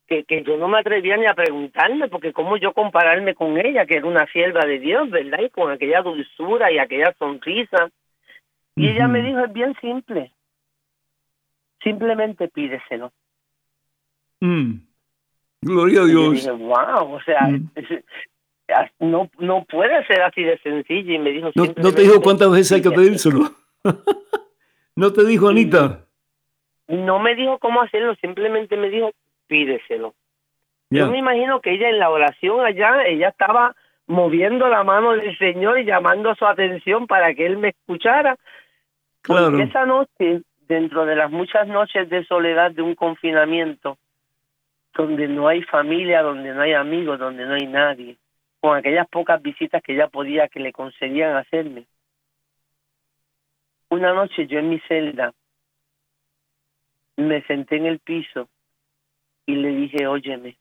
que, 0.07 0.24
que 0.24 0.42
yo 0.45 0.57
no 0.57 0.68
me 0.68 0.78
atrevía 0.78 1.16
ni 1.16 1.26
a 1.26 1.34
preguntarme, 1.34 2.09
porque 2.09 2.32
cómo 2.32 2.57
yo 2.57 2.72
compararme 2.72 3.34
con 3.34 3.59
ella, 3.59 3.86
que 3.86 3.97
era 3.97 4.07
una 4.07 4.26
sierva 4.26 4.64
de 4.66 4.78
Dios, 4.78 5.11
¿verdad? 5.11 5.40
Y 5.42 5.51
con 5.51 5.70
aquella 5.70 6.03
dulzura 6.03 6.70
y 6.70 6.78
aquella 6.78 7.12
sonrisa. 7.18 7.90
Y 8.76 8.88
ella 8.88 9.09
me 9.09 9.22
dijo, 9.22 9.40
es 9.40 9.53
bien 9.53 9.74
simple, 9.80 10.32
simplemente 11.85 12.49
pídeselo. 12.49 13.12
Mm. 14.41 14.80
Gloria 15.61 16.01
a 16.01 16.05
Dios. 16.05 16.26
Y 16.26 16.37
dije, 16.37 16.51
wow, 16.51 17.14
o 17.14 17.20
sea, 17.22 17.43
mm. 17.49 17.70
no, 18.99 19.30
no 19.39 19.64
puede 19.64 20.05
ser 20.07 20.22
así 20.22 20.43
de 20.43 20.59
sencillo. 20.59 21.14
Y 21.14 21.18
me 21.18 21.30
dijo, 21.30 21.51
no, 21.55 21.66
no 21.76 21.93
te 21.93 22.03
dijo 22.03 22.20
cuántas 22.20 22.51
veces 22.51 22.72
hay 22.72 22.82
que 22.82 22.91
pedírselo. 22.91 23.51
no 24.97 25.12
te 25.12 25.24
dijo 25.24 25.49
Anita. 25.49 26.07
No 26.89 27.18
me 27.18 27.35
dijo 27.35 27.59
cómo 27.59 27.80
hacerlo, 27.80 28.14
simplemente 28.16 28.76
me 28.76 28.91
dijo, 28.91 29.12
pídeselo. 29.47 30.14
Yo 30.91 31.11
me 31.11 31.18
imagino 31.18 31.61
que 31.61 31.72
ella 31.72 31.89
en 31.89 31.99
la 31.99 32.11
oración 32.11 32.64
allá, 32.64 33.05
ella 33.07 33.28
estaba 33.28 33.74
moviendo 34.07 34.68
la 34.68 34.85
mano 34.85 35.12
del 35.12 35.37
Señor 35.39 35.78
y 35.78 35.85
llamando 35.85 36.35
su 36.35 36.47
atención 36.47 37.07
para 37.07 37.35
que 37.35 37.47
Él 37.47 37.57
me 37.59 37.70
escuchara. 37.70 38.37
Claro. 39.22 39.59
esa 39.59 39.87
noche 39.87 40.43
dentro 40.69 41.05
de 41.07 41.17
las 41.17 41.31
muchas 41.31 41.67
noches 41.67 42.09
de 42.09 42.25
soledad 42.25 42.71
de 42.71 42.83
un 42.83 42.95
confinamiento, 42.95 43.99
donde 44.95 45.29
no 45.29 45.49
hay 45.49 45.62
familia, 45.62 46.23
donde 46.23 46.55
no 46.55 46.62
hay 46.62 46.73
amigos, 46.73 47.19
donde 47.19 47.45
no 47.45 47.55
hay 47.55 47.67
nadie, 47.67 48.17
con 48.61 48.77
aquellas 48.77 49.09
pocas 49.09 49.43
visitas 49.43 49.83
que 49.83 49.95
ella 49.95 50.09
podía 50.09 50.49
que 50.49 50.61
le 50.61 50.73
concedían 50.73 51.37
hacerme. 51.37 51.87
Una 53.91 54.12
noche 54.12 54.47
yo 54.47 54.59
en 54.59 54.71
mi 54.71 54.81
celda 54.81 55.33
me 57.17 57.43
senté 57.43 57.77
en 57.77 57.87
el 57.87 57.99
piso 58.01 58.49
y 59.47 59.55
le 59.57 59.69
dije, 59.69 60.07
óyeme, 60.07 60.57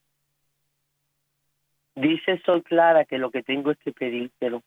dice 1.94 2.40
Sol 2.44 2.62
Clara 2.62 3.04
que 3.04 3.18
lo 3.18 3.30
que 3.30 3.42
tengo 3.42 3.70
es 3.70 3.78
que 3.78 3.92
pedírtelo. 3.92 4.62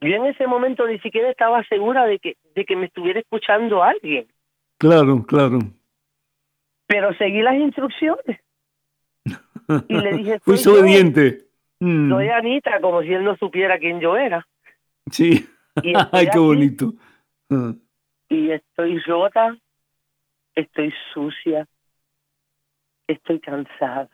Yo 0.00 0.14
en 0.14 0.26
ese 0.26 0.46
momento 0.46 0.86
ni 0.86 0.98
siquiera 1.00 1.28
estaba 1.30 1.64
segura 1.64 2.06
de 2.06 2.18
que, 2.20 2.36
de 2.58 2.64
que 2.64 2.76
me 2.76 2.86
estuviera 2.86 3.20
escuchando 3.20 3.82
alguien. 3.82 4.26
Claro, 4.78 5.24
claro. 5.24 5.60
Pero 6.86 7.14
seguí 7.14 7.40
las 7.40 7.54
instrucciones. 7.54 8.40
Y 9.86 9.94
le 9.94 10.12
dije, 10.12 10.40
fui 10.42 10.56
obediente. 10.66 11.46
Mm. 11.78 12.10
Soy 12.10 12.28
Anita, 12.28 12.80
como 12.80 13.02
si 13.02 13.12
él 13.12 13.22
no 13.24 13.36
supiera 13.36 13.78
quién 13.78 14.00
yo 14.00 14.16
era. 14.16 14.46
Sí. 15.10 15.48
Ay, 16.12 16.28
qué 16.32 16.38
bonito. 16.38 16.94
Ah. 17.50 17.74
Y 18.28 18.50
estoy 18.50 18.98
rota, 19.00 19.56
estoy 20.54 20.92
sucia, 21.14 21.66
estoy 23.06 23.38
cansada, 23.38 24.10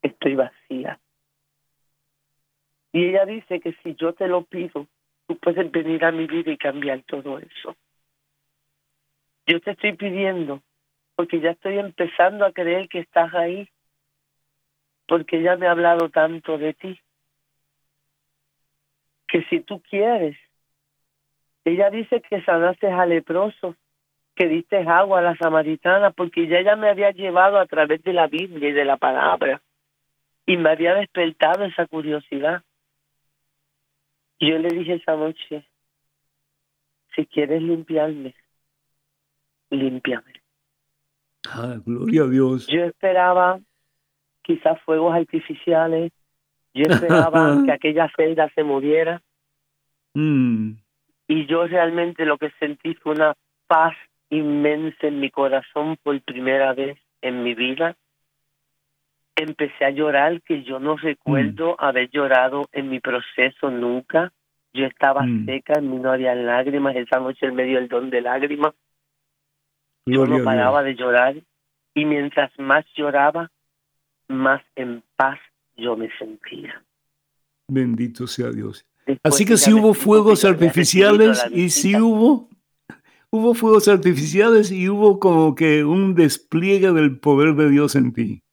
estoy 0.00 0.36
vacía. 0.36 1.00
Y 2.92 3.06
ella 3.06 3.26
dice 3.26 3.58
que 3.58 3.74
si 3.82 3.96
yo 3.96 4.12
te 4.14 4.28
lo 4.28 4.44
pido, 4.44 4.86
tú 5.26 5.38
puedes 5.38 5.70
venir 5.70 6.04
a 6.04 6.12
mi 6.12 6.26
vida 6.26 6.52
y 6.52 6.56
cambiar 6.56 7.02
todo 7.02 7.38
eso. 7.38 7.76
Yo 9.46 9.60
te 9.60 9.72
estoy 9.72 9.94
pidiendo 9.94 10.62
porque 11.14 11.40
ya 11.40 11.50
estoy 11.50 11.78
empezando 11.78 12.44
a 12.44 12.52
creer 12.52 12.88
que 12.88 13.00
estás 13.00 13.32
ahí, 13.34 13.68
porque 15.06 15.38
ella 15.38 15.56
me 15.56 15.66
ha 15.66 15.72
hablado 15.72 16.10
tanto 16.10 16.58
de 16.58 16.74
ti, 16.74 17.00
que 19.28 19.44
si 19.44 19.60
tú 19.60 19.80
quieres, 19.82 20.36
ella 21.64 21.90
dice 21.90 22.20
que 22.20 22.42
sanaste 22.42 22.88
a 22.88 23.06
leproso, 23.06 23.76
que 24.34 24.48
diste 24.48 24.78
agua 24.78 25.20
a 25.20 25.22
la 25.22 25.36
samaritana, 25.36 26.10
porque 26.10 26.46
ya 26.48 26.58
ella 26.58 26.76
me 26.76 26.88
había 26.88 27.12
llevado 27.12 27.58
a 27.58 27.66
través 27.66 28.02
de 28.02 28.12
la 28.12 28.26
Biblia 28.26 28.70
y 28.70 28.72
de 28.72 28.84
la 28.84 28.96
palabra, 28.96 29.62
y 30.46 30.56
me 30.56 30.70
había 30.70 30.94
despertado 30.94 31.64
esa 31.64 31.86
curiosidad. 31.86 32.62
Yo 34.46 34.58
le 34.58 34.68
dije 34.68 34.94
esa 34.94 35.16
noche, 35.16 35.64
si 37.14 37.26
quieres 37.26 37.62
limpiarme, 37.62 38.34
límpiame. 39.70 40.32
Ah, 41.48 41.78
gloria 41.84 42.22
a 42.22 42.28
Dios. 42.28 42.66
Yo 42.66 42.84
esperaba 42.84 43.60
quizás 44.42 44.80
fuegos 44.82 45.14
artificiales, 45.14 46.12
yo 46.74 46.84
esperaba 46.88 47.62
que 47.64 47.72
aquella 47.72 48.10
celda 48.16 48.50
se 48.54 48.62
moviera. 48.64 49.22
Mm. 50.14 50.72
Y 51.28 51.46
yo 51.46 51.66
realmente 51.66 52.26
lo 52.26 52.36
que 52.36 52.50
sentí 52.58 52.94
fue 52.94 53.12
una 53.12 53.34
paz 53.66 53.94
inmensa 54.30 55.06
en 55.06 55.20
mi 55.20 55.30
corazón 55.30 55.96
por 56.02 56.20
primera 56.22 56.74
vez 56.74 56.98
en 57.22 57.42
mi 57.42 57.54
vida. 57.54 57.96
Empecé 59.36 59.84
a 59.84 59.90
llorar, 59.90 60.40
que 60.42 60.62
yo 60.62 60.78
no 60.78 60.96
recuerdo 60.96 61.72
mm. 61.72 61.84
haber 61.84 62.10
llorado 62.10 62.68
en 62.72 62.88
mi 62.88 63.00
proceso 63.00 63.70
nunca. 63.70 64.32
Yo 64.72 64.86
estaba 64.86 65.22
mm. 65.22 65.46
seca, 65.46 65.74
en 65.78 65.90
mí 65.90 65.98
no 65.98 66.12
había 66.12 66.34
lágrimas, 66.34 66.96
esa 66.96 67.20
noche 67.20 67.46
en 67.46 67.54
medio 67.54 67.78
del 67.78 67.88
don 67.88 68.10
de 68.10 68.20
lágrimas. 68.20 68.74
Yo 70.06 70.26
no 70.26 70.44
paraba 70.44 70.82
de 70.82 70.94
llorar 70.94 71.36
y 71.94 72.04
mientras 72.04 72.50
más 72.58 72.84
lloraba, 72.94 73.50
más 74.28 74.62
en 74.76 75.02
paz 75.16 75.38
yo 75.76 75.96
me 75.96 76.10
sentía. 76.18 76.82
Bendito 77.68 78.26
sea 78.26 78.50
Dios. 78.50 78.86
Así 79.22 79.44
que 79.44 79.56
si 79.56 79.72
hubo 79.72 79.94
fuegos 79.94 80.44
artificiales 80.44 81.44
y 81.50 81.70
si 81.70 81.96
hubo, 81.96 82.48
hubo 83.30 83.54
fuegos 83.54 83.88
artificiales 83.88 84.70
y 84.70 84.88
hubo 84.88 85.18
como 85.18 85.54
que 85.54 85.84
un 85.84 86.14
despliegue 86.14 86.92
del 86.92 87.18
poder 87.18 87.54
de 87.54 87.70
Dios 87.70 87.96
en 87.96 88.12
ti. 88.12 88.43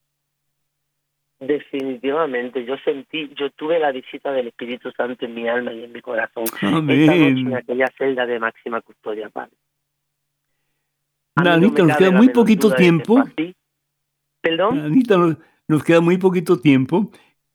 Definitivamente, 1.41 2.63
yo 2.65 2.75
sentí, 2.85 3.31
yo 3.35 3.49
tuve 3.49 3.79
la 3.79 3.91
visita 3.91 4.31
del 4.31 4.49
Espíritu 4.49 4.91
Santo 4.91 5.25
en 5.25 5.33
mi 5.33 5.47
alma 5.47 5.73
y 5.73 5.83
en 5.83 5.91
mi 5.91 5.99
corazón. 5.99 6.45
Amén. 6.61 7.01
Esta 7.01 7.15
noche 7.15 7.39
en 7.39 7.55
aquella 7.55 7.87
celda 7.97 8.25
de 8.27 8.39
máxima 8.39 8.79
custodia, 8.81 9.27
Padre. 9.29 9.55
Anita, 11.33 11.81
nos 11.83 11.97
queda 11.97 12.11
muy 12.11 12.29
poquito 12.29 12.71
tiempo. 12.71 13.23
¿Perdón? 14.39 14.79
Anita, 14.81 15.17
nos 15.67 15.83
queda 15.83 15.99
muy 15.99 16.17
poquito 16.17 16.59
tiempo. 16.59 17.11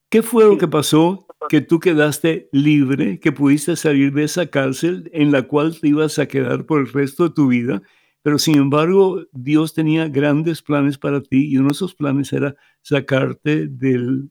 ¿Qué 0.09 0.21
fue 0.23 0.45
lo 0.45 0.59
que 0.59 0.67
pasó 0.67 1.25
que 1.49 1.61
tú 1.61 1.79
quedaste 1.79 2.49
libre, 2.51 3.21
que 3.21 3.31
pudiste 3.31 3.77
salir 3.77 4.13
de 4.13 4.25
esa 4.25 4.51
cárcel 4.51 5.09
en 5.13 5.31
la 5.31 5.43
cual 5.43 5.79
te 5.81 5.87
ibas 5.87 6.19
a 6.19 6.27
quedar 6.27 6.67
por 6.67 6.81
el 6.81 6.93
resto 6.93 7.29
de 7.29 7.35
tu 7.35 7.47
vida? 7.49 7.83
Pero 8.27 8.39
sin 8.39 8.57
embargo, 8.57 9.21
Dios 9.31 9.73
tenía 9.73 10.09
grandes 10.09 10.61
planes 10.61 10.99
para 10.99 11.21
ti 11.21 11.49
y 11.49 11.59
uno 11.59 11.69
de 11.69 11.75
esos 11.75 11.95
planes 11.95 12.33
era 12.33 12.57
sacarte 12.83 13.69
del 13.69 14.31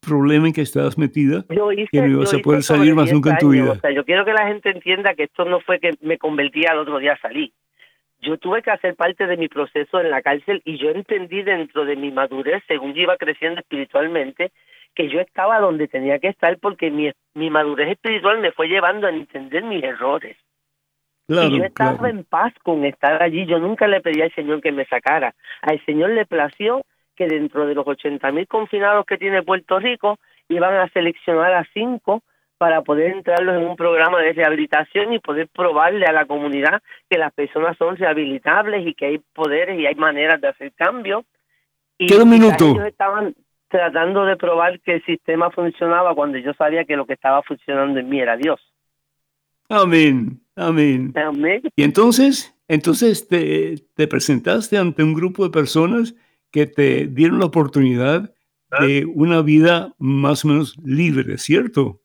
problema 0.00 0.46
en 0.46 0.52
que 0.52 0.60
estabas 0.60 0.96
metida 0.96 1.44
Yo 1.50 1.72
hice, 1.72 1.88
que 1.90 2.02
no 2.02 2.06
ibas 2.06 2.30
yo 2.30 2.38
a 2.38 2.40
poder 2.40 2.62
salir 2.62 2.94
más 2.94 3.06
10 3.06 3.14
nunca 3.14 3.30
en 3.30 3.38
tu 3.38 3.48
vida. 3.48 3.72
O 3.72 3.80
sea, 3.80 3.90
yo 3.90 4.04
quiero 4.04 4.24
que 4.24 4.32
la 4.32 4.46
gente 4.46 4.70
entienda 4.70 5.14
que 5.16 5.24
esto 5.24 5.44
no 5.44 5.58
fue 5.58 5.80
que 5.80 5.94
me 6.02 6.18
convertí 6.18 6.66
al 6.66 6.78
otro 6.78 7.00
día 7.00 7.14
a 7.14 7.18
salir. 7.18 7.50
Yo 8.20 8.38
tuve 8.38 8.62
que 8.62 8.70
hacer 8.70 8.94
parte 8.94 9.26
de 9.26 9.36
mi 9.36 9.48
proceso 9.48 10.00
en 10.00 10.10
la 10.10 10.22
cárcel 10.22 10.62
y 10.64 10.78
yo 10.78 10.90
entendí 10.90 11.42
dentro 11.42 11.84
de 11.84 11.96
mi 11.96 12.12
madurez, 12.12 12.62
según 12.68 12.94
yo 12.94 13.02
iba 13.02 13.16
creciendo 13.16 13.58
espiritualmente, 13.60 14.52
que 14.94 15.08
yo 15.08 15.18
estaba 15.18 15.58
donde 15.58 15.88
tenía 15.88 16.20
que 16.20 16.28
estar 16.28 16.58
porque 16.60 16.92
mi, 16.92 17.10
mi 17.34 17.50
madurez 17.50 17.90
espiritual 17.90 18.38
me 18.38 18.52
fue 18.52 18.68
llevando 18.68 19.08
a 19.08 19.10
entender 19.10 19.64
mis 19.64 19.82
errores. 19.82 20.36
Claro, 21.28 21.48
y 21.48 21.58
yo 21.58 21.64
estaba 21.64 21.98
claro. 21.98 22.16
en 22.16 22.24
paz 22.24 22.52
con 22.62 22.84
estar 22.84 23.22
allí. 23.22 23.46
Yo 23.46 23.58
nunca 23.58 23.88
le 23.88 24.00
pedí 24.00 24.22
al 24.22 24.34
Señor 24.34 24.60
que 24.60 24.72
me 24.72 24.86
sacara. 24.86 25.34
Al 25.62 25.84
Señor 25.84 26.10
le 26.10 26.24
plació 26.24 26.82
que 27.16 27.26
dentro 27.26 27.66
de 27.66 27.74
los 27.74 27.86
80 27.86 28.30
mil 28.30 28.46
confinados 28.46 29.06
que 29.06 29.16
tiene 29.16 29.42
Puerto 29.42 29.78
Rico, 29.78 30.18
iban 30.48 30.74
a 30.74 30.88
seleccionar 30.90 31.54
a 31.54 31.66
cinco 31.72 32.22
para 32.58 32.82
poder 32.82 33.12
entrarlos 33.12 33.56
en 33.56 33.68
un 33.68 33.76
programa 33.76 34.20
de 34.20 34.32
rehabilitación 34.32 35.12
y 35.12 35.18
poder 35.18 35.48
probarle 35.48 36.06
a 36.06 36.12
la 36.12 36.26
comunidad 36.26 36.82
que 37.10 37.18
las 37.18 37.32
personas 37.32 37.76
son 37.76 37.96
rehabilitables 37.96 38.86
y 38.86 38.94
que 38.94 39.06
hay 39.06 39.18
poderes 39.34 39.78
y 39.78 39.86
hay 39.86 39.94
maneras 39.94 40.40
de 40.40 40.48
hacer 40.48 40.72
cambios. 40.72 41.24
Y 41.98 42.14
un 42.14 42.30
minuto. 42.30 42.64
Ellos 42.66 42.86
estaban 42.86 43.34
tratando 43.68 44.24
de 44.24 44.36
probar 44.36 44.80
que 44.80 44.94
el 44.94 45.04
sistema 45.04 45.50
funcionaba 45.50 46.14
cuando 46.14 46.38
yo 46.38 46.54
sabía 46.54 46.84
que 46.84 46.96
lo 46.96 47.06
que 47.06 47.14
estaba 47.14 47.42
funcionando 47.42 47.98
en 47.98 48.08
mí 48.08 48.20
era 48.20 48.36
Dios. 48.36 48.60
Amén, 49.68 50.40
amén. 50.56 51.12
Amén. 51.14 51.62
Y 51.76 51.82
entonces, 51.82 52.54
entonces 52.68 53.28
te, 53.28 53.76
te 53.94 54.08
presentaste 54.08 54.78
ante 54.78 55.02
un 55.02 55.14
grupo 55.14 55.44
de 55.44 55.50
personas 55.50 56.14
que 56.50 56.66
te 56.66 57.06
dieron 57.06 57.38
la 57.38 57.46
oportunidad 57.46 58.32
de 58.80 59.06
una 59.06 59.42
vida 59.42 59.92
más 59.98 60.44
o 60.44 60.48
menos 60.48 60.76
libre, 60.84 61.38
¿cierto? 61.38 62.00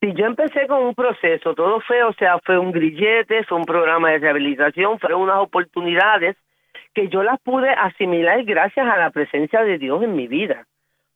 Sí, 0.00 0.12
yo 0.14 0.26
empecé 0.26 0.66
con 0.66 0.82
un 0.82 0.94
proceso, 0.94 1.54
todo 1.54 1.80
fue, 1.80 2.02
o 2.02 2.12
sea, 2.14 2.38
fue 2.44 2.58
un 2.58 2.72
grillete, 2.72 3.44
fue 3.44 3.58
un 3.58 3.64
programa 3.64 4.10
de 4.10 4.18
rehabilitación, 4.18 4.98
fueron 4.98 5.22
unas 5.22 5.38
oportunidades 5.38 6.36
que 6.92 7.08
yo 7.08 7.22
las 7.22 7.40
pude 7.40 7.70
asimilar 7.70 8.44
gracias 8.44 8.86
a 8.86 8.98
la 8.98 9.10
presencia 9.10 9.62
de 9.62 9.78
Dios 9.78 10.02
en 10.02 10.14
mi 10.14 10.28
vida. 10.28 10.66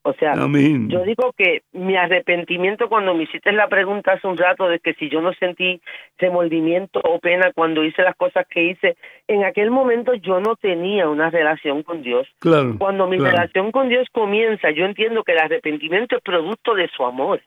O 0.09 0.15
sea, 0.15 0.33
Amén. 0.33 0.89
yo 0.89 1.03
digo 1.03 1.35
que 1.37 1.63
mi 1.73 1.95
arrepentimiento 1.95 2.89
cuando 2.89 3.13
me 3.13 3.25
hiciste 3.25 3.53
la 3.53 3.69
pregunta 3.69 4.13
hace 4.13 4.27
un 4.27 4.39
rato 4.39 4.67
de 4.67 4.81
que 4.81 4.95
si 4.95 5.11
yo 5.11 5.21
no 5.21 5.35
sentí 5.35 5.83
remordimiento 6.17 7.01
o 7.05 7.19
pena 7.19 7.53
cuando 7.55 7.85
hice 7.85 8.03
las 8.03 8.17
cosas 8.17 8.47
que 8.49 8.65
hice, 8.65 8.97
en 9.27 9.45
aquel 9.45 9.71
momento 9.71 10.15
yo 10.15 10.41
no 10.41 10.57
tenía 10.57 11.11
una 11.11 11.29
relación 11.29 11.83
con 11.83 12.03
Dios. 12.03 12.27
Claro. 12.39 12.77
Cuando 12.79 13.07
mi 13.07 13.19
claro. 13.19 13.33
relación 13.33 13.71
con 13.71 13.91
Dios 13.91 14.09
comienza, 14.11 14.71
yo 14.71 14.87
entiendo 14.87 15.25
que 15.25 15.33
el 15.33 15.41
arrepentimiento 15.41 16.17
es 16.17 16.23
producto 16.23 16.75
de 16.75 16.89
su 16.89 17.05
amor. 17.05 17.43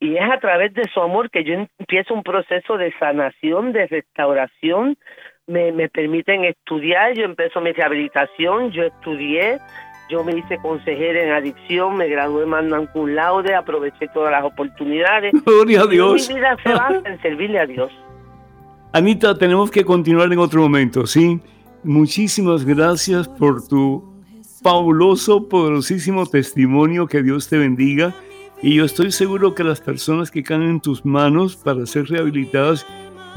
Y 0.00 0.16
es 0.16 0.30
a 0.30 0.38
través 0.40 0.74
de 0.74 0.84
su 0.92 1.00
amor 1.00 1.30
que 1.30 1.42
yo 1.42 1.54
empiezo 1.78 2.12
un 2.12 2.22
proceso 2.22 2.76
de 2.76 2.92
sanación, 2.98 3.72
de 3.72 3.86
restauración. 3.86 4.98
Me, 5.46 5.72
me 5.72 5.88
permiten 5.88 6.44
estudiar, 6.44 7.14
yo 7.14 7.24
empiezo 7.24 7.62
mi 7.62 7.72
rehabilitación, 7.72 8.70
yo 8.72 8.82
estudié, 8.82 9.58
yo 10.10 10.22
me 10.22 10.36
hice 10.36 10.58
consejera 10.58 11.24
en 11.24 11.32
adicción, 11.32 11.96
me 11.96 12.08
gradué 12.08 12.46
mandan 12.46 12.86
cum 12.88 13.08
laude, 13.08 13.54
aproveché 13.54 14.08
todas 14.08 14.32
las 14.32 14.44
oportunidades. 14.44 15.32
Gloria 15.44 15.82
a 15.82 15.86
Dios. 15.86 16.28
Mi 16.28 16.36
vida 16.36 16.56
se 16.62 16.72
basa 16.72 17.02
en 17.04 17.20
servirle 17.22 17.58
a 17.58 17.66
Dios. 17.66 17.90
Anita, 18.92 19.36
tenemos 19.36 19.70
que 19.70 19.84
continuar 19.84 20.32
en 20.32 20.38
otro 20.38 20.62
momento, 20.62 21.06
¿sí? 21.06 21.40
Muchísimas 21.82 22.64
gracias 22.64 23.28
por 23.28 23.66
tu 23.66 24.14
fabuloso, 24.62 25.48
poderosísimo 25.48 26.26
testimonio. 26.26 27.06
Que 27.06 27.22
Dios 27.22 27.48
te 27.48 27.58
bendiga. 27.58 28.14
Y 28.62 28.76
yo 28.76 28.84
estoy 28.84 29.10
seguro 29.10 29.54
que 29.54 29.64
las 29.64 29.80
personas 29.80 30.30
que 30.30 30.42
caen 30.42 30.62
en 30.62 30.80
tus 30.80 31.04
manos 31.04 31.56
para 31.56 31.84
ser 31.86 32.06
rehabilitadas, 32.06 32.86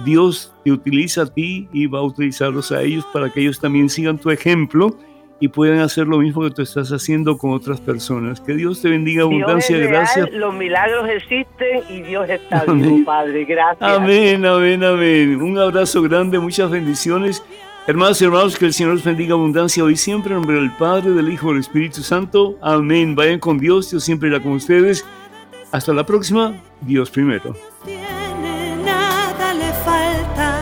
Dios 0.05 0.53
te 0.63 0.71
utiliza 0.71 1.23
a 1.23 1.33
ti 1.33 1.67
y 1.73 1.87
va 1.87 1.99
a 1.99 2.03
utilizarlos 2.03 2.71
a 2.71 2.83
ellos 2.83 3.05
para 3.11 3.29
que 3.31 3.41
ellos 3.41 3.59
también 3.59 3.89
sigan 3.89 4.19
tu 4.19 4.29
ejemplo 4.29 4.95
y 5.39 5.49
puedan 5.49 5.79
hacer 5.79 6.07
lo 6.07 6.17
mismo 6.17 6.41
que 6.43 6.51
tú 6.51 6.61
estás 6.61 6.89
haciendo 6.91 7.37
con 7.37 7.51
otras 7.51 7.79
personas. 7.79 8.41
Que 8.41 8.53
Dios 8.53 8.81
te 8.81 8.89
bendiga, 8.89 9.23
abundancia, 9.23 9.75
Dios 9.77 9.85
es 9.87 9.91
gracias. 9.91 10.25
real, 10.29 10.39
los 10.39 10.53
milagros 10.55 11.09
existen 11.09 11.83
y 11.89 12.01
Dios 12.01 12.27
está 12.29 12.63
Amén. 12.67 12.81
vivo, 12.81 13.05
Padre. 13.05 13.45
Gracias. 13.45 13.89
Amén, 13.89 14.45
amén, 14.45 14.83
amén. 14.83 15.41
Un 15.41 15.57
abrazo 15.59 16.01
grande, 16.01 16.39
muchas 16.39 16.71
bendiciones. 16.71 17.43
Hermanos 17.85 18.21
y 18.21 18.25
hermanos, 18.25 18.57
que 18.57 18.65
el 18.65 18.73
Señor 18.73 18.93
los 18.95 19.03
bendiga 19.03 19.33
abundancia 19.33 19.81
hoy 19.83 19.95
siempre, 19.95 20.31
en 20.33 20.39
nombre 20.39 20.57
del 20.57 20.71
Padre, 20.71 21.11
del 21.11 21.29
Hijo 21.31 21.47
y 21.47 21.49
del 21.51 21.59
Espíritu 21.61 22.01
Santo. 22.01 22.57
Amén. 22.61 23.15
Vayan 23.15 23.39
con 23.39 23.57
Dios, 23.59 23.91
Dios 23.91 24.03
siempre 24.03 24.27
irá 24.29 24.41
con 24.41 24.53
ustedes. 24.53 25.05
Hasta 25.71 25.93
la 25.93 26.05
próxima, 26.05 26.53
Dios 26.81 27.09
primero. 27.09 27.53
tiene, 27.85 28.75
nada 28.83 29.53
le 29.53 29.71
falta, 29.85 30.59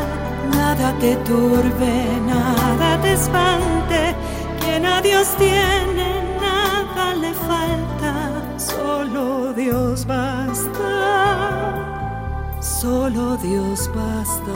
nada 0.51 0.93
te 0.99 1.15
turbe, 1.17 2.05
nada 2.27 3.01
te 3.01 3.13
espante. 3.13 3.74
Quien 5.25 5.57
a 5.57 5.85
Dios 5.85 5.93
tiene, 5.95 6.23
nada 6.39 7.15
le 7.15 7.33
falta, 7.33 8.59
solo 8.59 9.53
Dios 9.53 10.05
basta, 10.05 10.83
solo 12.61 13.37
Dios 13.37 13.89
basta. 13.93 14.53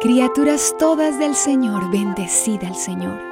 Criaturas 0.00 0.74
todas 0.78 1.18
del 1.18 1.34
Señor, 1.34 1.90
bendecid 1.90 2.62
al 2.64 2.74
Señor. 2.74 3.31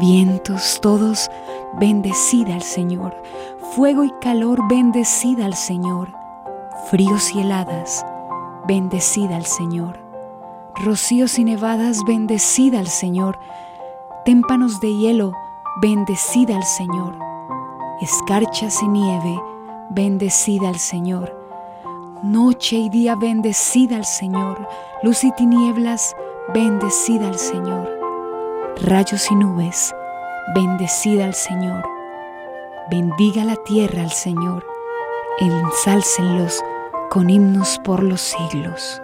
Vientos 0.00 0.80
todos, 0.80 1.30
bendecid 1.74 2.48
al 2.48 2.62
Señor. 2.62 3.14
Fuego 3.74 4.02
y 4.04 4.10
calor, 4.22 4.58
bendecid 4.66 5.38
al 5.40 5.52
Señor. 5.52 6.14
Fríos 6.90 7.34
y 7.34 7.40
heladas, 7.40 8.06
bendecid 8.66 9.30
al 9.30 9.44
Señor. 9.44 10.00
Rocíos 10.74 11.38
y 11.38 11.44
nevadas, 11.44 11.98
bendecid 12.06 12.76
al 12.76 12.86
Señor. 12.86 13.38
Témpanos 14.24 14.80
de 14.80 14.96
hielo, 14.96 15.34
bendecid 15.82 16.50
al 16.50 16.64
Señor. 16.64 17.18
Escarchas 18.00 18.82
y 18.82 18.88
nieve, 18.88 19.38
bendecid 19.90 20.64
al 20.64 20.78
Señor. 20.78 21.36
Noche 22.22 22.76
y 22.76 22.88
día, 22.88 23.16
bendecid 23.16 23.92
al 23.92 24.06
Señor. 24.06 24.66
Luz 25.02 25.24
y 25.24 25.32
tinieblas, 25.32 26.16
bendecid 26.54 27.22
al 27.22 27.38
Señor. 27.38 27.99
Rayos 28.78 29.30
y 29.30 29.34
nubes, 29.34 29.94
bendecid 30.54 31.20
al 31.20 31.34
Señor. 31.34 31.84
Bendiga 32.90 33.44
la 33.44 33.56
tierra 33.56 34.02
al 34.02 34.10
Señor. 34.10 34.64
Ensálcenlos 35.38 36.62
con 37.10 37.28
himnos 37.28 37.78
por 37.84 38.02
los 38.02 38.20
siglos. 38.20 39.02